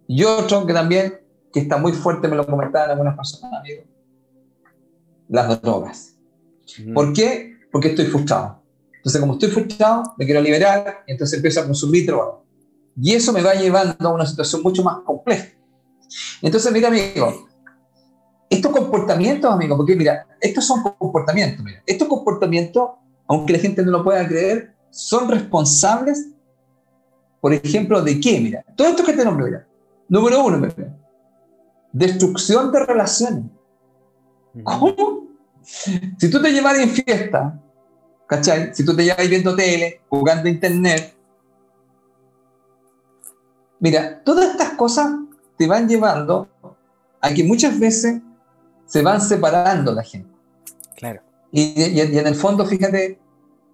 Y 0.09 0.24
otro 0.24 0.66
que 0.66 0.72
también, 0.72 1.20
que 1.53 1.61
está 1.61 1.76
muy 1.76 1.93
fuerte, 1.93 2.28
me 2.28 2.37
lo 2.37 2.47
comentaban 2.47 2.91
algunas 2.91 3.16
personas, 3.16 3.61
amigos, 3.61 3.85
las 5.28 5.62
drogas. 5.62 6.16
¿Por 6.93 7.12
qué? 7.12 7.57
Porque 7.70 7.89
estoy 7.89 8.07
frustrado. 8.07 8.62
Entonces, 8.97 9.20
como 9.20 9.35
estoy 9.35 9.51
frustrado, 9.51 10.14
me 10.16 10.24
quiero 10.24 10.41
liberar, 10.41 11.03
entonces 11.07 11.37
empiezo 11.37 11.61
a 11.61 11.64
consumir 11.64 12.07
drogas. 12.07 12.41
Y 13.01 13.14
eso 13.14 13.32
me 13.32 13.43
va 13.43 13.55
llevando 13.55 14.09
a 14.09 14.12
una 14.12 14.26
situación 14.26 14.62
mucho 14.62 14.82
más 14.82 14.99
compleja. 15.05 15.49
Entonces, 16.43 16.72
mira, 16.72 16.88
amigo, 16.88 17.49
estos 18.51 18.72
comportamientos, 18.72 19.51
amigo, 19.51 19.76
porque 19.76 19.97
mira, 19.97 20.26
estos 20.40 20.66
son 20.66 20.82
comportamientos, 20.99 21.64
mira, 21.64 21.82
estos 21.86 22.07
comportamientos, 22.07 22.90
aunque 23.26 23.55
la 23.55 23.59
gente 23.59 23.82
no 23.82 23.93
lo 23.93 24.05
pueda 24.05 24.26
creer, 24.28 24.74
son 24.90 25.28
responsables, 25.28 26.28
por 27.40 27.55
ejemplo, 27.55 28.03
de 28.03 28.20
qué, 28.20 28.40
mira, 28.40 28.64
todo 28.76 28.88
esto 28.88 29.05
que 29.05 29.14
te 29.14 29.24
nombro, 29.24 29.47
mira, 29.47 29.66
número 30.09 30.45
uno, 30.45 30.59
mira, 30.59 30.99
destrucción 31.93 32.70
de 32.72 32.84
relaciones. 32.84 33.45
¿Cómo? 34.62 35.28
Si 35.62 36.30
tú 36.30 36.43
te 36.43 36.53
llevas 36.53 36.78
en 36.78 36.90
fiesta, 36.90 37.59
¿cachai? 38.26 38.74
Si 38.74 38.84
tú 38.84 38.95
te 38.95 39.05
llevas 39.05 39.28
viendo 39.28 39.55
tele, 39.55 40.03
jugando 40.09 40.49
internet, 40.49 41.16
Mira, 43.83 44.22
todas 44.22 44.53
estas 44.53 44.74
cosas 44.74 45.11
te 45.59 45.66
van 45.66 45.89
llevando 45.89 46.49
a 47.20 47.35
que 47.35 47.43
muchas 47.43 47.76
veces 47.80 48.22
se 48.87 49.03
van 49.03 49.20
separando 49.20 49.93
la 49.93 50.05
gente. 50.05 50.30
Claro. 50.95 51.20
Y, 51.51 51.99
en 51.99 52.26
el 52.28 52.37
fondo, 52.37 52.64
fíjate, 52.64 53.18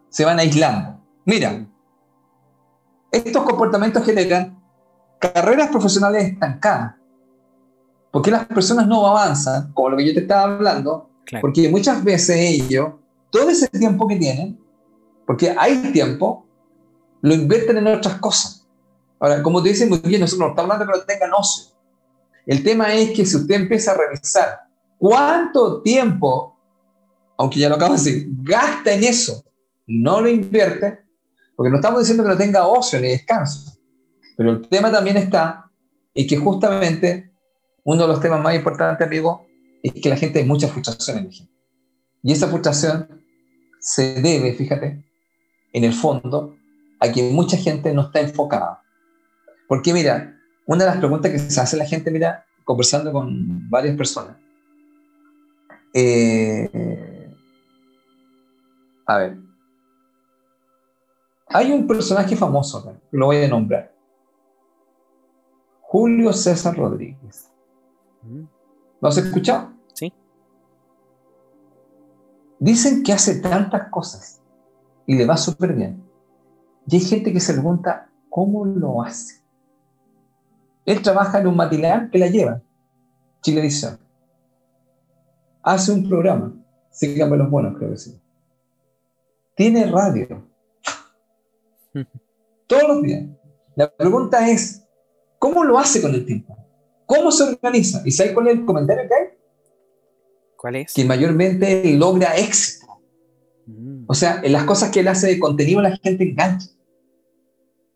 se 0.08 0.24
van 0.24 0.38
aislando. 0.38 0.98
Mira, 1.26 1.66
estos 3.12 3.42
comportamientos 3.42 4.02
generan 4.02 4.58
carreras 5.18 5.68
profesionales 5.68 6.24
estancadas. 6.24 6.94
Porque 8.10 8.30
las 8.30 8.46
personas 8.46 8.86
no 8.86 9.06
avanzan, 9.06 9.74
como 9.74 9.90
lo 9.90 9.98
que 9.98 10.06
yo 10.06 10.14
te 10.14 10.20
estaba 10.20 10.54
hablando, 10.54 11.10
porque 11.42 11.68
muchas 11.68 12.02
veces 12.02 12.36
ellos, 12.38 12.94
todo 13.28 13.50
ese 13.50 13.68
tiempo 13.68 14.08
que 14.08 14.16
tienen, 14.16 14.58
porque 15.26 15.54
hay 15.56 15.92
tiempo, 15.92 16.46
lo 17.20 17.34
invierten 17.34 17.76
en 17.76 17.88
otras 17.88 18.14
cosas. 18.14 18.57
Ahora, 19.20 19.42
como 19.42 19.62
te 19.62 19.70
dice 19.70 19.86
muy 19.86 19.98
bien, 19.98 20.20
nosotros 20.20 20.46
no 20.46 20.50
estamos 20.50 20.70
hablando 20.70 20.92
de 20.92 20.92
que 20.92 20.98
no 20.98 21.04
tengan 21.06 21.30
ocio. 21.32 21.74
El 22.46 22.62
tema 22.62 22.94
es 22.94 23.10
que 23.10 23.26
si 23.26 23.36
usted 23.36 23.54
empieza 23.54 23.92
a 23.92 23.96
revisar 23.96 24.60
cuánto 24.96 25.82
tiempo, 25.82 26.56
aunque 27.36 27.60
ya 27.60 27.68
lo 27.68 27.74
acabo 27.74 27.94
de 27.94 27.98
decir, 27.98 28.28
gasta 28.42 28.92
en 28.92 29.04
eso, 29.04 29.44
no 29.86 30.20
lo 30.20 30.28
invierte, 30.28 31.00
porque 31.56 31.70
no 31.70 31.76
estamos 31.76 32.00
diciendo 32.00 32.22
que 32.22 32.30
no 32.30 32.36
tenga 32.36 32.66
ocio 32.66 33.00
ni 33.00 33.08
descanso. 33.08 33.78
Pero 34.36 34.52
el 34.52 34.68
tema 34.68 34.90
también 34.92 35.16
está 35.16 35.70
en 36.14 36.26
que 36.26 36.36
justamente 36.36 37.32
uno 37.84 38.02
de 38.02 38.08
los 38.08 38.20
temas 38.20 38.40
más 38.40 38.54
importantes, 38.54 39.06
amigo, 39.06 39.46
es 39.82 39.92
que 39.92 40.08
la 40.08 40.16
gente 40.16 40.38
hay 40.38 40.44
mucha 40.44 40.68
frustración 40.68 41.18
en 41.18 41.26
la 41.26 41.32
gente. 41.32 41.52
Y 42.22 42.32
esa 42.32 42.48
frustración 42.48 43.22
se 43.80 44.20
debe, 44.20 44.52
fíjate, 44.54 45.04
en 45.72 45.84
el 45.84 45.92
fondo, 45.92 46.56
a 47.00 47.10
que 47.10 47.30
mucha 47.30 47.56
gente 47.56 47.92
no 47.92 48.02
está 48.02 48.20
enfocada. 48.20 48.82
Porque 49.68 49.92
mira, 49.92 50.34
una 50.66 50.84
de 50.84 50.90
las 50.90 50.98
preguntas 50.98 51.30
que 51.30 51.38
se 51.38 51.60
hace 51.60 51.76
la 51.76 51.84
gente, 51.84 52.10
mira, 52.10 52.46
conversando 52.64 53.12
con 53.12 53.68
varias 53.70 53.96
personas. 53.96 54.36
Eh, 55.94 57.34
a 59.06 59.18
ver. 59.18 59.38
Hay 61.48 61.70
un 61.72 61.86
personaje 61.86 62.36
famoso, 62.36 63.00
lo 63.10 63.26
voy 63.26 63.36
a 63.36 63.48
nombrar. 63.48 63.94
Julio 65.80 66.32
César 66.32 66.76
Rodríguez. 66.76 67.50
Mm. 68.22 68.42
¿Lo 69.00 69.08
has 69.08 69.16
escuchado? 69.16 69.72
Sí. 69.94 70.12
Dicen 72.58 73.02
que 73.02 73.12
hace 73.14 73.40
tantas 73.40 73.88
cosas 73.90 74.42
y 75.06 75.14
le 75.14 75.24
va 75.24 75.36
súper 75.38 75.72
bien. 75.72 76.04
Y 76.86 76.96
hay 76.96 77.02
gente 77.02 77.32
que 77.32 77.40
se 77.40 77.54
pregunta, 77.54 78.10
¿cómo 78.28 78.66
lo 78.66 79.02
hace? 79.02 79.37
Él 80.88 81.02
trabaja 81.02 81.38
en 81.38 81.46
un 81.46 81.54
matinal 81.54 82.08
que 82.10 82.18
la 82.18 82.28
lleva, 82.28 82.62
Chilevisión. 83.42 83.98
Hace 85.62 85.92
un 85.92 86.08
programa, 86.08 86.54
síganme 86.90 87.36
los 87.36 87.50
buenos, 87.50 87.76
creo 87.76 87.90
que 87.90 87.98
sí. 87.98 88.18
Tiene 89.54 89.84
radio. 89.84 90.48
Todos 92.66 92.88
los 92.88 93.02
días. 93.02 93.22
La 93.76 93.94
pregunta 93.94 94.48
es, 94.48 94.82
¿cómo 95.38 95.62
lo 95.62 95.78
hace 95.78 96.00
con 96.00 96.14
el 96.14 96.24
tiempo? 96.24 96.56
¿Cómo 97.04 97.30
se 97.32 97.44
organiza? 97.44 98.00
¿Y 98.06 98.10
sabes 98.10 98.32
cuál 98.32 98.48
es 98.48 98.54
el 98.54 98.64
comentario 98.64 99.06
que 99.06 99.14
hay? 99.14 99.26
¿Cuál 100.56 100.76
es? 100.76 100.94
Que 100.94 101.04
mayormente 101.04 101.84
logra 101.98 102.34
éxito. 102.34 102.86
Mm. 103.66 104.04
O 104.06 104.14
sea, 104.14 104.40
en 104.42 104.52
las 104.52 104.64
cosas 104.64 104.90
que 104.90 105.00
él 105.00 105.08
hace 105.08 105.26
de 105.26 105.38
contenido 105.38 105.82
la 105.82 105.94
gente 105.98 106.24
engancha. 106.24 106.70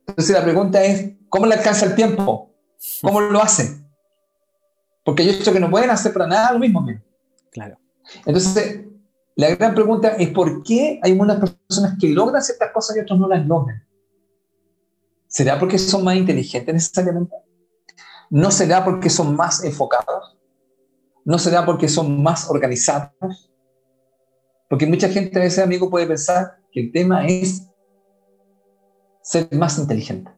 Entonces 0.06 0.34
la 0.34 0.44
pregunta 0.44 0.84
es, 0.84 1.14
¿cómo 1.30 1.46
le 1.46 1.54
alcanza 1.54 1.86
el 1.86 1.94
tiempo? 1.94 2.51
¿Cómo 3.00 3.20
lo 3.20 3.42
hacen? 3.42 3.86
Porque 5.04 5.24
yo 5.24 5.32
he 5.32 5.36
dicho 5.36 5.52
que 5.52 5.60
no 5.60 5.70
pueden 5.70 5.90
hacer 5.90 6.12
para 6.12 6.26
nada 6.26 6.52
lo 6.52 6.58
mismo. 6.58 6.86
Claro. 7.50 7.78
Entonces, 8.24 8.84
la 9.34 9.54
gran 9.54 9.74
pregunta 9.74 10.08
es 10.08 10.28
por 10.30 10.62
qué 10.62 11.00
hay 11.02 11.12
unas 11.12 11.38
personas 11.38 11.96
que 12.00 12.08
logran 12.08 12.42
ciertas 12.42 12.70
cosas 12.72 12.96
y 12.96 13.00
otras 13.00 13.18
no 13.18 13.28
las 13.28 13.46
logran. 13.46 13.86
¿Será 15.26 15.58
porque 15.58 15.78
son 15.78 16.04
más 16.04 16.16
inteligentes 16.16 16.74
necesariamente? 16.74 17.34
¿No 18.30 18.50
será 18.50 18.84
porque 18.84 19.08
son 19.08 19.34
más 19.34 19.64
enfocados? 19.64 20.38
¿No 21.24 21.38
será 21.38 21.64
porque 21.64 21.88
son 21.88 22.22
más 22.22 22.50
organizados? 22.50 23.50
Porque 24.68 24.86
mucha 24.86 25.08
gente 25.08 25.38
a 25.38 25.64
amigo, 25.64 25.90
puede 25.90 26.06
pensar 26.06 26.58
que 26.70 26.80
el 26.80 26.92
tema 26.92 27.26
es 27.26 27.68
ser 29.22 29.48
más 29.52 29.78
inteligente. 29.78 30.30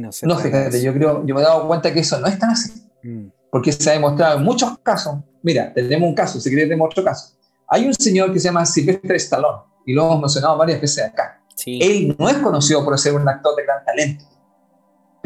No, 0.00 0.38
fíjate, 0.38 0.82
yo 0.82 0.92
creo, 0.94 1.26
yo 1.26 1.34
me 1.34 1.40
he 1.40 1.44
dado 1.44 1.66
cuenta 1.66 1.92
que 1.92 2.00
eso 2.00 2.18
no 2.20 2.26
es 2.26 2.38
tan 2.38 2.50
así. 2.50 2.72
Mm. 3.02 3.28
Porque 3.50 3.72
se 3.72 3.90
ha 3.90 3.92
demostrado 3.92 4.38
en 4.38 4.44
muchos 4.44 4.78
casos. 4.78 5.18
Mira, 5.42 5.72
tenemos 5.74 6.08
un 6.08 6.14
caso, 6.14 6.40
si 6.40 6.48
querés, 6.48 6.64
tenemos 6.64 6.86
otro 6.86 7.04
caso. 7.04 7.36
Hay 7.68 7.86
un 7.86 7.94
señor 7.94 8.32
que 8.32 8.38
se 8.38 8.48
llama 8.48 8.64
Silvestre 8.64 9.16
Stallone, 9.16 9.62
y 9.86 9.92
lo 9.92 10.04
hemos 10.06 10.20
mencionado 10.20 10.56
varias 10.56 10.80
veces 10.80 11.04
acá. 11.04 11.42
Él 11.66 12.16
no 12.18 12.28
es 12.28 12.36
conocido 12.38 12.84
por 12.84 12.98
ser 12.98 13.14
un 13.14 13.28
actor 13.28 13.54
de 13.56 13.64
gran 13.64 13.84
talento, 13.84 14.24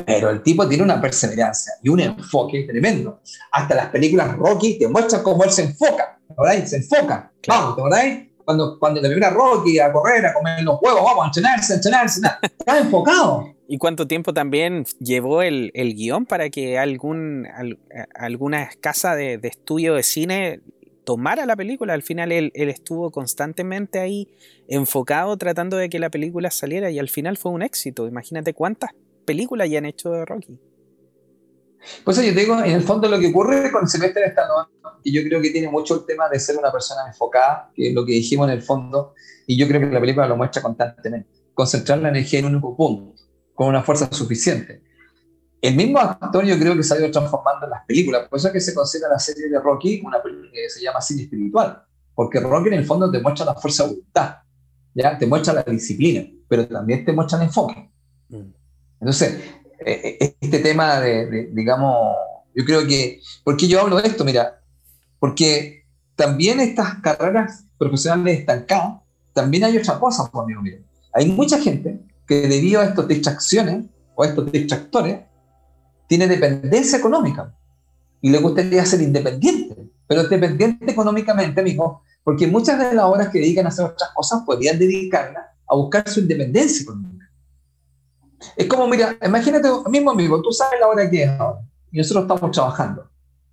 pero 0.05 0.31
el 0.31 0.43
tipo 0.43 0.69
tiene 0.69 0.83
una 0.83 1.01
perseverancia 1.01 1.75
y 1.83 1.89
un 1.89 2.01
enfoque 2.01 2.65
tremendo. 2.65 3.21
Hasta 3.53 3.75
las 3.75 3.87
películas 3.87 4.37
Rocky 4.37 4.79
te 4.79 4.89
muestran 4.89 5.23
cómo 5.23 5.45
él 5.45 5.51
se 5.51 5.63
enfoca, 5.63 6.19
¿verdad? 6.37 6.65
Se 6.67 6.77
enfoca. 6.77 7.33
Vamos, 7.49 7.77
¿verdad? 7.77 8.03
Cuando, 8.45 8.79
cuando 8.79 9.01
le 9.01 9.09
viene 9.09 9.27
a 9.27 9.31
Rocky 9.31 9.79
a 9.79 9.93
correr, 9.93 10.27
a 10.27 10.35
comer 10.35 10.63
los 10.63 10.79
huevos, 10.81 11.03
vamos 11.03 11.25
a 11.25 11.27
entrenarse, 11.29 11.73
a 11.73 11.77
entrenarse, 11.77 12.21
está 12.43 12.79
enfocado. 12.79 13.56
¿Y 13.69 13.79
cuánto 13.79 14.07
tiempo 14.07 14.33
también 14.33 14.85
llevó 15.01 15.43
el, 15.43 15.73
el 15.75 15.95
guion 15.95 16.27
para 16.27 16.51
que 16.51 16.79
algún, 16.79 17.49
alguna 18.15 18.71
casa 18.81 19.17
de, 19.17 19.39
de, 19.39 19.49
estudio 19.49 19.95
de 19.95 20.05
cine 20.05 20.61
tomara 21.05 21.47
la 21.47 21.57
película? 21.57 21.93
Al 21.93 22.03
final 22.03 22.31
él, 22.31 22.53
estuvo 22.55 23.11
constantemente 23.11 23.99
ahí 23.99 24.29
enfocado 24.69 25.37
tratando 25.37 25.77
de 25.77 25.89
que 25.89 25.99
la 25.99 26.11
película 26.11 26.51
saliera 26.51 26.91
y 26.91 26.99
al 27.01 27.09
final 27.09 27.37
fue 27.37 27.51
un 27.51 27.63
éxito. 27.63 28.07
Imagínate 28.07 28.55
cuántas 28.55 28.91
películas 29.25 29.69
ya 29.69 29.79
han 29.79 29.87
hecho 29.87 30.11
de 30.11 30.25
Rocky. 30.25 30.61
Pues 32.05 32.17
yo 32.17 32.33
digo, 32.33 32.59
en 32.63 32.73
el 32.73 32.83
fondo 32.83 33.09
lo 33.09 33.19
que 33.19 33.29
ocurre 33.29 33.71
con 33.71 33.89
Silvestre 33.89 34.27
Stallone, 34.27 34.69
y 35.03 35.13
yo 35.13 35.23
creo 35.23 35.41
que 35.41 35.51
tiene 35.51 35.69
mucho 35.69 35.95
el 35.95 36.07
tema 36.07 36.29
de 36.29 36.39
ser 36.39 36.57
una 36.57 36.73
persona 36.73 37.03
enfocada, 37.07 37.71
que 37.75 37.89
es 37.89 37.95
lo 37.95 38.05
que 38.05 38.13
dijimos 38.13 38.49
en 38.49 38.55
el 38.55 38.63
fondo, 38.63 39.15
y 39.47 39.57
yo 39.57 39.69
creo 39.69 39.81
que 39.81 39.87
la 39.87 40.01
película 40.01 40.27
lo 40.27 40.37
muestra 40.37 40.63
constantemente. 40.63 41.29
Concentrar 41.55 41.99
la 41.99 42.09
energía 42.09 42.41
en 42.41 42.47
un 42.47 42.53
único 42.53 42.77
punto 42.77 43.16
con 43.57 43.69
una 43.69 43.83
fuerza 43.83 44.09
suficiente. 44.13 44.83
El 45.61 45.75
mismo 45.75 45.99
actor 45.99 46.45
yo 46.45 46.57
creo 46.59 46.77
que 46.77 46.83
se 46.83 46.95
ha 46.95 46.99
ido 46.99 47.11
transformando 47.11 47.65
en 47.65 47.71
las 47.71 47.85
películas, 47.87 48.29
por 48.29 48.39
eso 48.39 48.49
es 48.49 48.53
que 48.53 48.61
se 48.61 48.75
considera 48.75 49.09
la 49.11 49.19
serie 49.19 49.49
de 49.49 49.59
Rocky 49.59 50.03
una 50.05 50.23
película 50.23 50.51
que 50.53 50.69
se 50.69 50.83
llama 50.83 51.01
cine 51.01 51.23
espiritual, 51.23 51.83
porque 52.15 52.39
Rocky 52.39 52.69
en 52.69 52.75
el 52.75 52.85
fondo 52.85 53.11
te 53.11 53.19
muestra 53.21 53.47
la 53.47 53.55
fuerza 53.55 53.85
de 53.85 53.89
voluntad, 53.89 54.37
¿ya? 54.95 55.19
te 55.19 55.27
muestra 55.27 55.55
la 55.55 55.63
disciplina, 55.63 56.29
pero 56.47 56.69
también 56.69 57.05
te 57.05 57.13
muestra 57.13 57.39
el 57.39 57.45
enfoque. 57.45 57.91
Mm. 58.29 58.53
Entonces, 59.01 59.41
eh, 59.85 60.19
eh, 60.21 60.37
este 60.41 60.59
tema 60.59 61.01
de, 61.01 61.51
digamos, 61.53 62.15
yo 62.55 62.65
creo 62.65 62.87
que, 62.87 63.21
¿por 63.43 63.57
qué 63.57 63.67
yo 63.67 63.81
hablo 63.81 63.97
de 63.97 64.09
esto? 64.09 64.25
Mira, 64.25 64.61
porque 65.19 65.85
también 66.15 66.61
estas 66.61 67.01
carreras 67.01 67.65
profesionales 67.79 68.41
estancadas, 68.41 69.01
también 69.33 69.65
hay 69.65 69.79
otra 69.79 69.99
cosa, 69.99 70.31
por 70.31 70.45
amigo 70.45 70.63
mío. 70.63 70.79
Hay 71.13 71.27
mucha 71.27 71.59
gente 71.59 72.06
que 72.27 72.49
debido 72.49 72.81
a 72.81 72.85
estas 72.85 73.09
distracciones 73.09 73.87
o 74.15 74.23
a 74.23 74.27
estos 74.27 74.51
distractores, 74.51 75.21
tiene 76.07 76.27
dependencia 76.27 76.99
económica 76.99 77.55
y 78.21 78.31
le 78.31 78.39
gustaría 78.39 78.85
ser 78.85 79.03
independiente, 79.03 79.77
pero 80.07 80.25
dependiente 80.25 80.91
económicamente, 80.91 81.61
amigo, 81.61 82.03
porque 82.25 82.47
muchas 82.47 82.79
de 82.79 82.95
las 82.95 83.05
horas 83.05 83.29
que 83.29 83.39
dedican 83.39 83.67
a 83.67 83.69
hacer 83.69 83.85
otras 83.85 84.11
cosas 84.15 84.43
podrían 84.45 84.79
dedicarlas 84.79 85.47
a 85.69 85.77
buscar 85.77 86.09
su 86.09 86.21
independencia 86.21 86.83
económica. 86.83 87.31
Es 88.57 88.67
como, 88.67 88.87
mira, 88.89 89.17
imagínate, 89.25 89.69
mismo 89.91 90.11
amigo, 90.11 90.43
tú 90.43 90.53
sabes 90.53 90.81
la 90.81 90.89
hora 90.89 91.11
que 91.11 91.23
es 91.23 91.31
ahora 91.31 91.61
y 91.91 91.99
nosotros 91.99 92.25
estamos 92.25 92.51
trabajando. 92.51 93.09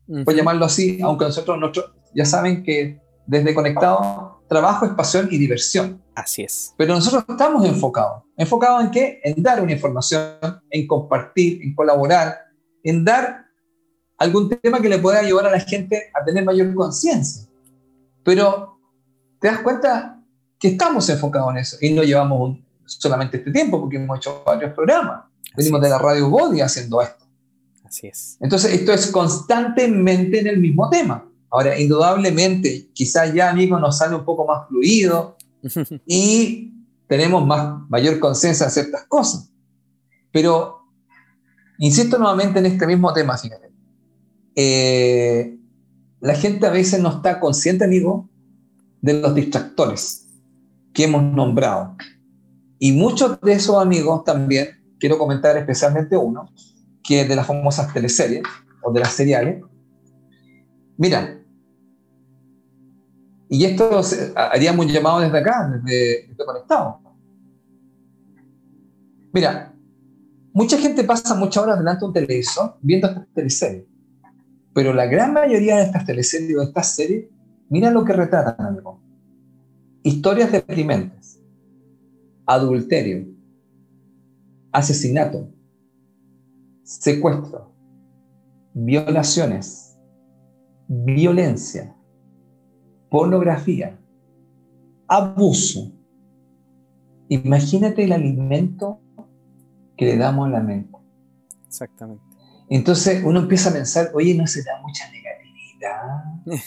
Puedes 0.05 0.35
llamarlo 0.35 0.65
así, 0.65 0.99
aunque 1.01 1.25
nosotros, 1.25 1.57
nosotros 1.59 1.91
ya 2.13 2.25
saben 2.25 2.63
que 2.63 2.99
desde 3.25 3.53
conectado 3.53 4.32
trabajo 4.47 4.85
es 4.85 4.91
pasión 4.93 5.27
y 5.31 5.37
diversión. 5.37 6.01
Así 6.15 6.43
es. 6.43 6.73
Pero 6.77 6.93
nosotros 6.95 7.25
estamos 7.27 7.65
enfocados. 7.65 8.23
¿Enfocados 8.37 8.83
en 8.83 8.91
qué? 8.91 9.21
En 9.23 9.41
dar 9.41 9.61
una 9.61 9.71
información, 9.71 10.37
en 10.69 10.87
compartir, 10.87 11.61
en 11.61 11.73
colaborar, 11.73 12.37
en 12.83 13.03
dar 13.03 13.45
algún 14.17 14.49
tema 14.49 14.79
que 14.79 14.89
le 14.89 14.99
pueda 14.99 15.19
ayudar 15.19 15.47
a 15.47 15.51
la 15.51 15.59
gente 15.59 16.11
a 16.13 16.23
tener 16.23 16.45
mayor 16.45 16.73
conciencia. 16.73 17.49
Pero 18.23 18.79
te 19.39 19.47
das 19.47 19.59
cuenta 19.59 20.21
que 20.59 20.69
estamos 20.69 21.09
enfocados 21.09 21.51
en 21.51 21.57
eso 21.57 21.77
y 21.81 21.91
no 21.93 22.03
llevamos 22.03 22.57
solamente 22.85 23.37
este 23.37 23.51
tiempo 23.51 23.81
porque 23.81 23.97
hemos 23.97 24.17
hecho 24.17 24.43
varios 24.45 24.73
programas. 24.73 25.25
Venimos 25.55 25.81
de 25.81 25.89
la 25.89 25.97
radio 25.97 26.29
Body 26.29 26.61
haciendo 26.61 27.01
esto. 27.01 27.25
Así 27.83 28.07
es. 28.07 28.37
Entonces, 28.39 28.73
esto 28.73 28.93
es 28.93 29.07
constantemente 29.07 30.39
en 30.39 30.47
el 30.47 30.59
mismo 30.59 30.89
tema. 30.89 31.29
Ahora, 31.53 31.79
indudablemente, 31.79 32.89
quizás 32.93 33.31
ya, 33.31 33.51
amigo, 33.51 33.79
nos 33.79 33.99
sale 33.99 34.15
un 34.15 34.25
poco 34.25 34.47
más 34.47 34.67
fluido 34.67 35.37
y 36.07 36.73
tenemos 37.07 37.45
más, 37.45 37.87
mayor 37.89 38.17
conciencia 38.19 38.65
de 38.65 38.71
ciertas 38.71 39.03
cosas. 39.03 39.51
Pero, 40.31 40.79
insisto 41.77 42.17
nuevamente 42.17 42.57
en 42.57 42.65
este 42.65 42.87
mismo 42.87 43.13
tema, 43.13 43.37
fíjate. 43.37 43.71
Eh, 44.55 45.59
la 46.21 46.33
gente 46.33 46.65
a 46.65 46.71
veces 46.71 46.99
no 46.99 47.09
está 47.17 47.39
consciente, 47.39 47.85
amigo, 47.85 48.27
de 48.99 49.21
los 49.21 49.35
distractores 49.35 50.27
que 50.91 51.03
hemos 51.03 51.21
nombrado. 51.21 51.95
Y 52.79 52.93
muchos 52.93 53.39
de 53.41 53.53
esos 53.53 53.79
amigos 53.79 54.23
también, 54.23 54.69
quiero 54.99 55.19
comentar 55.19 55.55
especialmente 55.55 56.17
uno, 56.17 56.49
que 57.03 57.21
es 57.21 57.29
de 57.29 57.35
las 57.35 57.45
famosas 57.45 57.93
teleseries 57.93 58.41
o 58.81 58.91
de 58.91 58.99
las 59.01 59.13
seriales. 59.13 59.63
Mira, 60.97 61.42
y 63.49 63.65
esto 63.65 64.01
haríamos 64.35 64.85
un 64.85 64.91
llamado 64.91 65.19
desde 65.19 65.37
acá, 65.37 65.69
desde, 65.83 66.35
Conectado. 66.45 66.99
Mira, 69.31 69.73
mucha 70.53 70.77
gente 70.77 71.03
pasa 71.03 71.35
muchas 71.35 71.63
horas 71.63 71.79
delante 71.79 72.01
de 72.01 72.05
un 72.05 72.13
televisor 72.13 72.77
viendo 72.81 73.07
estas 73.07 73.27
teleseries. 73.33 73.85
Pero 74.73 74.93
la 74.93 75.05
gran 75.05 75.33
mayoría 75.33 75.77
de 75.77 75.83
estas 75.83 76.05
teleseries 76.05 76.57
o 76.57 76.61
de 76.61 76.65
estas 76.65 76.95
series, 76.95 77.25
mira 77.69 77.91
lo 77.91 78.03
que 78.03 78.13
retratan. 78.13 78.79
Historias 80.03 80.51
deprimentes, 80.51 81.39
adulterio, 82.45 83.27
asesinato, 84.71 85.49
secuestro, 86.83 87.71
violaciones, 88.73 89.95
violencia, 90.87 91.95
pornografía, 93.13 93.95
abuso. 95.07 95.91
Imagínate 97.29 98.05
el 98.05 98.11
alimento 98.11 99.01
que 99.95 100.05
le 100.05 100.17
damos 100.17 100.47
a 100.47 100.49
la 100.49 100.61
mente. 100.61 100.97
Exactamente. 101.67 102.23
Entonces 102.69 103.23
uno 103.23 103.41
empieza 103.41 103.69
a 103.69 103.73
pensar, 103.73 104.09
oye, 104.15 104.33
no 104.33 104.47
se 104.47 104.63
da 104.63 104.81
mucha 104.81 105.05
negatividad. 105.11 106.63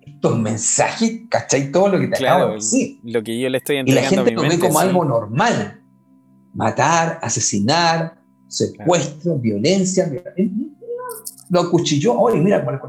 Estos 0.00 0.38
mensajes, 0.38 1.22
¿cachai? 1.28 1.72
Todo 1.72 1.88
lo 1.88 1.98
que 1.98 2.06
te 2.06 2.16
claro, 2.16 2.44
acabo 2.44 2.58
de 2.60 2.98
Lo 3.02 3.24
que 3.24 3.40
yo 3.40 3.48
le 3.48 3.58
estoy 3.58 3.78
entregando 3.78 4.12
Y 4.12 4.16
la 4.16 4.22
gente 4.22 4.30
lo 4.30 4.48
ve 4.48 4.60
como 4.60 4.78
algo 4.78 5.04
normal. 5.04 5.82
Matar, 6.54 7.18
asesinar, 7.20 8.22
secuestro, 8.46 9.40
violencia. 9.40 10.08
Lo 11.50 11.62
acuchilló, 11.62 12.16
oye, 12.16 12.40
mira, 12.40 12.64
por 12.64 12.74
el 12.74 12.80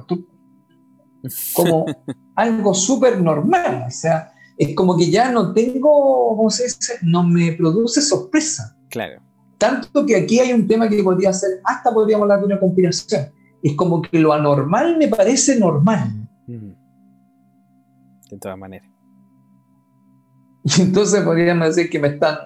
como 1.54 1.86
algo 2.36 2.74
súper 2.74 3.22
normal. 3.22 3.86
O 3.88 3.92
sea, 3.92 4.34
es 4.58 4.76
como 4.76 4.98
que 4.98 5.10
ya 5.10 5.32
no 5.32 5.54
tengo, 5.54 6.36
¿cómo 6.36 6.50
se 6.50 6.64
dice? 6.64 6.94
No 7.02 7.24
me 7.24 7.54
produce 7.54 8.02
sorpresa. 8.02 8.78
Claro. 8.90 9.22
Tanto 9.58 10.06
que 10.06 10.16
aquí 10.16 10.40
hay 10.40 10.54
un 10.54 10.68
tema 10.68 10.90
que 10.90 11.02
podría 11.04 11.34
ser, 11.34 11.62
hasta 11.64 11.94
podríamos 11.94 12.24
hablar 12.24 12.40
de 12.40 12.46
una 12.46 12.60
conspiración. 12.60 13.32
Es 13.64 13.74
como 13.74 14.02
que 14.02 14.20
lo 14.20 14.34
anormal 14.34 14.98
me 14.98 15.08
parece 15.08 15.60
normal. 15.60 16.28
De 16.48 18.38
todas 18.40 18.58
maneras. 18.58 18.90
Y 20.64 20.82
entonces 20.82 21.22
podríamos 21.22 21.76
decir 21.76 21.90
que 21.90 22.00
me 22.00 22.10
están 22.10 22.38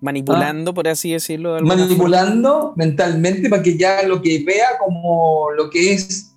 manipulando, 0.00 0.70
¿Ah? 0.70 0.74
por 0.74 0.88
así 0.88 1.12
decirlo. 1.12 1.60
manipulando 1.60 2.72
mentalmente 2.76 3.48
para 3.48 3.62
que 3.62 3.76
ya 3.76 4.02
lo 4.04 4.22
que 4.22 4.42
vea 4.44 4.78
como 4.78 5.50
lo 5.56 5.68
que 5.70 5.92
es 5.92 6.27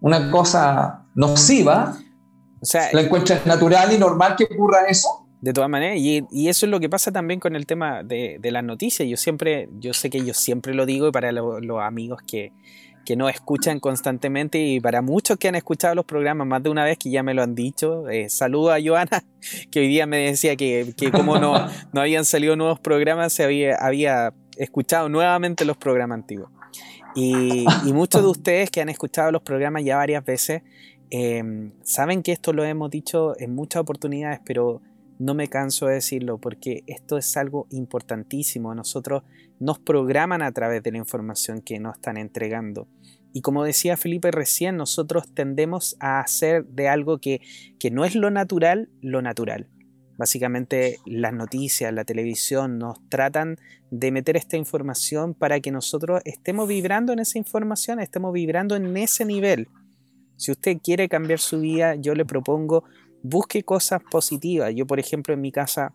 una 0.00 0.30
cosa 0.30 1.06
nociva, 1.14 1.96
o 2.60 2.66
sea, 2.66 2.88
la 2.92 3.02
encuentras 3.02 3.46
natural 3.46 3.92
y 3.92 3.98
normal 3.98 4.36
que 4.36 4.44
ocurra 4.44 4.86
eso. 4.88 5.26
De 5.40 5.52
todas 5.52 5.70
maneras, 5.70 5.98
y, 5.98 6.48
eso 6.48 6.66
es 6.66 6.70
lo 6.70 6.80
que 6.80 6.88
pasa 6.88 7.12
también 7.12 7.40
con 7.40 7.54
el 7.54 7.66
tema 7.66 8.02
de, 8.02 8.38
las 8.42 8.64
noticias. 8.64 9.08
Yo 9.08 9.16
siempre, 9.16 9.68
yo 9.78 9.92
sé 9.92 10.10
que 10.10 10.24
yo 10.24 10.34
siempre 10.34 10.74
lo 10.74 10.86
digo 10.86 11.08
y 11.08 11.12
para 11.12 11.30
los 11.30 11.80
amigos 11.82 12.20
que, 12.26 12.52
que 13.06 13.16
nos 13.16 13.30
escuchan 13.30 13.78
constantemente 13.78 14.58
y 14.58 14.80
para 14.80 15.00
muchos 15.00 15.38
que 15.38 15.48
han 15.48 15.54
escuchado 15.54 15.94
los 15.94 16.04
programas 16.04 16.46
más 16.46 16.62
de 16.62 16.70
una 16.70 16.84
vez 16.84 16.98
que 16.98 17.10
ya 17.10 17.22
me 17.22 17.32
lo 17.32 17.42
han 17.42 17.54
dicho. 17.54 18.08
Eh, 18.08 18.28
saludo 18.28 18.72
a 18.72 18.78
Joana, 18.84 19.22
que 19.70 19.80
hoy 19.80 19.88
día 19.88 20.06
me 20.06 20.18
decía 20.18 20.56
que, 20.56 20.92
que 20.96 21.10
como 21.10 21.38
no, 21.38 21.54
no 21.92 22.00
habían 22.00 22.24
salido 22.24 22.56
nuevos 22.56 22.80
programas, 22.80 23.32
se 23.32 23.44
había, 23.44 23.76
había 23.76 24.34
escuchado 24.56 25.08
nuevamente 25.08 25.64
los 25.64 25.76
programas 25.76 26.16
antiguos. 26.16 26.50
Y, 27.16 27.64
muchos 27.94 28.20
de 28.20 28.28
ustedes 28.28 28.70
que 28.70 28.82
han 28.82 28.90
escuchado 28.90 29.32
los 29.32 29.42
programas 29.42 29.82
ya 29.84 29.96
varias 29.96 30.22
veces, 30.22 30.62
em, 31.10 31.72
saben 31.82 32.22
que 32.22 32.32
esto 32.32 32.52
lo 32.52 32.62
hemos 32.62 32.90
dicho 32.90 33.34
en 33.40 33.54
muchas 33.54 33.80
oportunidades, 33.80 34.40
pero 34.44 34.82
no 35.18 35.34
me 35.34 35.48
canso 35.48 35.86
de 35.86 35.94
decirlo 35.94 36.38
porque 36.38 36.84
esto 36.86 37.16
es 37.16 37.34
algo 37.38 37.66
importantísimo. 37.70 38.74
Nosotros 38.74 39.22
nos 39.58 39.78
programan 39.78 40.42
a 40.42 40.52
través 40.52 40.82
de 40.82 40.92
la 40.92 40.98
información 40.98 41.62
que 41.62 41.80
nos 41.80 41.96
están 41.96 42.18
entregando. 42.18 42.86
Y 43.32 43.40
como 43.40 43.64
decía 43.64 43.96
Felipe 43.96 44.30
recién, 44.30 44.76
nosotros 44.76 45.32
tendemos 45.32 45.96
a 46.00 46.20
hacer 46.20 46.66
de 46.66 46.88
algo 46.88 47.18
que, 47.18 47.40
que 47.78 47.90
no 47.90 48.04
es 48.04 48.14
lo 48.14 48.30
natural, 48.30 48.90
lo 49.00 49.22
natural. 49.22 49.68
Básicamente 50.16 50.98
las 51.04 51.32
noticias, 51.32 51.92
la 51.92 52.04
televisión 52.04 52.78
nos 52.78 52.98
tratan 53.08 53.58
de 53.90 54.10
meter 54.10 54.36
esta 54.36 54.56
información 54.56 55.34
para 55.34 55.60
que 55.60 55.70
nosotros 55.70 56.22
estemos 56.24 56.68
vibrando 56.68 57.12
en 57.12 57.18
esa 57.18 57.38
información, 57.38 58.00
estemos 58.00 58.32
vibrando 58.32 58.76
en 58.76 58.96
ese 58.96 59.24
nivel. 59.24 59.68
Si 60.36 60.50
usted 60.50 60.78
quiere 60.82 61.08
cambiar 61.08 61.38
su 61.38 61.60
vida, 61.60 61.94
yo 61.96 62.14
le 62.14 62.24
propongo 62.24 62.84
busque 63.22 63.62
cosas 63.62 64.02
positivas. 64.10 64.72
Yo, 64.74 64.86
por 64.86 65.00
ejemplo, 65.00 65.34
en 65.34 65.40
mi 65.40 65.52
casa 65.52 65.92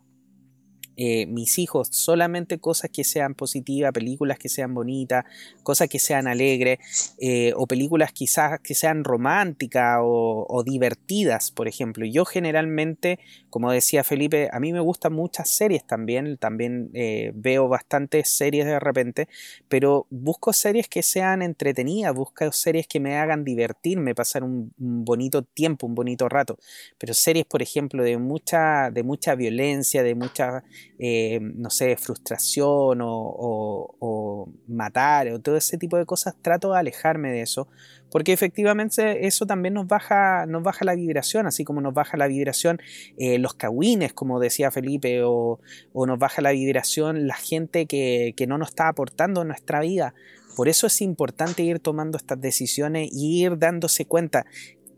eh, 1.04 1.26
mis 1.26 1.58
hijos 1.58 1.88
solamente 1.90 2.60
cosas 2.60 2.92
que 2.92 3.04
sean 3.04 3.34
positivas, 3.34 3.92
películas 3.92 4.38
que 4.38 4.50
sean 4.50 4.76
bonitas, 4.76 5.26
cosas 5.64 5.90
que 5.90 5.98
sean 5.98 6.28
alegres, 6.28 6.78
eh, 7.20 7.54
o 7.56 7.66
películas 7.66 8.12
quizás 8.12 8.60
que 8.60 8.76
sean 8.76 9.04
románticas 9.04 9.98
o, 10.04 10.64
divertidas, 10.64 11.50
por 11.50 11.68
ejemplo. 11.68 12.06
Yo 12.06 12.24
generalmente, 12.24 13.18
como 13.50 13.72
decía 13.72 14.04
Felipe, 14.04 14.50
a 14.54 14.60
mí 14.60 14.74
me 14.74 14.80
gustan 14.80 15.14
muchas 15.14 15.50
series 15.50 15.88
también, 15.88 16.38
también 16.38 16.92
eh, 16.94 17.32
veo 17.34 17.68
bastantes 17.68 18.30
series 18.30 18.68
de 18.68 18.80
repente, 18.80 19.28
pero 19.68 20.06
busco 20.12 20.54
series 20.54 20.88
que 20.88 21.02
sean 21.02 21.42
entretenidas, 21.42 22.14
busco 22.14 22.52
series 22.52 22.86
que 22.86 23.00
me 23.00 23.18
hagan 23.18 23.44
divertirme, 23.44 24.14
pasar 24.14 24.44
un, 24.44 24.72
bonito 24.78 25.42
tiempo, 25.42 25.88
un 25.88 25.96
bonito 25.96 26.30
rato, 26.30 26.60
pero 27.00 27.16
series, 27.16 27.48
por 27.48 27.64
ejemplo, 27.64 28.04
de 28.04 28.20
mucha, 28.20 28.92
de 28.92 29.02
mucha 29.02 29.34
violencia, 29.34 30.04
de 30.04 30.14
mucha 30.14 30.64
eh, 31.00 31.40
no 31.42 31.70
sé, 31.70 31.96
frustración 31.98 33.00
o, 33.02 34.50
matar 34.68 35.28
o 35.30 35.40
todo 35.40 35.58
ese 35.58 35.78
tipo 35.78 35.98
de 35.98 36.06
cosas, 36.06 36.36
trato 36.42 36.72
de 36.72 36.80
alejarme 36.80 37.32
de 37.32 37.42
eso, 37.42 37.68
porque 38.12 38.34
efectivamente 38.34 39.26
eso 39.28 39.46
también 39.46 39.74
nos 39.74 39.88
baja, 39.88 40.46
nos 40.46 40.64
baja 40.64 40.86
la 40.86 40.96
vibración, 40.96 41.48
así 41.48 41.64
como 41.64 41.82
nos 41.82 41.94
baja 41.94 42.18
la 42.18 42.28
vibración 42.28 42.80
eh, 43.18 43.38
los 43.38 43.54
cagüines, 43.54 44.14
como 44.14 44.40
decía 44.40 44.72
Felipe, 44.72 45.22
o, 45.24 45.60
nos 45.94 46.20
baja 46.20 46.42
la 46.42 46.52
vibración 46.52 47.28
la 47.28 47.36
gente 47.36 47.86
que, 47.86 48.34
que 48.36 48.48
no 48.48 48.58
nos 48.58 48.70
está 48.70 48.88
aportando 48.88 49.42
en 49.42 49.50
nuestra 49.50 49.80
vida. 49.80 50.14
Por 50.56 50.68
eso 50.68 50.88
es 50.88 51.02
importante 51.02 51.64
ir 51.64 51.80
tomando 51.80 52.18
estas 52.18 52.40
decisiones 52.40 53.10
y 53.12 53.44
ir 53.44 53.58
dándose 53.58 54.06
cuenta 54.06 54.46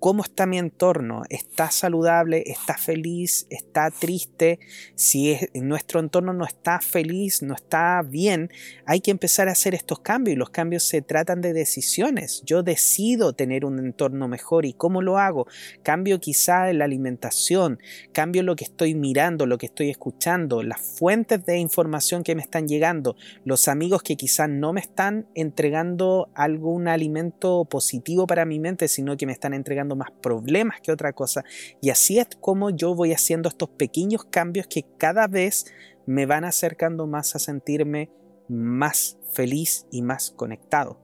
cómo 0.03 0.21
está 0.21 0.45
mi 0.45 0.57
entorno, 0.57 1.21
está 1.29 1.71
saludable, 1.71 2.43
está 2.47 2.77
feliz, 2.77 3.47
está 3.49 3.89
triste, 3.89 4.59
si 4.95 5.37
nuestro 5.53 6.01
entorno 6.01 6.33
no 6.33 6.43
está 6.43 6.81
feliz, 6.81 7.41
no 7.41 7.55
está 7.55 8.01
bien, 8.05 8.51
hay 8.85 8.99
que 8.99 9.11
empezar 9.11 9.47
a 9.47 9.53
hacer 9.53 9.73
estos 9.73 10.01
cambios 10.01 10.35
y 10.35 10.37
los 10.37 10.49
cambios 10.49 10.83
se 10.83 11.01
tratan 11.01 11.39
de 11.39 11.53
decisiones. 11.53 12.43
Yo 12.45 12.63
decido 12.63 13.31
tener 13.31 13.63
un 13.63 13.79
entorno 13.79 14.27
mejor 14.27 14.65
y 14.65 14.73
cómo 14.73 15.01
lo 15.01 15.19
hago. 15.19 15.47
Cambio 15.83 16.19
quizá 16.19 16.73
la 16.73 16.83
alimentación, 16.83 17.79
cambio 18.11 18.43
lo 18.43 18.57
que 18.57 18.65
estoy 18.65 18.95
mirando, 18.95 19.45
lo 19.45 19.57
que 19.57 19.67
estoy 19.67 19.89
escuchando, 19.89 20.63
las 20.63 20.81
fuentes 20.81 21.45
de 21.45 21.59
información 21.59 22.23
que 22.23 22.35
me 22.35 22.41
están 22.41 22.67
llegando, 22.67 23.15
los 23.45 23.69
amigos 23.69 24.03
que 24.03 24.17
quizás 24.17 24.49
no 24.49 24.73
me 24.73 24.81
están 24.81 25.27
entregando 25.33 26.27
algún 26.35 26.89
alimento 26.89 27.63
positivo 27.63 28.27
para 28.27 28.43
mi 28.43 28.59
mente, 28.59 28.89
sino 28.89 29.15
que 29.15 29.25
me 29.25 29.31
están 29.31 29.53
entregando 29.53 29.92
más 29.95 30.11
problemas 30.11 30.81
que 30.81 30.91
otra 30.91 31.13
cosa. 31.13 31.43
Y 31.81 31.89
así 31.89 32.19
es 32.19 32.27
como 32.39 32.69
yo 32.69 32.95
voy 32.95 33.13
haciendo 33.13 33.49
estos 33.49 33.69
pequeños 33.69 34.23
cambios 34.25 34.67
que 34.67 34.85
cada 34.97 35.27
vez 35.27 35.65
me 36.05 36.25
van 36.25 36.45
acercando 36.45 37.07
más 37.07 37.35
a 37.35 37.39
sentirme 37.39 38.09
más 38.47 39.17
feliz 39.31 39.85
y 39.91 40.01
más 40.01 40.31
conectado. 40.31 40.99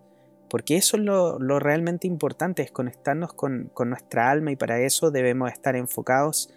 Porque 0.50 0.78
eso 0.78 0.98
es 0.98 1.04
lo, 1.04 1.38
realmente 1.60 2.08
importante, 2.08 2.64
es 2.64 2.72
conectarnos 2.72 3.34
con, 3.34 3.70
con 3.74 3.90
nuestra 3.90 4.32
alma 4.32 4.52
y 4.52 4.56
para 4.56 4.80
eso 4.80 5.12
debemos 5.12 5.52
estar 5.52 5.76
enfocados 5.76 6.50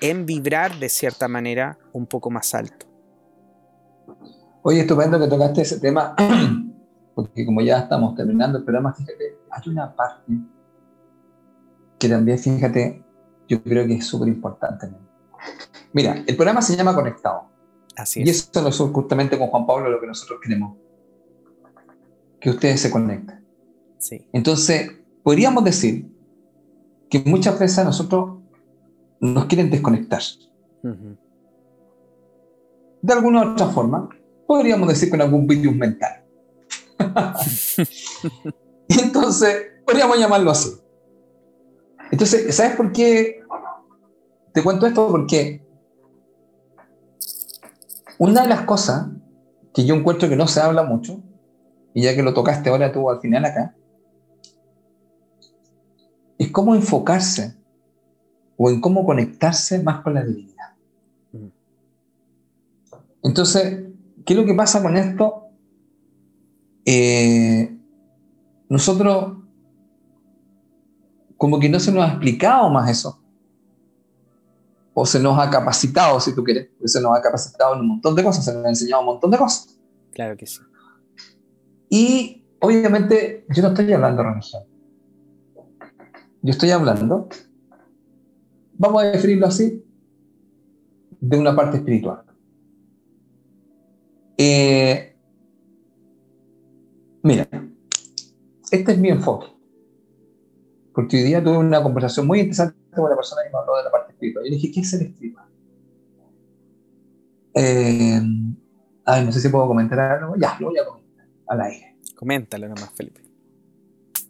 en 0.00 0.26
vibrar 0.26 0.78
de 0.78 0.88
cierta 0.88 1.28
manera 1.28 1.78
un 1.92 2.06
poco 2.06 2.30
más 2.30 2.54
alto. 2.54 2.86
Oye, 4.62 4.80
estupendo 4.80 5.18
que 5.18 5.26
tocaste 5.28 5.62
ese 5.62 5.80
tema, 5.80 6.14
porque 7.14 7.46
como 7.46 7.62
ya 7.62 7.78
estamos 7.78 8.14
terminando 8.14 8.58
el 8.58 8.64
programa, 8.64 8.92
fíjate, 8.92 9.38
hay 9.50 9.70
una 9.70 9.94
parte 9.94 10.32
que 12.02 12.08
también, 12.08 12.36
fíjate, 12.36 13.00
yo 13.48 13.62
creo 13.62 13.86
que 13.86 13.94
es 13.94 14.04
súper 14.04 14.26
importante. 14.26 14.88
Mira, 15.92 16.24
el 16.26 16.34
programa 16.34 16.60
se 16.60 16.76
llama 16.76 16.96
Conectado. 16.96 17.44
Así 17.96 18.22
es. 18.22 18.26
Y 18.26 18.30
eso 18.30 18.68
es 18.68 18.76
justamente 18.76 19.38
con 19.38 19.46
Juan 19.46 19.64
Pablo 19.64 19.88
lo 19.88 20.00
que 20.00 20.08
nosotros 20.08 20.40
queremos. 20.42 20.76
Que 22.40 22.50
ustedes 22.50 22.80
se 22.80 22.90
conecten. 22.90 23.46
Sí. 23.98 24.26
Entonces, 24.32 24.90
podríamos 25.22 25.62
decir 25.62 26.10
que 27.08 27.20
muchas 27.20 27.56
veces 27.60 27.78
a 27.78 27.84
nosotros 27.84 28.40
nos 29.20 29.44
quieren 29.44 29.70
desconectar. 29.70 30.22
De 33.00 33.12
alguna 33.12 33.44
u 33.44 33.52
otra 33.52 33.68
forma, 33.68 34.08
podríamos 34.48 34.88
decir 34.88 35.08
con 35.08 35.20
algún 35.20 35.46
virus 35.46 35.76
mental. 35.76 36.24
y 38.88 39.00
entonces, 39.00 39.54
podríamos 39.86 40.18
llamarlo 40.18 40.50
así. 40.50 40.82
Entonces, 42.12 42.54
¿sabes 42.54 42.76
por 42.76 42.92
qué 42.92 43.42
te 44.52 44.62
cuento 44.62 44.86
esto? 44.86 45.08
Porque 45.08 45.66
una 48.18 48.42
de 48.42 48.48
las 48.48 48.62
cosas 48.62 49.08
que 49.72 49.86
yo 49.86 49.94
encuentro 49.94 50.28
que 50.28 50.36
no 50.36 50.46
se 50.46 50.60
habla 50.60 50.82
mucho, 50.82 51.22
y 51.94 52.02
ya 52.02 52.14
que 52.14 52.22
lo 52.22 52.34
tocaste 52.34 52.68
ahora 52.68 52.92
tú 52.92 53.08
al 53.08 53.18
final 53.20 53.46
acá, 53.46 53.74
es 56.36 56.50
cómo 56.52 56.74
enfocarse 56.74 57.56
o 58.58 58.68
en 58.68 58.82
cómo 58.82 59.06
conectarse 59.06 59.82
más 59.82 60.02
con 60.02 60.12
la 60.12 60.22
divinidad. 60.22 60.74
Mm. 61.32 61.48
Entonces, 63.22 63.86
¿qué 64.26 64.34
es 64.34 64.38
lo 64.38 64.44
que 64.44 64.54
pasa 64.54 64.82
con 64.82 64.98
esto? 64.98 65.46
Eh, 66.84 67.74
nosotros 68.68 69.41
como 71.42 71.58
que 71.58 71.68
no 71.68 71.80
se 71.80 71.90
nos 71.90 72.04
ha 72.04 72.10
explicado 72.10 72.70
más 72.70 72.88
eso. 72.88 73.20
O 74.94 75.04
se 75.04 75.18
nos 75.18 75.36
ha 75.36 75.50
capacitado, 75.50 76.20
si 76.20 76.32
tú 76.36 76.44
quieres. 76.44 76.68
Se 76.84 77.00
nos 77.00 77.18
ha 77.18 77.20
capacitado 77.20 77.74
en 77.74 77.80
un 77.80 77.88
montón 77.88 78.14
de 78.14 78.22
cosas, 78.22 78.44
se 78.44 78.54
nos 78.54 78.64
ha 78.64 78.68
enseñado 78.68 79.00
un 79.00 79.06
montón 79.06 79.32
de 79.32 79.38
cosas. 79.38 79.76
Claro 80.12 80.36
que 80.36 80.46
sí. 80.46 80.60
Y 81.90 82.44
obviamente 82.60 83.44
yo 83.48 83.60
no 83.60 83.70
estoy 83.70 83.92
hablando 83.92 84.22
de 84.22 84.28
religión. 84.28 84.62
Yo 86.42 86.52
estoy 86.52 86.70
hablando, 86.70 87.28
vamos 88.74 89.02
a 89.02 89.06
definirlo 89.06 89.48
así, 89.48 89.84
de 91.18 91.38
una 91.40 91.56
parte 91.56 91.78
espiritual. 91.78 92.22
Eh, 94.36 95.16
mira, 97.24 97.48
este 98.70 98.92
es 98.92 98.98
mi 98.98 99.08
enfoque 99.08 99.51
porque 100.94 101.16
hoy 101.16 101.22
día 101.22 101.42
tuve 101.42 101.58
una 101.58 101.82
conversación 101.82 102.26
muy 102.26 102.40
interesante 102.40 102.76
con 102.94 103.08
la 103.08 103.16
persona 103.16 103.42
que 103.42 103.50
me 103.50 103.58
habló 103.58 103.76
de 103.76 103.84
la 103.84 103.90
parte 103.90 104.12
espiritual. 104.12 104.44
Yo 104.44 104.50
le 104.50 104.56
dije, 104.56 104.70
¿qué 104.72 104.80
es 104.80 104.92
el 104.92 105.02
espiritual? 105.02 105.46
Eh, 107.54 108.20
ay, 109.04 109.24
no 109.24 109.32
sé 109.32 109.40
si 109.40 109.48
puedo 109.48 109.66
comentar 109.66 109.98
algo. 109.98 110.34
Ya, 110.36 110.56
lo 110.60 110.68
voy 110.68 110.78
a 110.78 110.84
comentar 110.84 111.26
al 111.48 111.60
aire. 111.62 111.96
Coméntalo 112.16 112.68
nomás, 112.68 112.90
Felipe. 112.94 113.22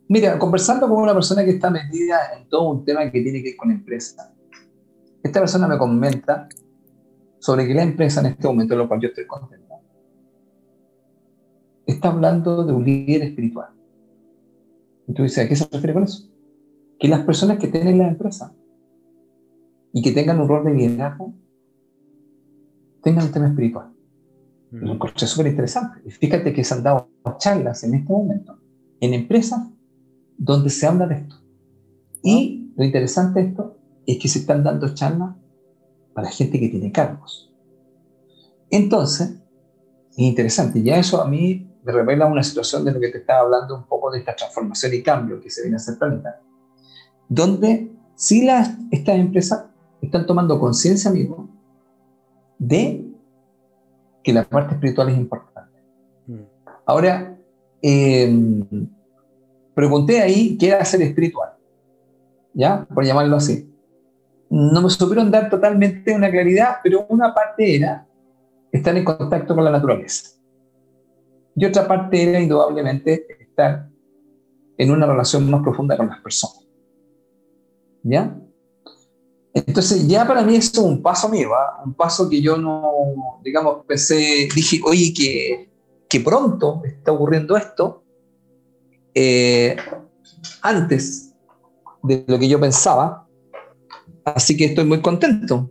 Mira, 0.08 0.38
conversando 0.38 0.88
con 0.88 0.98
una 0.98 1.14
persona 1.14 1.44
que 1.44 1.50
está 1.50 1.70
metida 1.70 2.34
en 2.36 2.48
todo 2.48 2.70
un 2.70 2.84
tema 2.84 3.10
que 3.10 3.20
tiene 3.22 3.42
que 3.42 3.50
ver 3.50 3.56
con 3.56 3.70
empresa, 3.70 4.32
esta 5.22 5.40
persona 5.40 5.66
me 5.66 5.78
comenta 5.78 6.48
sobre 7.38 7.66
que 7.66 7.74
la 7.74 7.82
empresa 7.82 8.20
en 8.20 8.26
este 8.26 8.46
momento, 8.46 8.74
en 8.74 8.78
lo 8.78 8.88
cual 8.88 9.00
yo 9.00 9.08
estoy 9.08 9.26
contento, 9.26 9.74
está 11.86 12.08
hablando 12.08 12.64
de 12.64 12.72
un 12.72 12.84
líder 12.84 13.22
espiritual. 13.22 13.70
Y 15.08 15.14
tú 15.14 15.24
dices, 15.24 15.44
¿a 15.44 15.48
qué 15.48 15.56
se 15.56 15.64
refiere 15.64 15.94
con 15.94 16.04
eso? 16.04 16.31
Que 17.02 17.08
las 17.08 17.24
personas 17.24 17.58
que 17.58 17.66
tienen 17.66 17.98
la 17.98 18.06
empresa 18.06 18.54
y 19.92 20.00
que 20.02 20.12
tengan 20.12 20.40
un 20.40 20.46
rol 20.46 20.64
de 20.64 20.72
liderazgo 20.72 21.34
tengan 23.02 23.24
un 23.24 23.32
tema 23.32 23.48
espiritual. 23.48 23.92
Es 24.72 24.82
un 24.82 25.00
súper 25.16 25.48
interesante. 25.48 26.08
Fíjate 26.08 26.52
que 26.52 26.62
se 26.62 26.74
han 26.74 26.84
dado 26.84 27.08
charlas 27.38 27.82
en 27.82 27.94
este 27.94 28.12
momento 28.12 28.56
en 29.00 29.14
empresas 29.14 29.68
donde 30.38 30.70
se 30.70 30.86
habla 30.86 31.08
de 31.08 31.16
esto. 31.16 31.34
Y 32.22 32.72
lo 32.76 32.84
interesante 32.84 33.42
de 33.42 33.48
esto 33.48 33.76
es 34.06 34.18
que 34.20 34.28
se 34.28 34.38
están 34.38 34.62
dando 34.62 34.94
charlas 34.94 35.34
para 36.14 36.30
gente 36.30 36.60
que 36.60 36.68
tiene 36.68 36.92
cargos. 36.92 37.52
Entonces, 38.70 39.40
es 40.12 40.18
interesante. 40.18 40.80
Ya 40.84 40.98
eso 40.98 41.20
a 41.20 41.26
mí 41.26 41.68
me 41.82 41.90
revela 41.90 42.26
una 42.26 42.44
situación 42.44 42.84
de 42.84 42.92
lo 42.92 43.00
que 43.00 43.08
te 43.08 43.18
estaba 43.18 43.40
hablando 43.40 43.76
un 43.76 43.88
poco 43.88 44.12
de 44.12 44.20
esta 44.20 44.36
transformación 44.36 44.94
y 44.94 45.02
cambio 45.02 45.40
que 45.40 45.50
se 45.50 45.62
viene 45.62 45.74
a 45.74 45.78
hacer 45.78 45.98
planeta 45.98 46.40
donde 47.34 47.90
si 48.14 48.44
las, 48.44 48.76
estas 48.90 49.16
empresas 49.16 49.64
están 50.02 50.26
tomando 50.26 50.60
conciencia, 50.60 51.10
amigo, 51.10 51.48
de 52.58 53.06
que 54.22 54.32
la 54.32 54.44
parte 54.44 54.74
espiritual 54.74 55.08
es 55.08 55.16
importante. 55.16 55.82
Mm. 56.26 56.42
Ahora, 56.84 57.38
em, 57.80 58.86
pregunté 59.74 60.20
ahí 60.20 60.58
qué 60.58 60.68
era 60.68 60.84
ser 60.84 61.02
espiritual, 61.02 61.50
¿ya? 62.52 62.84
Por 62.84 63.04
llamarlo 63.04 63.36
así. 63.36 63.68
No 64.50 64.82
me 64.82 64.90
supieron 64.90 65.30
dar 65.30 65.48
totalmente 65.48 66.14
una 66.14 66.30
claridad, 66.30 66.76
pero 66.82 67.06
una 67.08 67.32
parte 67.32 67.76
era 67.76 68.06
estar 68.70 68.94
en 68.94 69.04
contacto 69.04 69.54
con 69.54 69.64
la 69.64 69.70
naturaleza. 69.70 70.38
Y 71.56 71.64
otra 71.64 71.88
parte 71.88 72.22
era 72.28 72.40
indudablemente 72.40 73.26
estar 73.40 73.88
en 74.76 74.90
una 74.90 75.06
relación 75.06 75.50
más 75.50 75.62
profunda 75.62 75.96
con 75.96 76.08
las 76.08 76.20
personas. 76.20 76.61
¿Ya? 78.02 78.36
Entonces 79.54 80.06
ya 80.08 80.26
para 80.26 80.42
mí 80.42 80.56
eso 80.56 80.80
es 80.80 80.86
un 80.86 81.02
paso 81.02 81.28
mío, 81.28 81.50
un 81.84 81.94
paso 81.94 82.28
que 82.28 82.40
yo 82.40 82.56
no, 82.56 83.40
digamos, 83.44 83.84
pensé, 83.86 84.48
dije, 84.54 84.80
oye, 84.84 85.12
que, 85.14 85.70
que 86.08 86.20
pronto 86.20 86.82
está 86.84 87.12
ocurriendo 87.12 87.56
esto, 87.56 88.02
eh, 89.14 89.76
antes 90.62 91.34
de 92.02 92.24
lo 92.26 92.38
que 92.38 92.48
yo 92.48 92.58
pensaba, 92.58 93.28
así 94.24 94.56
que 94.56 94.66
estoy 94.66 94.84
muy 94.84 95.02
contento, 95.02 95.70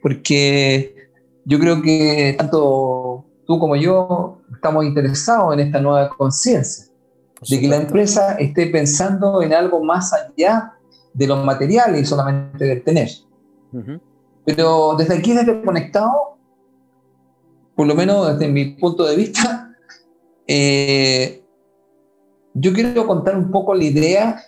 porque 0.00 1.10
yo 1.44 1.58
creo 1.58 1.82
que 1.82 2.34
tanto 2.38 3.26
tú 3.46 3.58
como 3.58 3.76
yo 3.76 4.40
estamos 4.54 4.86
interesados 4.86 5.52
en 5.52 5.60
esta 5.60 5.80
nueva 5.80 6.08
conciencia, 6.08 6.86
de 7.48 7.60
que 7.60 7.68
la 7.68 7.76
empresa 7.76 8.36
esté 8.36 8.68
pensando 8.68 9.42
en 9.42 9.52
algo 9.52 9.84
más 9.84 10.14
allá 10.14 10.75
de 11.16 11.26
los 11.26 11.42
materiales 11.42 12.02
y 12.02 12.04
solamente 12.04 12.64
del 12.66 12.84
tener. 12.84 13.08
Pero 14.44 14.94
desde 14.98 15.14
aquí, 15.16 15.32
desde 15.32 15.62
conectado, 15.62 16.36
por 17.74 17.86
lo 17.86 17.94
menos 17.94 18.38
desde 18.38 18.52
mi 18.52 18.76
punto 18.76 19.04
de 19.04 19.16
vista, 19.16 19.74
eh, 20.46 21.42
yo 22.52 22.72
quiero 22.74 23.06
contar 23.06 23.36
un 23.36 23.50
poco 23.50 23.74
la 23.74 23.84
idea 23.84 24.42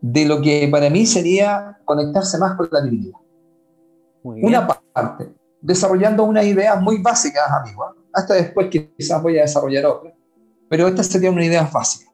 de 0.00 0.24
lo 0.24 0.40
que 0.40 0.68
para 0.70 0.88
mí 0.88 1.04
sería 1.04 1.78
conectarse 1.84 2.38
más 2.38 2.56
con 2.56 2.68
la 2.70 2.82
divinidad. 2.82 3.18
Una 4.22 4.68
parte, 4.92 5.34
desarrollando 5.60 6.24
unas 6.24 6.44
ideas 6.44 6.80
muy 6.80 7.02
básicas, 7.02 7.44
amigos. 7.50 7.92
¿eh? 7.96 8.00
Hasta 8.12 8.34
después 8.34 8.68
quizás 8.70 9.20
voy 9.20 9.38
a 9.38 9.42
desarrollar 9.42 9.86
otra. 9.86 10.14
Pero 10.68 10.86
esta 10.86 11.02
sería 11.02 11.30
una 11.30 11.44
idea 11.44 11.68
básica. 11.72 12.10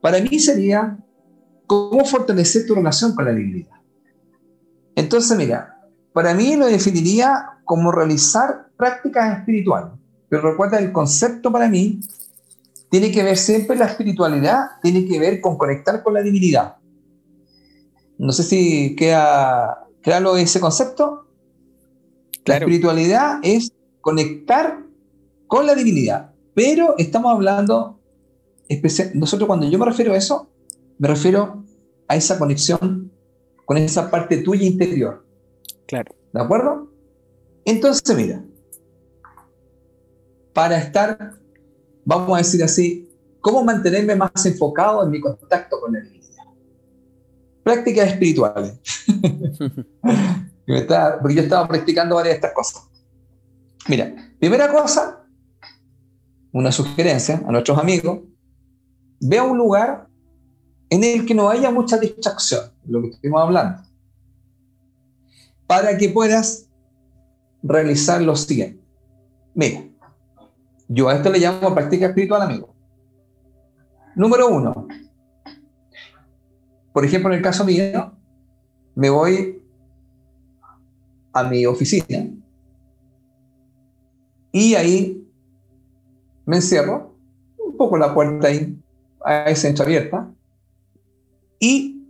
Para 0.00 0.20
mí 0.20 0.38
sería 0.38 0.98
¿Cómo 1.68 2.02
fortalecer 2.06 2.66
tu 2.66 2.74
relación 2.74 3.14
con 3.14 3.26
la 3.26 3.32
divinidad? 3.32 3.76
Entonces, 4.96 5.36
mira, 5.36 5.78
para 6.14 6.32
mí 6.32 6.56
lo 6.56 6.64
definiría 6.66 7.60
como 7.64 7.92
realizar 7.92 8.70
prácticas 8.76 9.38
espirituales. 9.38 9.92
Pero 10.30 10.50
recuerda, 10.50 10.78
el 10.78 10.92
concepto 10.92 11.52
para 11.52 11.68
mí 11.68 12.00
tiene 12.90 13.12
que 13.12 13.22
ver 13.22 13.36
siempre 13.36 13.76
la 13.76 13.84
espiritualidad, 13.84 14.80
tiene 14.80 15.06
que 15.06 15.20
ver 15.20 15.42
con 15.42 15.58
conectar 15.58 16.02
con 16.02 16.14
la 16.14 16.22
divinidad. 16.22 16.76
No 18.16 18.32
sé 18.32 18.44
si 18.44 18.96
queda 18.96 19.86
claro 20.00 20.38
ese 20.38 20.60
concepto. 20.60 21.26
La 22.46 22.56
espiritualidad 22.56 23.40
es 23.42 23.72
conectar 24.00 24.82
con 25.46 25.66
la 25.66 25.74
divinidad, 25.74 26.32
pero 26.54 26.94
estamos 26.96 27.30
hablando, 27.30 28.00
nosotros 29.12 29.46
cuando 29.46 29.68
yo 29.68 29.78
me 29.78 29.84
refiero 29.84 30.14
a 30.14 30.16
eso, 30.16 30.48
me 30.98 31.08
refiero 31.08 31.64
a 32.08 32.16
esa 32.16 32.38
conexión 32.38 33.12
con 33.64 33.76
esa 33.76 34.10
parte 34.10 34.38
tuya 34.38 34.66
interior. 34.66 35.24
Claro. 35.86 36.14
¿De 36.32 36.40
acuerdo? 36.40 36.90
Entonces, 37.64 38.16
mira, 38.16 38.44
para 40.52 40.78
estar, 40.78 41.34
vamos 42.04 42.34
a 42.34 42.38
decir 42.38 42.64
así, 42.64 43.08
¿cómo 43.40 43.62
mantenerme 43.62 44.16
más 44.16 44.30
enfocado 44.44 45.04
en 45.04 45.10
mi 45.10 45.20
contacto 45.20 45.80
con 45.80 45.92
la 45.92 46.00
divinidad? 46.00 46.44
Prácticas 47.62 48.08
espirituales. 48.08 48.78
porque 51.20 51.34
yo 51.34 51.42
estaba 51.42 51.68
practicando 51.68 52.16
varias 52.16 52.34
de 52.34 52.36
estas 52.36 52.52
cosas. 52.52 52.88
Mira, 53.88 54.14
primera 54.38 54.70
cosa, 54.70 55.24
una 56.52 56.72
sugerencia 56.72 57.42
a 57.46 57.52
nuestros 57.52 57.78
amigos, 57.78 58.20
ve 59.20 59.38
a 59.38 59.44
un 59.44 59.56
lugar 59.56 60.07
en 60.90 61.04
el 61.04 61.26
que 61.26 61.34
no 61.34 61.48
haya 61.48 61.70
mucha 61.70 61.98
distracción, 61.98 62.70
lo 62.86 63.02
que 63.02 63.08
estuvimos 63.08 63.42
hablando, 63.42 63.82
para 65.66 65.96
que 65.96 66.08
puedas 66.08 66.68
realizar 67.62 68.22
lo 68.22 68.34
siguiente. 68.36 68.82
Mira, 69.54 69.84
yo 70.88 71.08
a 71.08 71.14
esto 71.14 71.30
le 71.30 71.38
llamo 71.38 71.74
práctica 71.74 72.06
espiritual, 72.06 72.42
amigo. 72.42 72.74
Número 74.14 74.48
uno, 74.48 74.88
por 76.92 77.04
ejemplo, 77.04 77.30
en 77.30 77.36
el 77.36 77.42
caso 77.42 77.64
mío, 77.64 78.12
me 78.94 79.10
voy 79.10 79.62
a 81.32 81.44
mi 81.44 81.64
oficina 81.66 82.26
y 84.50 84.74
ahí 84.74 85.24
me 86.46 86.56
encierro, 86.56 87.14
un 87.58 87.76
poco 87.76 87.96
la 87.98 88.12
puerta 88.12 88.48
ahí, 88.48 88.76
a 89.24 89.44
esa 89.44 89.68
abierta, 89.82 90.32
y 91.58 92.06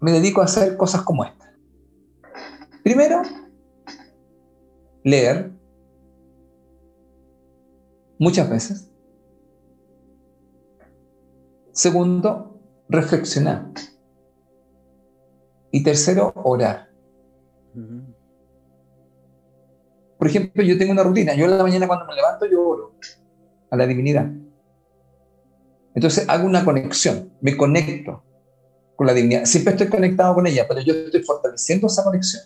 me 0.00 0.12
dedico 0.12 0.40
a 0.40 0.44
hacer 0.44 0.76
cosas 0.76 1.02
como 1.02 1.24
esta. 1.24 1.52
Primero, 2.82 3.22
leer 5.02 5.50
muchas 8.18 8.48
veces. 8.48 8.90
Segundo, 11.72 12.60
reflexionar. 12.88 13.70
Y 15.70 15.82
tercero, 15.82 16.32
orar. 16.36 16.88
Por 20.16 20.26
ejemplo, 20.26 20.62
yo 20.62 20.78
tengo 20.78 20.92
una 20.92 21.02
rutina. 21.02 21.34
Yo 21.34 21.44
en 21.44 21.58
la 21.58 21.62
mañana 21.62 21.86
cuando 21.86 22.06
me 22.06 22.14
levanto, 22.14 22.46
yo 22.46 22.66
oro 22.66 22.94
a 23.70 23.76
la 23.76 23.86
divinidad. 23.86 24.30
Entonces 25.94 26.28
hago 26.28 26.46
una 26.46 26.64
conexión, 26.64 27.32
me 27.40 27.56
conecto 27.56 28.22
con 28.96 29.06
la 29.06 29.14
divinidad. 29.14 29.44
Siempre 29.44 29.74
estoy 29.74 29.88
conectado 29.88 30.34
con 30.34 30.46
ella, 30.46 30.66
pero 30.66 30.80
yo 30.80 30.94
estoy 30.94 31.22
fortaleciendo 31.22 31.86
esa 31.86 32.02
conexión. 32.02 32.42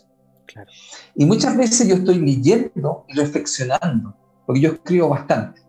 Y 1.14 1.24
muchas 1.24 1.56
veces 1.56 1.86
yo 1.88 1.94
estoy 1.94 2.18
leyendo 2.18 3.04
y 3.08 3.14
reflexionando, 3.14 4.14
porque 4.44 4.60
yo 4.60 4.72
escribo 4.72 5.08
bastante. 5.08 5.62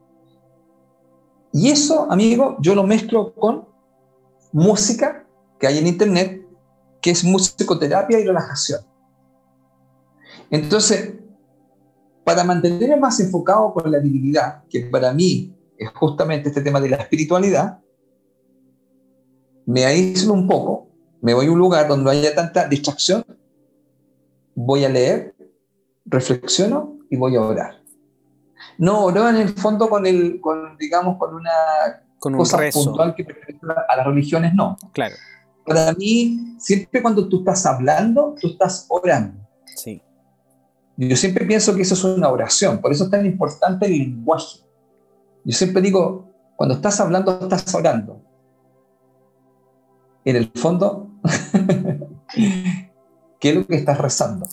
Y 1.54 1.70
eso, 1.70 2.12
amigo, 2.12 2.58
yo 2.60 2.74
lo 2.76 2.84
mezclo 2.84 3.34
con 3.34 3.68
música 4.52 5.26
que 5.60 5.68
hay 5.68 5.78
en 5.78 5.88
internet, 5.88 6.42
que 7.02 7.12
es 7.12 7.24
musicoterapia 7.24 8.20
y 8.20 8.26
relajación. 8.26 8.82
Entonces, 10.50 11.14
para 12.24 12.44
mantenerme 12.44 12.98
más 12.98 13.20
enfocado 13.20 13.74
con 13.74 13.92
la 13.92 14.00
divinidad, 14.00 14.64
que 14.70 14.82
para 14.82 15.14
mí 15.14 15.56
es 15.78 15.90
justamente 15.94 16.50
este 16.50 16.62
tema 16.62 16.80
de 16.80 16.90
la 16.90 16.98
espiritualidad, 16.98 17.80
me 19.72 19.86
aíslo 19.86 20.34
un 20.34 20.48
poco, 20.48 20.90
me 21.22 21.34
voy 21.34 21.48
a 21.48 21.52
un 21.52 21.58
lugar 21.58 21.88
donde 21.88 22.04
no 22.04 22.10
haya 22.10 22.36
tanta 22.36 22.68
distracción, 22.68 23.24
voy 24.54 24.84
a 24.84 24.90
leer, 24.90 25.34
reflexiono 26.06 26.98
y 27.10 27.16
voy 27.16 27.38
a 27.38 27.42
orar. 27.42 27.82
No 28.78 29.06
oro 29.06 29.30
en 29.30 29.38
el 29.38 29.50
fondo 29.50 29.90
con 29.90 30.06
el, 30.06 30.42
con, 30.42 30.78
digamos, 30.78 31.18
con 31.18 31.36
una 31.36 31.52
con 32.20 32.34
un 32.34 32.40
cosa 32.40 32.60
puntual 32.74 33.16
que 33.16 33.26
a 33.88 33.96
las 33.96 34.06
religiones, 34.06 34.54
no. 34.54 34.78
Claro. 34.92 35.16
Para 35.66 35.94
mí, 35.94 36.58
siempre 36.60 37.02
cuando 37.02 37.30
tú 37.30 37.40
estás 37.40 37.66
hablando, 37.66 38.36
tú 38.42 38.50
estás 38.50 38.86
orando. 38.90 39.40
Sí. 39.66 40.02
Yo 40.98 41.16
siempre 41.16 41.46
pienso 41.46 41.74
que 41.74 41.84
eso 41.84 41.94
es 41.94 42.04
una 42.04 42.28
oración, 42.28 42.82
por 42.82 42.92
eso 42.92 43.06
es 43.06 43.10
tan 43.10 43.26
importante 43.26 43.86
el 43.86 43.98
lenguaje. 43.98 44.60
Yo 45.46 45.54
siempre 45.54 45.82
digo, 45.82 46.30
cuando 46.58 46.76
estás 46.76 47.00
hablando, 47.00 47.40
estás 47.40 47.74
orando 47.74 48.31
en 50.26 50.36
el 50.36 50.52
fondo, 50.54 51.10
¿qué 53.40 53.50
es 53.50 53.56
lo 53.56 53.66
que 53.66 53.76
estás 53.76 53.98
rezando? 53.98 54.48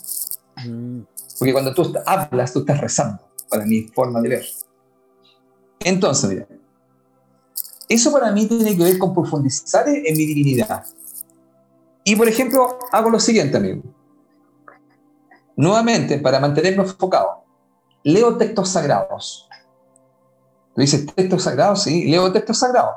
Mm. 0.67 1.01
Porque 1.39 1.53
cuando 1.53 1.75
tú 1.75 1.95
hablas, 2.05 2.53
tú 2.53 2.61
estás 2.61 2.81
rezando, 2.81 3.23
para 3.49 3.65
mi 3.65 3.83
forma 3.83 4.21
de 4.21 4.29
ver. 4.29 4.47
Entonces, 5.81 6.29
mira, 6.31 6.47
eso 7.89 8.13
para 8.13 8.33
mí 8.33 8.47
tiene 8.47 8.77
que 8.77 8.83
ver 8.83 8.99
con 8.99 9.15
profundizar 9.15 9.89
en 9.89 10.17
mi 10.17 10.27
divinidad. 10.27 10.85
Y 12.05 12.17
por 12.17 12.29
ejemplo, 12.29 12.79
hago 12.93 13.11
lo 13.11 13.21
siguiente, 13.21 13.57
amigo. 13.57 13.83
Nuevamente, 15.57 16.19
para 16.19 16.41
mantenerme 16.41 16.83
enfocado, 16.83 17.45
leo 18.03 18.37
textos 18.37 18.71
sagrados. 18.71 19.49
¿Tú 20.75 20.81
dices 20.81 21.07
textos 21.15 21.43
sagrados? 21.43 21.83
Sí, 21.83 22.07
leo 22.09 22.33
textos 22.33 22.59
sagrados. 22.59 22.97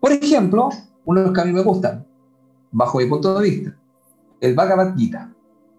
Por 0.00 0.12
ejemplo, 0.12 0.70
uno 1.06 1.20
de 1.20 1.26
los 1.26 1.34
que 1.34 1.40
a 1.40 1.44
mí 1.44 1.52
me 1.52 1.62
gustan, 1.62 2.06
bajo 2.70 2.98
mi 2.98 3.06
punto 3.06 3.38
de 3.38 3.50
vista, 3.50 3.76
el 4.40 4.54
Bhagavad 4.54 4.94
Gita. 4.94 5.32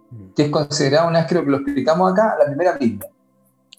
mm. 0.09 0.33
que 0.35 0.43
es 0.45 0.49
considerado, 0.49 1.09
una 1.09 1.19
vez 1.19 1.27
creo 1.29 1.43
que 1.43 1.51
lo 1.51 1.57
explicamos 1.57 2.11
acá, 2.11 2.35
la 2.39 2.45
primera 2.45 2.77
Biblia. 2.77 3.09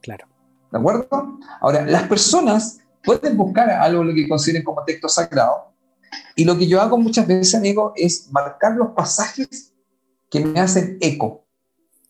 Claro. 0.01 0.27
¿De 0.71 0.79
acuerdo? 0.79 1.39
Ahora, 1.61 1.85
las 1.85 2.05
personas 2.05 2.79
pueden 3.03 3.37
buscar 3.37 3.71
algo 3.71 4.05
lo 4.05 4.15
que 4.15 4.29
consideren 4.29 4.63
como 4.63 4.85
texto 4.85 5.09
sagrado, 5.09 5.73
y 6.37 6.45
lo 6.45 6.57
que 6.57 6.67
yo 6.67 6.81
hago 6.81 6.99
muchas 6.99 7.27
veces, 7.27 7.55
amigo, 7.55 7.93
es 7.97 8.31
marcar 8.31 8.77
los 8.77 8.91
pasajes 8.91 9.75
que 10.31 10.45
me 10.45 10.61
hacen 10.61 10.99
eco. 11.01 11.45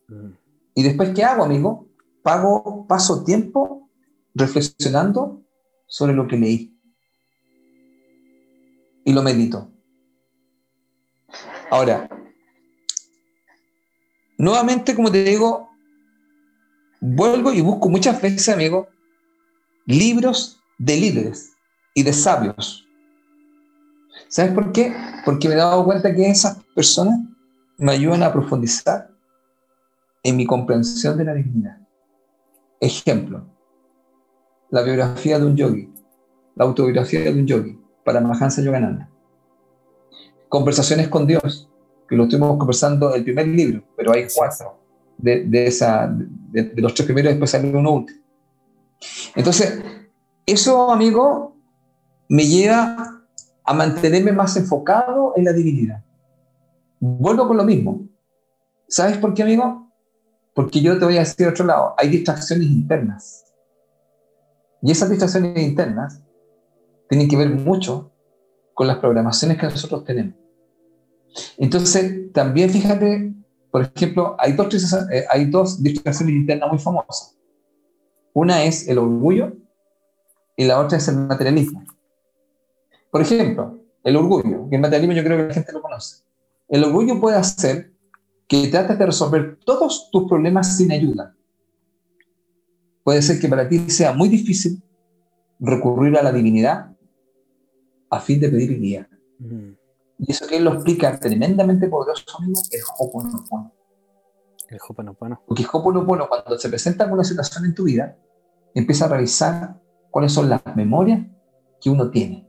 Mm. 0.09 0.33
Y 0.75 0.83
después, 0.83 1.11
¿qué 1.15 1.25
hago, 1.25 1.45
amigo? 1.45 1.89
Pago, 2.23 2.87
paso 2.87 3.25
tiempo 3.25 3.89
reflexionando 4.35 5.43
sobre 5.87 6.13
lo 6.13 6.27
que 6.29 6.37
leí. 6.37 6.78
Y 9.09 9.13
lo 9.15 9.23
medito. 9.23 9.73
Ahora, 11.71 12.11
nuevamente, 14.37 14.95
como 14.95 15.11
te 15.11 15.25
digo, 15.25 15.71
vuelvo 17.01 17.51
y 17.55 17.63
busco 17.63 17.89
muchas 17.89 18.21
veces, 18.21 18.51
amigo, 18.51 18.87
libros 19.87 20.61
de 20.77 20.97
líderes 20.99 21.57
y 21.95 22.03
de 22.03 22.13
sabios. 22.13 22.87
¿Sabes 24.29 24.53
por 24.53 24.73
qué? 24.73 24.95
Porque 25.25 25.49
me 25.49 25.55
he 25.55 25.57
dado 25.57 25.87
cuenta 25.87 26.15
que 26.15 26.29
esas 26.29 26.63
personas 26.75 27.19
me 27.79 27.93
ayudan 27.93 28.23
a 28.23 28.31
profundizar 28.31 29.11
en 30.23 30.37
mi 30.37 30.45
comprensión 30.45 31.17
de 31.17 31.25
la 31.25 31.33
divinidad. 31.33 31.79
Ejemplo, 32.79 33.47
la 34.69 34.83
biografía 34.83 35.39
de 35.39 35.47
un 35.47 35.57
yogi, 35.57 35.91
la 36.57 36.67
autobiografía 36.67 37.21
de 37.21 37.33
un 37.33 37.47
yogi, 37.47 37.88
para 38.09 38.23
Mahansa 38.23 38.63
Yogananda. 38.63 39.07
Conversaciones 40.49 41.09
con 41.09 41.27
Dios, 41.27 41.69
que 42.09 42.17
lo 42.17 42.23
estuvimos 42.23 42.57
conversando 42.57 43.15
el 43.15 43.23
primer 43.23 43.47
libro, 43.49 43.83
pero 43.95 44.15
hay 44.15 44.27
cuatro 44.35 44.79
de, 45.19 45.45
de, 45.45 46.73
los 46.77 46.95
tres 46.95 47.05
primeros, 47.05 47.33
después 47.33 47.51
sale 47.51 47.69
uno 47.69 47.93
último. 47.93 48.19
Entonces, 49.35 49.83
eso, 50.47 50.91
amigo, 50.91 51.55
me 52.31 52.47
lleva 52.47 53.27
a 53.63 53.75
mantenerme 53.75 54.33
más 54.33 54.57
enfocado 54.57 55.35
en 55.37 55.45
la 55.45 55.53
divinidad. 55.53 56.03
Vuelvo 57.01 57.47
con 57.47 57.59
lo 57.59 57.65
mismo. 57.65 58.09
¿Sabes 58.89 59.19
por 59.19 59.35
qué, 59.35 59.43
amigo? 59.43 59.93
Porque 60.55 60.81
yo 60.81 60.99
te 60.99 61.05
voy 61.05 61.17
a 61.19 61.21
decir 61.21 61.45
de 61.45 61.49
otro 61.49 61.67
lado, 61.67 61.95
hay 61.99 62.09
distracciones 62.09 62.69
internas. 62.69 63.45
Y 64.81 64.93
esas 64.93 65.11
distracciones 65.11 65.63
internas 65.63 66.23
tienen 67.09 67.29
que 67.29 67.37
ver 67.37 67.51
mucho 67.51 68.13
con 68.75 68.87
las 68.87 68.99
programaciones 68.99 69.59
que 69.59 69.67
nosotros 69.67 70.05
tenemos. 70.05 70.35
Entonces, 71.57 72.33
también 72.33 72.71
fíjate, 72.71 73.33
por 73.71 73.83
ejemplo, 73.83 74.37
hay 74.39 74.53
dos, 74.53 74.93
eh, 75.11 75.25
hay 75.31 75.51
distracciones 75.81 76.35
internas 76.35 76.71
muy 76.71 76.79
famosas. 76.79 77.37
Una 78.33 78.65
es 78.65 78.89
el 78.89 78.99
orgullo 78.99 79.53
y 80.57 80.65
la 80.65 80.81
otra 80.81 80.99
es 80.99 81.09
el 81.09 81.17
materialismo. 81.17 81.85
Por 83.11 83.23
ejemplo, 83.23 83.81
el 84.05 84.17
orgullo, 84.17 84.69
que 84.69 84.77
el 84.77 84.83
materialismo 84.83 85.15
yo 85.15 85.25
creo 85.25 85.39
que 85.39 85.49
la 85.49 85.55
gente 85.55 85.73
lo 85.73 85.83
conoce. 85.83 86.23
El 86.69 86.85
orgullo 86.85 87.21
puede 87.21 87.37
hacer 87.37 87.93
que 88.47 88.69
trates 88.69 88.99
de 88.99 89.07
resolver 89.07 89.59
todos 89.65 90.11
tus 90.11 90.29
problemas 90.29 90.77
sin 90.77 90.93
ayuda. 90.93 91.35
Puede 93.03 93.23
ser 93.23 93.41
que 93.41 93.49
para 93.49 93.69
ti 93.69 93.91
sea 93.91 94.13
muy 94.13 94.29
difícil 94.29 94.83
recurrir 95.59 96.17
a 96.17 96.23
la 96.23 96.33
divinidad 96.33 96.93
a 98.11 98.21
fin 98.21 98.41
de 98.41 98.49
pedir 98.49 98.79
guía. 98.79 99.09
Y 100.19 100.33
eso 100.33 100.47
que 100.47 100.57
él 100.57 100.65
lo 100.65 100.75
explica 100.75 101.19
tremendamente 101.19 101.89
poderoso, 101.89 102.25
amigo, 102.39 102.61
es 102.71 102.85
Hoponopono. 102.99 103.73
El 104.69 104.79
Hoponopono. 104.87 105.43
Porque 105.47 105.67
Hoponopono, 105.71 106.29
cuando 106.29 106.59
se 106.59 106.69
presenta 106.69 107.05
alguna 107.05 107.25
situación 107.25 107.65
en 107.65 107.75
tu 107.75 107.85
vida, 107.85 108.17
empieza 108.75 109.05
a 109.07 109.09
revisar 109.09 109.81
cuáles 110.11 110.33
son 110.33 110.49
las 110.49 110.63
memorias 110.75 111.27
que 111.81 111.91
uno 111.91 112.11
tiene. 112.11 112.49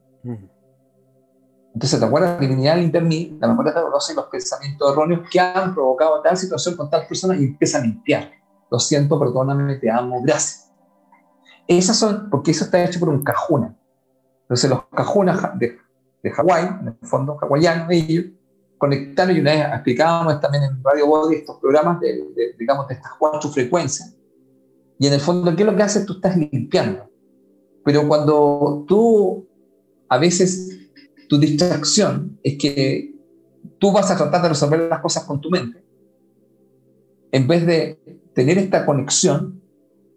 Entonces, 1.74 2.00
¿te 2.00 2.06
acuerdas? 2.06 2.36
La 2.36 2.40
divinidad 2.40 2.76
del 2.76 3.06
mí, 3.06 3.38
la 3.40 3.48
memoria 3.48 3.72
dolorosa 3.72 4.12
y 4.12 4.16
los 4.16 4.26
pensamientos 4.26 4.92
erróneos 4.92 5.30
que 5.30 5.40
han 5.40 5.74
provocado 5.74 6.22
tal 6.22 6.36
situación 6.36 6.76
con 6.76 6.90
tal 6.90 7.08
persona 7.08 7.38
y 7.38 7.44
empieza 7.46 7.78
a 7.78 7.82
limpiar. 7.82 8.32
Lo 8.72 8.80
siento, 8.80 9.20
perdóname, 9.20 9.76
te 9.76 9.90
amo, 9.90 10.22
gracias. 10.22 10.72
Esas 11.68 11.98
son, 11.98 12.30
porque 12.30 12.52
eso 12.52 12.66
está 12.66 12.84
hecho 12.84 13.00
por 13.00 13.10
un 13.10 13.24
cajuna. 13.24 13.79
Entonces 14.50 14.70
los 14.72 14.86
cajunas 14.88 15.60
de, 15.60 15.78
de 16.24 16.32
Hawái, 16.32 16.66
en 16.82 16.88
el 16.88 17.08
fondo 17.08 17.38
hawaiano, 17.40 17.86
ellos 17.92 18.26
conectaron 18.80 19.38
y 19.38 19.42
una 19.42 19.52
vez 19.52 19.66
explicábamos 19.76 20.42
también 20.42 20.64
en 20.64 20.84
Radio 20.84 21.06
Body 21.06 21.36
estos 21.36 21.60
programas 21.60 22.00
de, 22.00 22.56
digamos, 22.58 22.88
de 22.88 22.96
estas 22.96 23.12
cuatro 23.20 23.48
frecuencias. 23.52 24.16
Y 24.98 25.06
en 25.06 25.14
el 25.14 25.20
fondo, 25.20 25.56
¿qué 25.56 25.62
es 25.62 25.70
lo 25.70 25.76
que 25.76 25.84
haces? 25.84 26.04
Tú 26.04 26.14
estás 26.14 26.36
limpiando. 26.36 27.08
Pero 27.86 28.08
cuando 28.08 28.86
tú, 28.88 29.48
a 30.08 30.18
veces, 30.18 30.90
tu 31.28 31.40
distracción 31.40 32.40
es 32.42 32.58
que 32.58 33.14
tú 33.78 33.92
vas 33.92 34.10
a 34.10 34.18
tratar 34.18 34.42
de 34.42 34.50
resolver 34.50 34.80
las 34.80 35.00
cosas 35.00 35.26
con 35.26 35.40
tu 35.40 35.52
mente, 35.52 35.84
en 37.32 37.48
vez 37.48 37.68
de 37.68 38.00
tener 38.34 38.58
esta 38.58 38.84
conexión, 38.84 39.62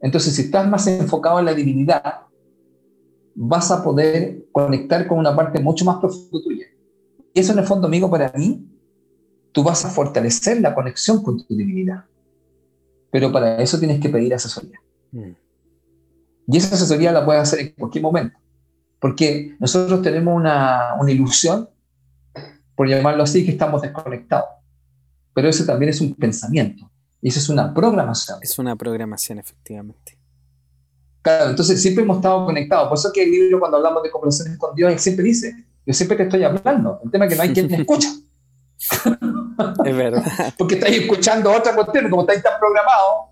entonces 0.00 0.34
si 0.34 0.42
estás 0.42 0.66
más 0.68 0.86
enfocado 0.86 1.38
en 1.38 1.44
la 1.44 1.54
divinidad, 1.54 2.22
vas 3.34 3.70
a 3.70 3.82
poder 3.82 4.46
conectar 4.52 5.06
con 5.06 5.18
una 5.18 5.34
parte 5.34 5.60
mucho 5.60 5.84
más 5.84 5.98
profunda 5.98 6.44
tuya. 6.44 6.66
Y 7.34 7.40
eso 7.40 7.52
en 7.52 7.58
el 7.58 7.66
fondo, 7.66 7.86
amigo, 7.86 8.10
para 8.10 8.32
mí, 8.36 8.68
tú 9.52 9.62
vas 9.62 9.84
a 9.84 9.90
fortalecer 9.90 10.60
la 10.60 10.74
conexión 10.74 11.22
con 11.22 11.44
tu 11.44 11.54
divinidad. 11.54 12.04
Pero 13.10 13.30
para 13.30 13.60
eso 13.62 13.78
tienes 13.78 14.00
que 14.00 14.08
pedir 14.08 14.34
asesoría. 14.34 14.80
Mm. 15.12 15.32
Y 16.48 16.56
esa 16.56 16.74
asesoría 16.74 17.12
la 17.12 17.24
puedes 17.24 17.42
hacer 17.42 17.60
en 17.60 17.72
cualquier 17.72 18.02
momento. 18.02 18.38
Porque 19.00 19.56
nosotros 19.58 20.02
tenemos 20.02 20.34
una, 20.34 20.94
una 20.98 21.10
ilusión, 21.10 21.68
por 22.74 22.88
llamarlo 22.88 23.22
así, 23.22 23.44
que 23.44 23.52
estamos 23.52 23.82
desconectados. 23.82 24.48
Pero 25.34 25.48
eso 25.48 25.64
también 25.64 25.90
es 25.90 26.00
un 26.00 26.14
pensamiento. 26.14 26.90
Y 27.20 27.28
eso 27.28 27.38
es 27.38 27.48
una 27.48 27.72
programación. 27.72 28.38
Es 28.42 28.58
una 28.58 28.76
programación, 28.76 29.38
efectivamente. 29.38 30.18
Claro, 31.22 31.50
entonces 31.50 31.80
siempre 31.80 32.02
hemos 32.02 32.16
estado 32.16 32.44
conectados. 32.44 32.88
Por 32.88 32.98
eso 32.98 33.12
que 33.12 33.22
el 33.22 33.30
libro, 33.30 33.60
cuando 33.60 33.76
hablamos 33.76 34.02
de 34.02 34.10
conversaciones 34.10 34.58
con 34.58 34.74
Dios, 34.74 34.92
él 34.92 34.98
siempre 34.98 35.24
dice, 35.24 35.54
yo 35.86 35.94
siempre 35.94 36.16
te 36.16 36.24
estoy 36.24 36.42
hablando. 36.42 37.00
El 37.04 37.10
tema 37.10 37.26
es 37.26 37.30
que 37.30 37.36
no 37.36 37.42
hay 37.42 37.52
quien 37.52 37.70
me 37.70 37.76
escucha. 37.76 38.08
es 39.84 39.96
verdad. 39.96 40.24
Porque 40.58 40.74
estáis 40.74 40.98
escuchando 40.98 41.52
otra 41.52 41.74
cuestión, 41.74 42.10
como 42.10 42.22
estáis 42.22 42.42
tan 42.42 42.58
programados. 42.58 43.30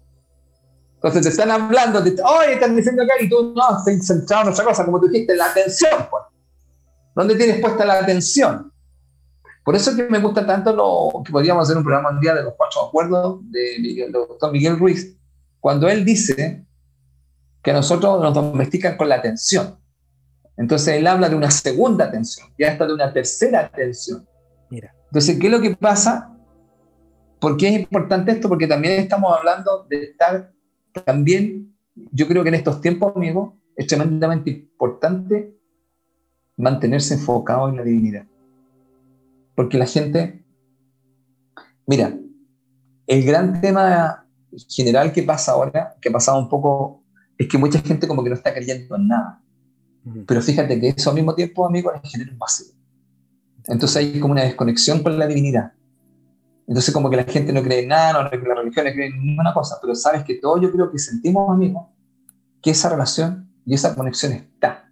Entonces 0.95 1.22
te 1.22 1.28
están 1.30 1.51
hablando, 1.51 2.01
de, 2.01 2.14
oye, 2.22 2.55
están 2.55 2.76
diciendo 2.76 3.03
acá 3.03 3.14
y 3.20 3.28
tú 3.28 3.55
no, 3.57 3.78
estás 3.78 4.07
centrado 4.07 4.45
en 4.45 4.53
otra 4.53 4.64
cosa, 4.64 4.84
como 4.84 5.01
tú 5.01 5.09
dijiste, 5.09 5.34
la 5.34 5.47
atención. 5.47 6.07
Pues. 6.11 6.22
¿Dónde 7.14 7.34
tienes 7.36 7.61
puesta 7.61 7.84
la 7.84 8.01
atención? 8.01 8.70
Por 9.64 9.74
eso 9.74 9.91
es 9.91 9.97
que 9.97 10.05
me 10.05 10.18
gusta 10.18 10.47
tanto 10.47 10.72
lo 10.74 11.22
que 11.24 11.32
podríamos 11.32 11.64
hacer 11.64 11.76
un 11.76 11.84
programa 11.84 12.11
un 12.11 12.20
día 12.20 12.34
de 12.34 12.43
los 12.43 12.55
cuatro 12.55 12.86
acuerdos 12.86 13.41
de 13.51 13.76
Miguel, 13.80 14.12
del 14.12 14.26
doctor 14.28 14.53
Miguel 14.53 14.78
Ruiz, 14.78 15.16
cuando 15.59 15.88
él 15.88 16.05
dice 16.05 16.64
que 17.63 17.71
a 17.71 17.75
nosotros 17.75 18.21
nos 18.21 18.35
domestican 18.35 18.97
con 18.97 19.09
la 19.09 19.17
atención. 19.17 19.79
Entonces 20.57 20.97
él 20.97 21.07
habla 21.07 21.29
de 21.29 21.37
una 21.37 21.51
segunda 21.51 22.07
atención, 22.07 22.49
ya 22.59 22.69
está 22.69 22.87
de 22.87 22.95
una 22.95 23.13
tercera 23.13 23.61
atención. 23.61 24.27
Mira. 24.69 24.95
Entonces, 25.07 25.39
¿qué 25.39 25.47
es 25.47 25.53
lo 25.53 25.61
que 25.61 25.75
pasa? 25.75 26.37
¿Por 27.41 27.57
qué 27.57 27.69
es 27.69 27.81
importante 27.81 28.33
esto? 28.33 28.49
Porque 28.49 28.67
también 28.67 29.01
estamos 29.01 29.37
hablando 29.37 29.87
de 29.89 30.05
estar 30.05 30.53
también, 31.05 31.75
yo 32.13 32.29
creo 32.29 32.43
que 32.43 32.51
en 32.51 32.57
estos 32.57 32.81
tiempos, 32.81 33.15
amigo, 33.17 33.57
es 33.75 33.87
tremendamente 33.87 34.51
importante 34.51 35.57
mantenerse 36.57 37.15
enfocado 37.15 37.69
en 37.69 37.77
la 37.77 37.83
divinidad. 37.83 38.27
Porque 39.55 39.79
la 39.79 39.87
gente, 39.87 40.45
mira, 41.87 42.15
el 43.07 43.25
gran 43.25 43.61
tema 43.61 44.27
general 44.69 45.13
que 45.13 45.23
pasa 45.23 45.53
ahora, 45.53 45.97
que 46.01 46.09
ha 46.11 46.13
pasado 46.13 46.39
un 46.39 46.49
poco 46.49 47.00
es 47.41 47.49
que 47.49 47.57
mucha 47.57 47.80
gente 47.80 48.07
como 48.07 48.22
que 48.22 48.28
no 48.28 48.36
está 48.36 48.53
creyendo 48.53 48.97
en 48.97 49.09
nada. 49.09 49.41
Pero 50.26 50.43
fíjate 50.43 50.78
que 50.78 50.88
eso 50.91 51.09
al 51.09 51.16
mismo 51.16 51.34
tiempo, 51.34 51.66
amigo, 51.66 51.91
genera 52.05 52.30
un 52.32 52.38
vacío. 52.38 52.74
Entonces 53.66 53.97
hay 53.97 54.20
como 54.20 54.32
una 54.32 54.43
desconexión 54.43 55.03
con 55.03 55.18
la 55.18 55.26
divinidad. 55.26 55.72
Entonces 56.68 56.93
como 56.93 57.09
que 57.09 57.16
la 57.16 57.24
gente 57.24 57.51
no 57.55 57.62
cree 57.62 57.80
en 57.80 57.88
nada, 57.88 58.22
no 58.22 58.28
cree 58.28 58.43
en 58.43 58.49
la 58.49 58.55
religión, 58.57 58.84
no 58.84 58.93
cree 58.93 59.07
en 59.07 59.24
ninguna 59.24 59.55
cosa, 59.55 59.78
pero 59.80 59.95
sabes 59.95 60.22
que 60.22 60.34
todo 60.34 60.61
yo 60.61 60.70
creo 60.70 60.93
que 60.93 60.99
sentimos, 60.99 61.49
amigo, 61.51 61.91
que 62.61 62.72
esa 62.72 62.91
relación 62.91 63.51
y 63.64 63.72
esa 63.72 63.95
conexión 63.95 64.32
está. 64.32 64.91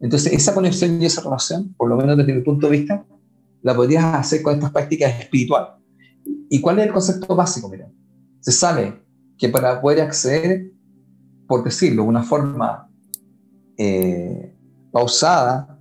Entonces 0.00 0.32
esa 0.32 0.54
conexión 0.54 1.02
y 1.02 1.04
esa 1.04 1.20
relación, 1.20 1.74
por 1.74 1.90
lo 1.90 1.96
menos 1.96 2.16
desde 2.16 2.32
mi 2.32 2.40
punto 2.40 2.70
de 2.70 2.78
vista, 2.78 3.04
la 3.60 3.76
podrías 3.76 4.04
hacer 4.04 4.40
con 4.40 4.54
estas 4.54 4.72
prácticas 4.72 5.20
espirituales. 5.20 5.72
¿Y 6.48 6.62
cuál 6.62 6.78
es 6.78 6.86
el 6.86 6.92
concepto 6.94 7.36
básico? 7.36 7.68
Mira, 7.68 7.90
se 8.40 8.52
sabe 8.52 9.02
que 9.36 9.50
para 9.50 9.82
poder 9.82 10.00
acceder 10.00 10.77
por 11.48 11.64
decirlo, 11.64 12.04
una 12.04 12.22
forma 12.22 12.88
eh, 13.78 14.54
pausada 14.92 15.80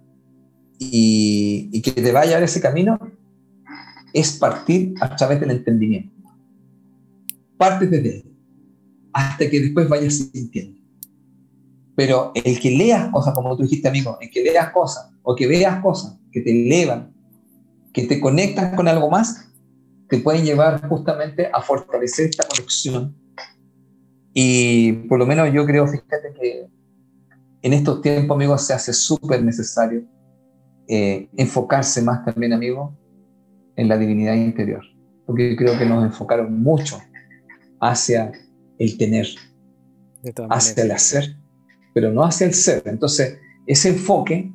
y, 0.80 1.82
que 1.82 1.92
te 1.92 2.12
vaya 2.12 2.38
a 2.38 2.44
ese 2.44 2.62
camino, 2.62 2.98
es 4.14 4.38
partir 4.38 4.96
a 5.02 5.16
través 5.16 5.40
del 5.40 5.52
entendimiento. 5.52 6.16
partes 7.58 7.92
desde 7.92 8.14
ahí, 8.14 8.36
hasta 9.14 9.50
que 9.50 9.60
después 9.60 9.90
vayas 9.90 10.16
sintiendo. 10.16 10.80
Pero 11.96 12.32
el 12.36 12.60
que 12.60 12.72
leas 12.72 13.10
cosas, 13.10 13.34
como 13.34 13.58
tú 13.58 13.64
dijiste, 13.64 13.88
amigo, 13.88 14.18
el 14.22 14.30
que 14.30 14.44
leas 14.44 14.72
cosas 14.72 15.10
o 15.24 15.36
que 15.36 15.48
veas 15.48 15.82
cosas 15.82 16.18
que 16.32 16.42
te 16.42 16.52
elevan, 16.52 17.14
que 17.92 18.04
te 18.04 18.20
conectan 18.20 18.76
con 18.76 18.88
algo 18.88 19.10
más, 19.10 19.50
te 20.08 20.20
pueden 20.20 20.46
llevar 20.46 20.88
justamente 20.88 21.50
a 21.52 21.62
fortalecer 21.62 22.30
esta 22.30 22.48
conexión. 22.48 23.16
Y 24.40 24.92
por 25.08 25.18
lo 25.18 25.26
menos 25.26 25.52
yo 25.52 25.66
creo, 25.66 25.88
fíjate 25.88 26.32
que 26.40 26.68
en 27.64 27.74
estos 27.74 28.04
tiempos, 28.04 28.36
amigos, 28.36 28.62
se 28.68 28.72
hace 28.72 28.94
súper 28.94 29.44
necesario 29.44 30.04
eh, 30.88 31.28
enfocarse 31.36 32.04
más 32.04 32.24
también, 32.24 32.54
amigo, 32.54 32.96
en 33.76 33.88
la 33.88 33.98
divinidad 33.98 34.36
interior. 34.36 34.84
Porque 35.26 35.56
creo 35.56 35.76
que 35.80 35.88
nos 35.88 36.04
enfocaron 36.04 36.62
mucho 36.62 37.00
hacia 37.82 38.32
el 38.78 38.96
tener, 39.00 39.26
hacia 40.52 40.84
el 40.84 40.92
hacer, 40.92 41.36
pero 41.96 42.12
no 42.12 42.24
hacia 42.24 42.46
el 42.46 42.54
ser. 42.54 42.84
Entonces, 42.86 43.40
ese 43.66 43.90
enfoque 43.90 44.54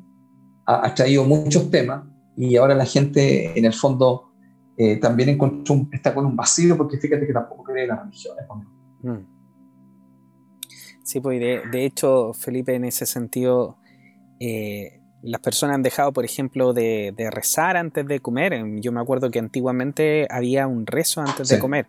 ha, 0.64 0.94
traído 0.94 1.24
muchos 1.24 1.72
temas 1.72 2.04
y 2.36 2.54
ahora 2.54 2.76
la 2.76 2.86
gente, 2.86 3.58
en 3.58 3.64
el 3.64 3.72
fondo, 3.72 4.30
eh, 4.76 4.98
también 4.98 5.30
encontró 5.30 5.88
está 5.90 6.14
con 6.14 6.24
un 6.24 6.36
vacío 6.36 6.76
porque 6.76 6.98
fíjate 6.98 7.26
que 7.26 7.32
tampoco 7.32 7.64
cree 7.64 7.82
en 7.82 7.88
las 7.88 8.04
religiones. 8.04 8.44
Mm. 9.02 9.41
Sí, 11.04 11.20
pues 11.20 11.40
de, 11.40 11.84
hecho, 11.84 12.32
Felipe, 12.32 12.74
en 12.74 12.84
ese 12.84 13.06
sentido, 13.06 13.76
eh, 14.38 15.00
las 15.22 15.40
personas 15.40 15.74
han 15.74 15.82
dejado, 15.82 16.12
por 16.12 16.24
ejemplo, 16.24 16.72
de, 16.72 17.14
rezar 17.30 17.76
antes 17.76 18.06
de 18.06 18.20
comer. 18.20 18.60
Yo 18.80 18.92
me 18.92 19.00
acuerdo 19.00 19.30
que 19.30 19.38
antiguamente 19.38 20.26
había 20.30 20.66
un 20.66 20.86
rezo 20.86 21.20
antes 21.20 21.48
de 21.48 21.58
comer, 21.58 21.86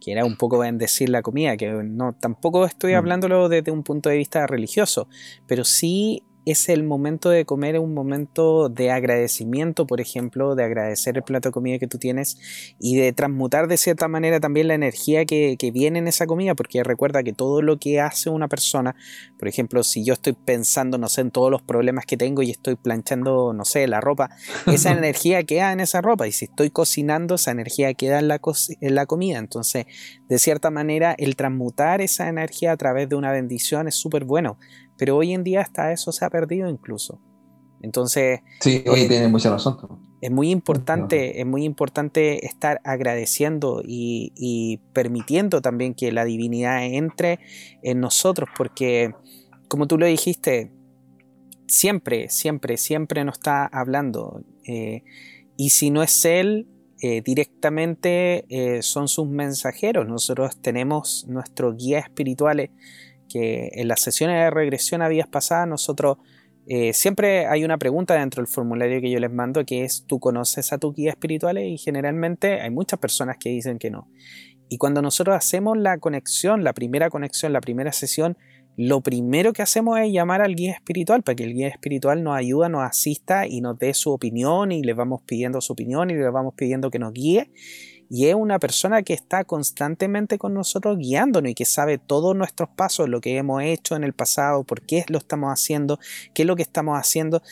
que 0.00 0.12
era 0.12 0.24
un 0.24 0.36
poco 0.36 0.58
bendecir 0.58 1.08
la 1.08 1.22
comida, 1.22 1.56
que 1.56 1.70
no, 1.70 2.12
tampoco 2.12 2.64
estoy 2.66 2.92
mm. 2.92 2.96
hablándolo 2.96 3.48
desde 3.48 3.70
un 3.70 3.82
punto 3.82 4.08
de 4.10 4.18
vista 4.18 4.46
religioso, 4.46 5.08
pero 5.46 5.64
sí 5.64 6.22
es 6.44 6.68
el 6.68 6.82
momento 6.82 7.30
de 7.30 7.44
comer, 7.44 7.78
un 7.78 7.94
momento 7.94 8.68
de 8.68 8.90
agradecimiento, 8.90 9.86
por 9.86 10.00
ejemplo, 10.00 10.54
de 10.54 10.64
agradecer 10.64 11.16
el 11.16 11.22
plato 11.22 11.48
de 11.48 11.52
comida 11.52 11.78
que 11.78 11.86
tú 11.86 11.98
tienes 11.98 12.38
y 12.78 12.96
de 12.96 13.12
transmutar 13.12 13.66
de 13.68 13.76
cierta 13.76 14.08
manera 14.08 14.40
también 14.40 14.68
la 14.68 14.74
energía 14.74 15.24
que, 15.24 15.56
viene 15.72 15.98
en 15.98 16.08
esa 16.08 16.26
comida, 16.26 16.54
porque 16.54 16.84
recuerda 16.84 17.22
que 17.22 17.32
todo 17.32 17.62
lo 17.62 17.78
que 17.78 17.98
hace 17.98 18.28
una 18.28 18.48
persona, 18.48 18.94
por 19.38 19.48
ejemplo, 19.48 19.82
si 19.82 20.04
yo 20.04 20.12
estoy 20.12 20.34
pensando, 20.34 20.98
no 20.98 21.08
sé, 21.08 21.22
en 21.22 21.30
todos 21.30 21.50
los 21.50 21.62
problemas 21.62 22.04
que 22.04 22.16
tengo 22.16 22.42
y 22.42 22.50
estoy 22.50 22.76
planchando, 22.76 23.52
no 23.54 23.64
sé, 23.64 23.88
la 23.88 24.00
ropa, 24.00 24.30
esa 24.66 24.92
energía 24.98 25.42
queda 25.44 25.72
en 25.72 25.80
esa 25.80 26.02
ropa 26.02 26.28
y 26.28 26.32
si 26.32 26.44
estoy 26.44 26.70
cocinando, 26.70 27.36
esa 27.36 27.50
energía 27.50 27.94
queda 27.94 28.18
en 28.18 28.28
la, 28.28 28.40
en 28.80 28.94
la 28.94 29.06
comida. 29.06 29.38
Entonces, 29.38 29.86
de 30.28 30.38
cierta 30.38 30.70
manera, 30.70 31.14
el 31.18 31.34
transmutar 31.34 32.02
esa 32.02 32.28
energía 32.28 32.72
a 32.72 32.76
través 32.76 33.08
de 33.08 33.16
una 33.16 33.32
bendición 33.32 33.88
es 33.88 33.94
súper 33.94 34.24
bueno. 34.24 34.58
Pero 34.96 35.16
hoy 35.16 35.32
en 35.32 35.44
día 35.44 35.60
hasta 35.60 35.92
eso 35.92 36.12
se 36.12 36.24
ha 36.24 36.30
perdido 36.30 36.68
incluso. 36.68 37.20
Entonces... 37.84 38.40
Sí, 38.60 38.82
hoy 38.86 39.02
eh, 39.02 39.08
tiene 39.08 39.28
mucha 39.28 39.50
razón. 39.50 39.76
Es 40.20 40.30
muy 40.30 40.50
importante, 40.50 41.40
es 41.40 41.46
muy 41.46 41.64
importante 41.64 42.46
estar 42.46 42.80
agradeciendo 42.82 43.82
y, 43.84 44.80
permitiendo 44.94 45.60
también 45.60 45.92
que 45.94 46.10
la 46.10 46.24
divinidad 46.24 46.82
entre 46.82 47.40
en 47.82 48.00
nosotros, 48.00 48.48
porque 48.56 49.12
como 49.68 49.86
tú 49.86 49.98
lo 49.98 50.06
dijiste, 50.06 50.72
siempre, 51.66 52.30
siempre, 52.30 52.78
siempre 52.78 53.22
nos 53.22 53.34
está 53.34 53.66
hablando. 53.66 54.42
Eh, 54.66 55.02
y 55.58 55.70
si 55.70 55.90
no 55.90 56.02
es 56.02 56.24
Él, 56.24 56.68
eh, 57.02 57.20
directamente 57.22 58.46
son 58.80 59.08
sus 59.08 59.28
mensajeros. 59.28 60.08
Nosotros 60.08 60.58
tenemos 60.62 61.26
nuestros 61.28 61.76
guías 61.76 62.04
espirituales 62.04 62.70
que 63.28 63.70
en 63.74 63.88
las 63.88 64.00
sesiones 64.00 64.36
de 64.36 64.50
regresión 64.50 65.02
habías 65.02 65.28
pasado, 65.28 65.66
nosotros 65.66 66.18
eh, 66.66 66.94
siempre 66.94 67.46
hay 67.46 67.62
una 67.64 67.76
pregunta 67.76 68.14
dentro 68.14 68.42
del 68.42 68.48
formulario 68.48 69.00
que 69.00 69.10
yo 69.10 69.18
les 69.18 69.30
mando 69.30 69.64
que 69.66 69.84
es, 69.84 70.04
¿tú 70.06 70.18
conoces 70.18 70.72
a 70.72 70.78
tus 70.78 70.94
guías 70.94 71.14
espirituales? 71.14 71.64
Y 71.66 71.76
generalmente 71.76 72.60
hay 72.60 72.70
muchas 72.70 72.98
personas 72.98 73.36
que 73.38 73.50
dicen 73.50 73.78
que 73.78 73.90
no. 73.90 74.08
Y 74.68 74.78
cuando 74.78 75.02
nosotros 75.02 75.36
hacemos 75.36 75.76
la 75.76 75.98
conexión, 75.98 76.64
la 76.64 76.72
primera 76.72 77.10
conexión, 77.10 77.52
la 77.52 77.60
primera 77.60 77.92
sesión, 77.92 78.38
lo 78.76 79.02
primero 79.02 79.52
que 79.52 79.62
hacemos 79.62 79.98
es 80.00 80.10
llamar 80.10 80.40
al 80.40 80.56
guía 80.56 80.72
espiritual 80.72 81.22
para 81.22 81.36
que 81.36 81.44
el 81.44 81.52
guía 81.52 81.68
espiritual 81.68 82.24
nos 82.24 82.36
ayude, 82.36 82.68
nos 82.68 82.82
asista 82.82 83.46
y 83.46 83.60
nos 83.60 83.78
dé 83.78 83.94
su 83.94 84.10
opinión 84.10 84.72
y 84.72 84.82
le 84.82 84.94
vamos 84.94 85.22
pidiendo 85.26 85.60
su 85.60 85.74
opinión 85.74 86.10
y 86.10 86.14
le 86.14 86.28
vamos 86.30 86.54
pidiendo 86.56 86.90
que 86.90 86.98
nos 86.98 87.12
guíe 87.12 87.50
y 88.10 88.26
es 88.28 88.34
una 88.34 88.58
persona 88.58 89.02
que 89.02 89.14
está 89.14 89.44
constantemente 89.44 90.38
con 90.38 90.54
nosotros 90.54 90.98
guiándonos 90.98 91.50
y 91.50 91.54
que 91.54 91.64
sabe 91.64 91.98
todos 91.98 92.36
nuestros 92.36 92.68
pasos, 92.68 93.08
lo 93.08 93.20
que 93.20 93.36
hemos 93.36 93.62
hecho 93.62 93.96
en 93.96 94.04
el 94.04 94.12
pasado, 94.12 94.64
por 94.64 94.82
qué 94.82 95.04
lo 95.08 95.18
estamos 95.18 95.50
haciendo, 95.50 95.98
qué 96.34 96.42
es 96.42 96.46
lo 96.46 96.56
que 96.56 96.62
estamos 96.62 96.98
haciendo. 96.98 97.42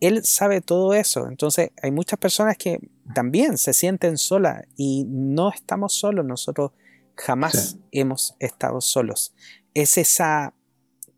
Él 0.00 0.24
sabe 0.24 0.60
todo 0.60 0.94
eso. 0.94 1.28
Entonces 1.28 1.70
hay 1.82 1.90
muchas 1.90 2.18
personas 2.18 2.56
que 2.56 2.80
también 3.14 3.58
se 3.58 3.72
sienten 3.72 4.18
solas 4.18 4.64
y 4.76 5.04
no 5.08 5.50
estamos 5.50 5.94
solos. 5.94 6.24
Nosotros 6.24 6.72
jamás 7.16 7.78
hemos 7.92 8.36
estado 8.38 8.80
solos. 8.80 9.34
Es 9.74 9.98
esa 9.98 10.54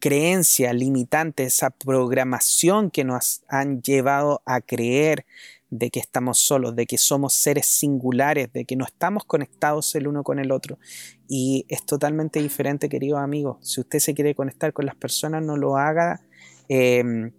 creencia 0.01 0.73
limitante, 0.73 1.45
esa 1.45 1.71
programación 1.71 2.91
que 2.91 3.05
nos 3.05 3.43
han 3.49 3.83
llevado 3.83 4.43
a 4.47 4.61
creer 4.61 5.27
de 5.71 5.91
que 5.91 6.01
estamos 6.01 6.39
solos, 6.39 6.75
de 6.75 6.87
que 6.87 6.99
somos 6.99 7.35
seres 7.35 7.67
singulares, 7.67 8.53
de 8.53 8.65
que 8.65 8.77
no 8.77 8.85
estamos 8.85 9.25
conectados 9.25 9.95
el 9.95 10.07
uno 10.09 10.23
con 10.23 10.39
el 10.39 10.51
otro. 10.51 10.79
Y 11.29 11.67
es 11.69 11.85
totalmente 11.85 12.41
diferente, 12.41 12.89
queridos 12.89 13.21
amigos. 13.21 13.59
Si 13.61 13.81
usted 13.81 13.99
se 13.99 14.15
quiere 14.15 14.35
conectar 14.35 14.73
con 14.73 14.87
las 14.87 14.97
personas, 14.97 15.43
no 15.43 15.57
lo 15.57 15.77
haga 15.77 16.21
em, 16.69 17.33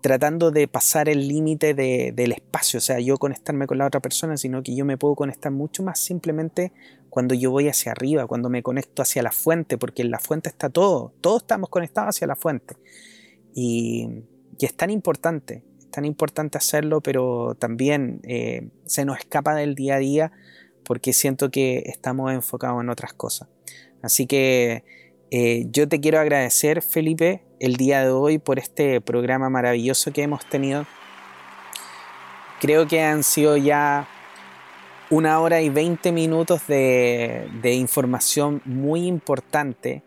tratando 0.00 0.50
de 0.50 0.68
pasar 0.68 1.08
el 1.08 1.28
límite 1.28 1.74
del 1.74 2.32
espacio, 2.32 2.78
o 2.78 2.80
sea, 2.80 3.00
yo 3.00 3.16
conectarme 3.16 3.66
con 3.66 3.78
la 3.78 3.86
otra 3.86 4.00
persona, 4.00 4.36
sino 4.36 4.62
que 4.62 4.76
yo 4.76 4.84
me 4.84 4.98
puedo 4.98 5.14
conectar 5.14 5.50
mucho 5.50 5.82
más 5.82 5.98
simplemente 5.98 6.72
cuando 7.08 7.34
yo 7.34 7.50
voy 7.50 7.68
hacia 7.68 7.92
arriba, 7.92 8.26
cuando 8.26 8.50
me 8.50 8.62
conecto 8.62 9.00
hacia 9.00 9.22
la 9.22 9.32
fuente, 9.32 9.78
porque 9.78 10.02
en 10.02 10.10
la 10.10 10.18
fuente 10.18 10.50
está 10.50 10.68
todo, 10.68 11.14
todos 11.20 11.42
estamos 11.42 11.70
conectados 11.70 12.16
hacia 12.16 12.26
la 12.26 12.36
fuente. 12.36 12.76
Y, 13.54 14.08
y 14.58 14.66
es 14.66 14.76
tan 14.76 14.90
importante 14.90 15.62
tan 15.94 16.04
importante 16.04 16.58
hacerlo, 16.58 17.00
pero 17.00 17.54
también 17.54 18.20
eh, 18.24 18.68
se 18.84 19.04
nos 19.04 19.18
escapa 19.18 19.54
del 19.54 19.76
día 19.76 19.94
a 19.94 19.98
día 19.98 20.32
porque 20.84 21.12
siento 21.12 21.52
que 21.52 21.84
estamos 21.86 22.32
enfocados 22.32 22.82
en 22.82 22.90
otras 22.90 23.12
cosas. 23.12 23.48
Así 24.02 24.26
que 24.26 24.84
eh, 25.30 25.66
yo 25.70 25.88
te 25.88 26.00
quiero 26.00 26.18
agradecer, 26.18 26.82
Felipe, 26.82 27.44
el 27.60 27.76
día 27.76 28.00
de 28.02 28.10
hoy 28.10 28.38
por 28.38 28.58
este 28.58 29.00
programa 29.00 29.48
maravilloso 29.50 30.12
que 30.12 30.22
hemos 30.22 30.44
tenido. 30.48 30.84
Creo 32.60 32.88
que 32.88 33.00
han 33.00 33.22
sido 33.22 33.56
ya 33.56 34.08
una 35.10 35.38
hora 35.38 35.62
y 35.62 35.68
veinte 35.68 36.10
minutos 36.10 36.66
de, 36.66 37.48
de 37.62 37.74
información 37.74 38.62
muy 38.64 39.06
importante 39.06 40.02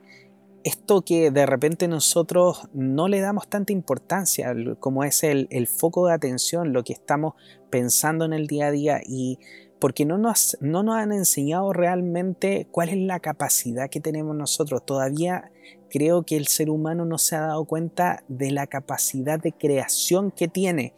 esto 0.68 1.02
que 1.02 1.32
de 1.32 1.46
repente 1.46 1.88
nosotros 1.88 2.68
no 2.74 3.08
le 3.08 3.22
damos 3.22 3.48
tanta 3.48 3.72
importancia, 3.72 4.54
como 4.80 5.06
es 5.06 5.24
el, 5.24 5.68
foco 5.68 6.08
de 6.08 6.14
atención, 6.14 6.74
lo 6.74 6.84
que 6.84 6.94
estamos 6.94 7.36
pensando 7.70 8.26
en 8.26 8.34
el 8.34 8.48
día 8.48 8.68
a 8.68 8.72
día 8.72 9.02
y 9.06 9.40
porque 9.80 10.06
no 10.06 10.18
nos, 10.18 10.58
no 10.60 10.84
nos 10.84 10.96
han 10.96 11.14
enseñado 11.14 11.72
realmente 11.72 12.68
cuál 12.72 12.90
es 12.90 12.98
la 12.98 13.20
capacidad 13.20 13.90
que 13.90 14.02
tenemos 14.02 14.36
nosotros. 14.36 14.86
Todavía 14.86 15.52
creo 15.90 16.24
que 16.24 16.36
el 16.36 16.48
ser 16.48 16.70
humano 16.70 17.06
no 17.06 17.18
se 17.18 17.36
ha 17.36 17.42
dado 17.42 17.64
cuenta 17.66 18.24
de 18.28 18.52
la 18.52 18.68
capacidad 18.68 19.40
de 19.40 19.54
creación 19.54 20.32
que 20.32 20.48
tiene 20.48 20.94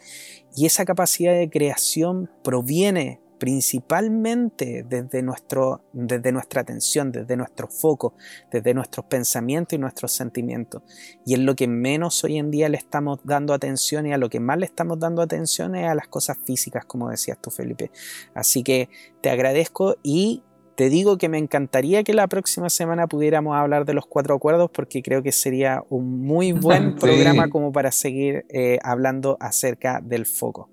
y 0.55 0.65
esa 0.65 0.83
capacidad 0.83 1.33
de 1.33 1.49
creación 1.49 2.29
proviene 2.43 3.19
principalmente 3.40 4.86
desde, 4.88 5.24
nuestro, 5.24 5.82
desde 5.94 6.32
nuestra 6.32 6.61
atención, 6.61 7.11
desde 7.11 7.38
nuestro 7.38 7.68
foco, 7.68 8.14
desde 8.52 8.74
nuestros 8.74 9.06
pensamientos 9.06 9.74
y 9.74 9.80
nuestros 9.80 10.11
sentimientos. 10.11 10.84
Y 11.26 11.34
es 11.34 11.40
lo 11.40 11.56
que 11.56 11.68
menos 11.68 12.24
hoy 12.24 12.38
en 12.38 12.52
día 12.52 12.70
le 12.70 12.78
estamos 12.78 13.20
dando 13.24 13.53
atención 13.53 14.06
y 14.06 14.14
a 14.14 14.18
lo 14.18 14.30
que 14.30 14.40
más 14.40 14.60
le 14.60 14.66
estamos 14.66 14.99
dando 14.99 15.22
atención 15.22 15.76
es 15.76 15.88
a 15.88 15.95
las 15.95 16.07
cosas 16.07 16.38
físicas, 16.45 16.86
como 16.86 17.10
decías 17.10 17.40
tú, 17.41 17.49
Felipe. 17.49 17.91
Así 18.36 18.61
que 18.61 18.90
te 19.22 19.30
agradezco 19.30 19.95
y 20.03 20.44
te 20.80 20.90
digo 20.90 21.18
que 21.18 21.28
me 21.28 21.38
encantaría 21.38 22.06
que 22.06 22.14
la 22.14 22.28
próxima 22.28 22.70
semana 22.70 23.06
pudiéramos 23.06 23.53
hablar 23.57 23.84
de 23.84 23.94
los 23.94 24.06
cuatro 24.06 24.36
acuerdos 24.36 24.72
porque 24.72 25.02
creo 25.02 25.22
que 25.22 25.34
sería 25.34 25.84
un 25.90 26.22
muy 26.22 26.53
buen 26.53 26.95
programa 26.99 27.49
como 27.49 27.74
para 27.74 27.91
seguir 27.91 28.45
eh, 28.48 28.80
hablando 28.82 29.36
acerca 29.41 29.99
del 30.02 30.26
foco. 30.26 30.70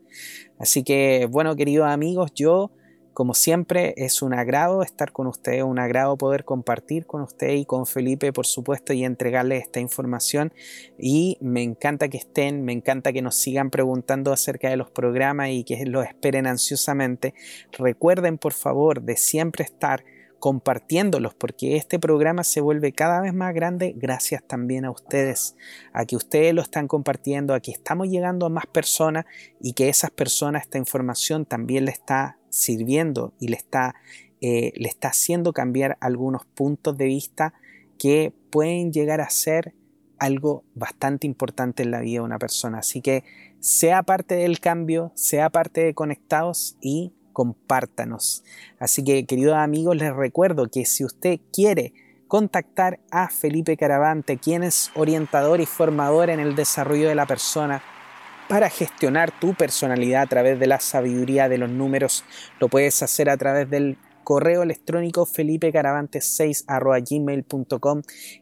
Así 0.59 0.83
que, 0.83 1.27
bueno, 1.31 1.55
queridos 1.57 1.89
amigos, 1.89 2.33
yo, 2.35 2.71
como 3.13 3.35
siempre, 3.35 3.95
es 3.97 4.23
un 4.23 4.35
agrado 4.35 4.83
estar 4.83 5.13
con 5.13 5.27
ustedes, 5.27 5.63
un 5.63 5.79
agrado 5.79 6.17
poder 6.17 6.45
compartir 6.45 7.07
con 7.07 7.23
usted 7.23 7.55
y 7.55 7.65
con 7.65 7.87
Felipe, 7.87 8.33
por 8.33 8.47
supuesto, 8.47 8.93
y 8.93 9.05
entregarles 9.05 9.63
esta 9.63 9.81
información. 9.81 10.53
Y 10.99 11.39
me 11.41 11.63
encanta 11.63 12.09
que 12.09 12.19
estén, 12.19 12.65
me 12.65 12.73
encanta 12.73 13.13
que 13.13 13.23
nos 13.23 13.37
sigan 13.37 13.71
preguntando 13.71 14.33
acerca 14.33 14.69
de 14.71 14.77
los 14.77 14.91
programas 14.91 15.51
y 15.51 15.65
que 15.65 15.85
los 15.87 16.07
esperen 16.07 16.47
ansiosamente. 16.47 17.35
Recuerden, 17.73 18.39
por 18.39 18.53
favor, 18.53 19.03
de 19.03 19.17
siempre 19.17 19.65
estar 19.65 20.05
compartiéndolos, 20.39 21.35
porque 21.35 21.77
este 21.77 21.99
programa 21.99 22.45
se 22.45 22.61
vuelve 22.61 22.93
cada 22.93 23.21
vez 23.21 23.35
más 23.35 23.55
grande 23.55 23.95
gracias 23.97 24.43
también 24.47 24.85
a 24.85 24.91
ustedes, 24.91 25.57
a 25.93 26.05
que 26.05 26.17
ustedes 26.17 26.55
lo 26.55 26.63
están 26.63 26.89
compartiendo, 26.89 27.55
a 27.55 27.61
que 27.61 27.71
estamos 27.71 28.09
llegando 28.09 28.47
a 28.47 28.51
más 28.51 28.67
personas 28.67 29.25
y 29.61 29.73
que 29.73 29.89
esas 29.89 30.11
personas, 30.11 30.63
esta 30.63 30.79
información 30.79 31.47
también 31.47 31.87
le 31.87 31.91
está 31.91 32.39
sirviendo 32.49 33.33
y 33.41 33.49
le 33.49 33.57
está, 33.57 33.95
eh, 34.41 34.73
le 34.77 34.89
está 34.89 35.09
haciendo 35.09 35.53
cambiar 35.53 35.97
algunos 36.01 36.45
puntos 36.47 36.97
de 36.97 37.07
vista 37.07 37.55
que 37.99 38.33
pueden 38.51 38.93
llegar 38.93 39.21
a 39.21 39.31
ser 39.31 39.75
algo 40.19 40.65
bastante 40.75 41.27
importante 41.27 41.83
en 41.83 41.91
la 41.91 42.01
vida 42.01 42.21
de 42.21 42.25
una 42.25 42.39
persona. 42.39 42.79
Así 42.79 43.01
que 43.01 43.25
sea 43.61 44.03
parte 44.03 44.37
del 44.37 44.61
cambio, 44.61 45.13
sea 45.15 45.51
parte 45.51 45.83
de 45.83 45.95
Conectados 45.95 46.77
y 46.81 47.13
compártanos. 47.37 48.43
Así 48.79 49.05
que, 49.05 49.27
queridos 49.27 49.57
amigos, 49.57 49.95
les 49.95 50.17
recuerdo 50.17 50.71
que 50.71 50.87
si 50.87 51.05
usted 51.05 51.39
quiere 51.53 51.93
contactar 52.29 53.01
a 53.11 53.29
Felipe 53.29 53.77
Caravante, 53.77 54.39
quien 54.39 54.63
es 54.63 54.91
orientador 54.95 55.61
y 55.61 55.67
formador 55.67 56.31
en 56.31 56.41
el 56.41 56.57
desarrollo 56.57 57.09
de 57.09 57.15
la 57.15 57.27
persona, 57.27 57.83
para 58.49 58.71
gestionar 58.71 59.39
tu 59.39 59.53
personalidad 59.53 60.23
a 60.23 60.27
través 60.27 60.59
de 60.59 60.67
la 60.67 60.81
sabiduría 60.81 61.51
de 61.51 61.59
los 61.59 61.69
números, 61.69 62.25
lo 62.59 62.69
puedes 62.69 63.03
hacer 63.03 63.29
a 63.29 63.37
través 63.37 63.69
del 63.69 63.99
correo 64.25 64.63
electrónico 64.63 65.27
felipecaravantes6 65.27 66.65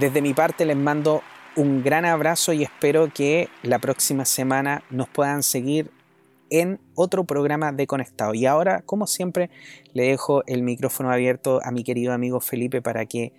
desde 0.00 0.22
mi 0.22 0.34
parte 0.34 0.66
les 0.66 0.76
mando 0.76 1.22
un 1.54 1.84
gran 1.84 2.04
abrazo 2.04 2.52
y 2.52 2.64
espero 2.64 3.12
que 3.14 3.48
la 3.62 3.78
próxima 3.78 4.24
semana 4.24 4.82
nos 4.90 5.08
puedan 5.08 5.44
seguir 5.44 5.92
en 6.50 6.80
otro 6.96 7.22
programa 7.22 7.70
de 7.70 7.86
Conectado. 7.86 8.34
Y 8.34 8.46
ahora, 8.46 8.82
como 8.82 9.06
siempre, 9.06 9.50
le 9.92 10.08
dejo 10.08 10.42
el 10.48 10.64
micrófono 10.64 11.12
abierto 11.12 11.60
a 11.62 11.70
mi 11.70 11.84
querido 11.84 12.12
amigo 12.12 12.40
Felipe 12.40 12.82
para 12.82 13.06
que 13.06 13.32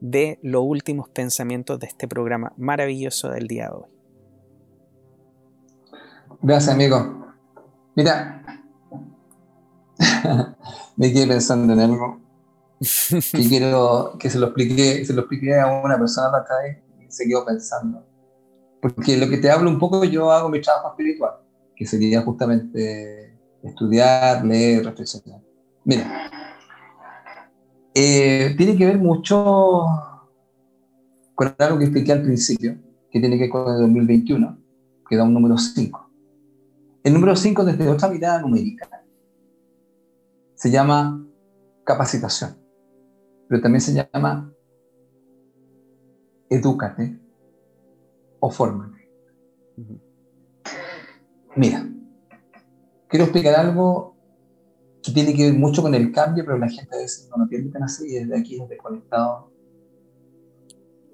de 0.00 0.38
los 0.42 0.62
últimos 0.64 1.08
pensamientos 1.08 1.78
de 1.78 1.86
este 1.86 2.08
programa 2.08 2.52
maravilloso 2.56 3.30
del 3.30 3.46
día 3.46 3.68
de 3.68 3.74
hoy. 3.74 3.96
Gracias, 6.42 6.74
amigo. 6.74 7.26
Mira, 7.94 8.42
me 10.96 11.12
quedé 11.12 11.26
pensando 11.26 11.72
en 11.72 11.80
algo 11.80 12.20
y 12.78 13.48
quiero 13.48 14.16
que 14.18 14.28
se 14.28 14.38
lo 14.38 14.46
explique, 14.46 15.04
se 15.04 15.14
lo 15.14 15.22
expliqué 15.22 15.58
a 15.58 15.66
una 15.82 15.98
persona 15.98 16.30
la 16.30 16.44
calle 16.44 16.82
y 17.00 17.10
se 17.10 17.26
quedó 17.26 17.44
pensando. 17.44 18.04
Porque 18.80 19.16
lo 19.16 19.28
que 19.28 19.38
te 19.38 19.50
hablo 19.50 19.70
un 19.70 19.78
poco, 19.78 20.04
yo 20.04 20.30
hago 20.30 20.48
mi 20.48 20.60
trabajo 20.60 20.90
espiritual, 20.90 21.36
que 21.74 21.86
sería 21.86 22.20
justamente 22.22 23.34
estudiar, 23.62 24.44
leer, 24.44 24.84
reflexionar. 24.84 25.40
Mira, 25.84 26.30
eh, 27.98 28.54
tiene 28.58 28.76
que 28.76 28.84
ver 28.84 28.98
mucho 28.98 29.86
con 31.34 31.54
algo 31.58 31.78
que 31.78 31.84
expliqué 31.84 32.12
al 32.12 32.20
principio, 32.20 32.76
que 33.10 33.20
tiene 33.20 33.36
que 33.36 33.44
ver 33.44 33.50
con 33.50 33.72
el 33.72 33.80
2021, 33.80 34.58
que 35.08 35.16
da 35.16 35.24
un 35.24 35.32
número 35.32 35.56
5. 35.56 36.10
El 37.04 37.14
número 37.14 37.34
5 37.34 37.64
desde 37.64 37.88
otra 37.88 38.10
mirada 38.10 38.42
numérica 38.42 38.86
se 40.56 40.70
llama 40.70 41.24
capacitación, 41.84 42.58
pero 43.48 43.62
también 43.62 43.80
se 43.80 43.94
llama 43.94 44.52
edúcate 46.50 47.18
o 48.40 48.50
fórmate. 48.50 49.10
Mira, 51.54 51.88
quiero 53.08 53.24
explicar 53.24 53.54
algo 53.54 54.15
que 55.06 55.12
tiene 55.12 55.34
que 55.34 55.50
ver 55.50 55.58
mucho 55.58 55.82
con 55.82 55.94
el 55.94 56.10
cambio, 56.10 56.44
pero 56.44 56.58
la 56.58 56.68
gente 56.68 56.92
a 56.92 56.98
veces 56.98 57.28
no 57.30 57.36
lo 57.36 57.44
entiende 57.44 57.70
tan 57.70 57.84
así 57.84 58.08
y 58.08 58.14
desde 58.14 58.36
aquí, 58.36 58.58
desde 58.58 58.76
Conectado, 58.76 59.52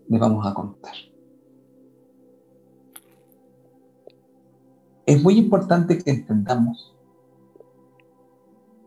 les 0.09 0.19
vamos 0.19 0.47
a 0.47 0.55
contar. 0.55 0.95
Es 5.05 5.23
muy 5.23 5.37
importante 5.37 5.99
que 5.99 6.11
entendamos 6.11 6.97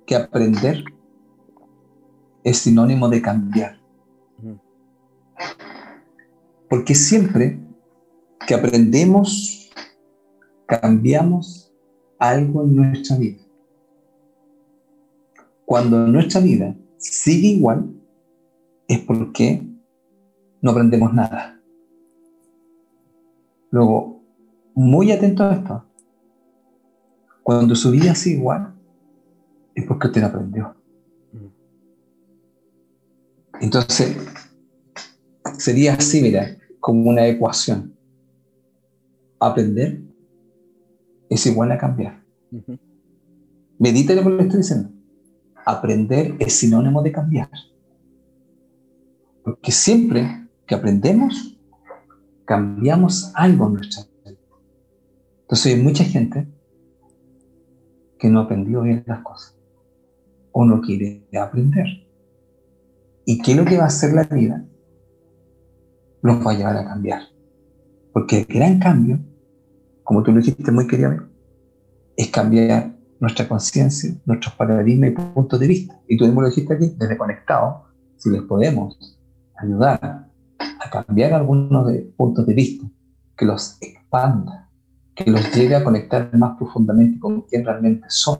que 0.08 0.16
aprender 0.16 0.84
es 2.44 2.58
sinónimo 2.58 3.08
de 3.08 3.22
cambiar. 3.22 3.80
Porque 6.68 6.96
siempre 6.96 7.60
que 8.48 8.56
aprendemos, 8.56 9.70
cambiamos 10.66 11.72
algo 12.18 12.64
en 12.64 12.76
nuestra 12.76 13.18
vida 13.18 13.45
cuando 15.66 16.08
nuestra 16.08 16.42
vida 16.42 16.76
sigue 16.98 17.50
igual, 17.50 17.92
es 18.88 19.00
porque 19.00 19.68
no 20.62 20.72
aprendemos 20.72 21.14
nada. 21.14 21.60
Luego, 23.72 24.24
muy 24.76 25.12
atento 25.12 25.44
a 25.44 25.54
esto, 25.56 25.86
cuando 27.44 27.76
su 27.76 27.92
vida 27.92 28.14
sigue 28.16 28.38
igual, 28.38 28.76
es 29.74 29.86
porque 29.86 30.08
usted 30.08 30.24
aprendió. 30.24 30.76
Entonces, 33.60 34.16
sería 35.58 35.94
así, 35.94 36.22
mira, 36.22 36.58
como 36.80 37.10
una 37.10 37.28
ecuación. 37.28 37.96
Aprender 39.40 40.02
es 41.30 41.46
igual 41.46 41.72
a 41.72 41.78
cambiar. 41.78 42.24
Medita 43.80 44.14
lo 44.14 44.24
que 44.24 44.44
estoy 44.44 44.58
diciendo 44.58 44.95
aprender 45.66 46.36
es 46.40 46.54
sinónimo 46.54 47.02
de 47.02 47.12
cambiar. 47.12 47.50
Porque 49.44 49.72
siempre 49.72 50.48
que 50.66 50.76
aprendemos, 50.76 51.58
cambiamos 52.46 53.32
algo 53.36 53.68
en 53.68 53.74
nuestra 53.74 54.04
vida. 54.04 54.38
Entonces 55.42 55.76
hay 55.76 55.82
mucha 55.82 56.04
gente 56.04 56.48
que 58.18 58.30
no 58.30 58.42
aprendió 58.42 58.82
bien 58.82 59.04
las 59.06 59.22
cosas 59.22 59.56
o 60.52 60.66
no 60.66 60.82
quiere 60.82 61.28
aprender. 61.40 61.86
¿Y 63.26 63.42
qué 63.42 63.52
es 63.52 63.58
lo 63.58 63.66
que 63.66 63.78
va 63.78 63.84
a 63.84 63.88
hacer 63.88 64.14
la 64.14 64.24
vida? 64.24 64.66
Los 66.22 66.46
va 66.46 66.52
a 66.52 66.56
llevar 66.56 66.78
a 66.78 66.86
cambiar. 66.86 67.24
Porque 68.14 68.40
el 68.40 68.46
gran 68.46 68.80
cambio, 68.80 69.20
como 70.04 70.24
tú 70.24 70.32
lo 70.32 70.40
dijiste 70.40 70.72
muy 70.72 70.88
querido, 70.88 71.28
es 72.16 72.30
cambiar 72.30 72.95
nuestra 73.20 73.48
conciencia, 73.48 74.14
nuestros 74.26 74.54
paradigmas 74.56 75.12
y 75.12 75.14
puntos 75.14 75.60
de 75.60 75.68
vista. 75.68 76.00
Y 76.08 76.18
tú 76.18 76.26
mismo 76.26 76.42
lo 76.42 76.50
dijiste 76.50 76.74
aquí, 76.74 76.94
desde 76.98 77.18
conectado, 77.18 77.86
si 78.18 78.30
les 78.30 78.42
podemos 78.44 79.18
ayudar 79.58 80.30
a 80.60 80.90
cambiar 80.90 81.34
algunos 81.34 81.88
de 81.88 82.14
puntos 82.18 82.46
de 82.46 82.54
vista, 82.54 82.86
que 83.38 83.46
los 83.46 83.78
expanda, 83.82 84.70
que 85.16 85.30
los 85.30 85.54
llegue 85.54 85.76
a 85.76 85.84
conectar 85.84 86.36
más 86.38 86.58
profundamente 86.58 87.20
con 87.20 87.42
quién 87.42 87.66
realmente 87.66 88.06
son, 88.10 88.38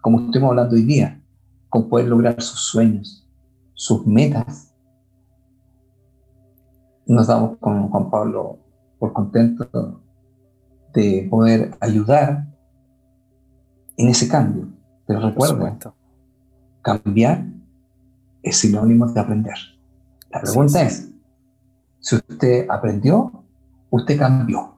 como 0.00 0.20
estuvimos 0.20 0.50
hablando 0.50 0.74
hoy 0.74 0.82
día, 0.82 1.22
con 1.68 1.88
poder 1.88 2.08
lograr 2.08 2.40
sus 2.40 2.60
sueños, 2.60 3.28
sus 3.74 4.06
metas. 4.06 4.74
Nos 7.06 7.26
damos 7.26 7.58
con 7.58 7.88
Juan 7.88 8.10
Pablo 8.10 8.58
por 8.98 9.12
contento 9.12 10.00
de 10.92 11.26
poder 11.30 11.76
ayudar 11.80 12.55
en 13.96 14.08
ese 14.08 14.28
cambio. 14.28 14.68
Pero 15.06 15.20
recuerda, 15.20 15.78
cambiar 16.82 17.44
es 18.42 18.58
sinónimo 18.58 19.06
de 19.06 19.20
aprender. 19.20 19.54
La 20.30 20.40
pregunta 20.40 20.82
es, 20.82 21.10
si 22.00 22.16
usted 22.16 22.66
aprendió, 22.68 23.44
usted 23.90 24.18
cambió. 24.18 24.76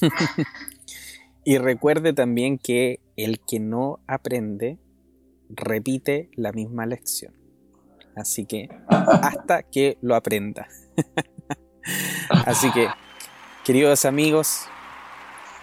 y 1.44 1.58
recuerde 1.58 2.12
también 2.12 2.58
que 2.58 3.00
el 3.16 3.40
que 3.40 3.60
no 3.60 4.00
aprende 4.06 4.78
repite 5.48 6.30
la 6.36 6.52
misma 6.52 6.86
lección. 6.86 7.34
Así 8.16 8.44
que 8.46 8.68
hasta 8.88 9.62
que 9.62 9.98
lo 10.00 10.14
aprenda. 10.14 10.68
Así 12.46 12.70
que, 12.72 12.88
queridos 13.64 14.04
amigos, 14.04 14.66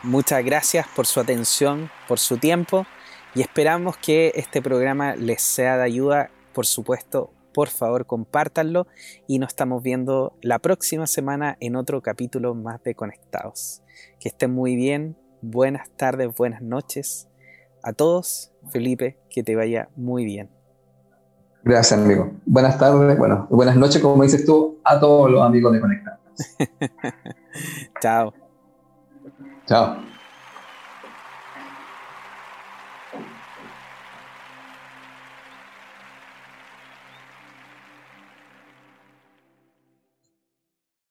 muchas 0.03 0.43
gracias 0.43 0.87
por 0.95 1.05
su 1.05 1.19
atención, 1.19 1.89
por 2.07 2.19
su 2.19 2.37
tiempo 2.37 2.85
y 3.33 3.41
esperamos 3.41 3.97
que 3.97 4.31
este 4.35 4.61
programa 4.61 5.15
les 5.15 5.41
sea 5.41 5.77
de 5.77 5.83
ayuda. 5.83 6.29
Por 6.53 6.65
supuesto, 6.65 7.31
por 7.53 7.69
favor, 7.69 8.05
compártanlo 8.05 8.87
y 9.27 9.39
nos 9.39 9.49
estamos 9.49 9.81
viendo 9.83 10.37
la 10.41 10.59
próxima 10.59 11.07
semana 11.07 11.57
en 11.59 11.75
otro 11.75 12.01
capítulo 12.01 12.53
más 12.55 12.83
de 12.83 12.95
Conectados. 12.95 13.83
Que 14.19 14.29
estén 14.29 14.51
muy 14.51 14.75
bien, 14.75 15.17
buenas 15.41 15.89
tardes, 15.91 16.29
buenas 16.35 16.61
noches 16.61 17.27
a 17.83 17.93
todos. 17.93 18.51
Felipe, 18.69 19.17
que 19.29 19.43
te 19.43 19.55
vaya 19.55 19.89
muy 19.95 20.25
bien. 20.25 20.49
Gracias, 21.63 21.99
amigo. 21.99 22.31
Buenas 22.45 22.77
tardes, 22.77 23.17
bueno, 23.17 23.47
buenas 23.49 23.75
noches, 23.75 24.01
como 24.01 24.23
dices 24.23 24.45
tú, 24.45 24.79
a 24.83 24.99
todos 24.99 25.29
los 25.29 25.41
amigos 25.41 25.73
de 25.73 25.79
Conectados. 25.79 26.19
Chao. 28.01 28.50
Chao. 29.67 30.20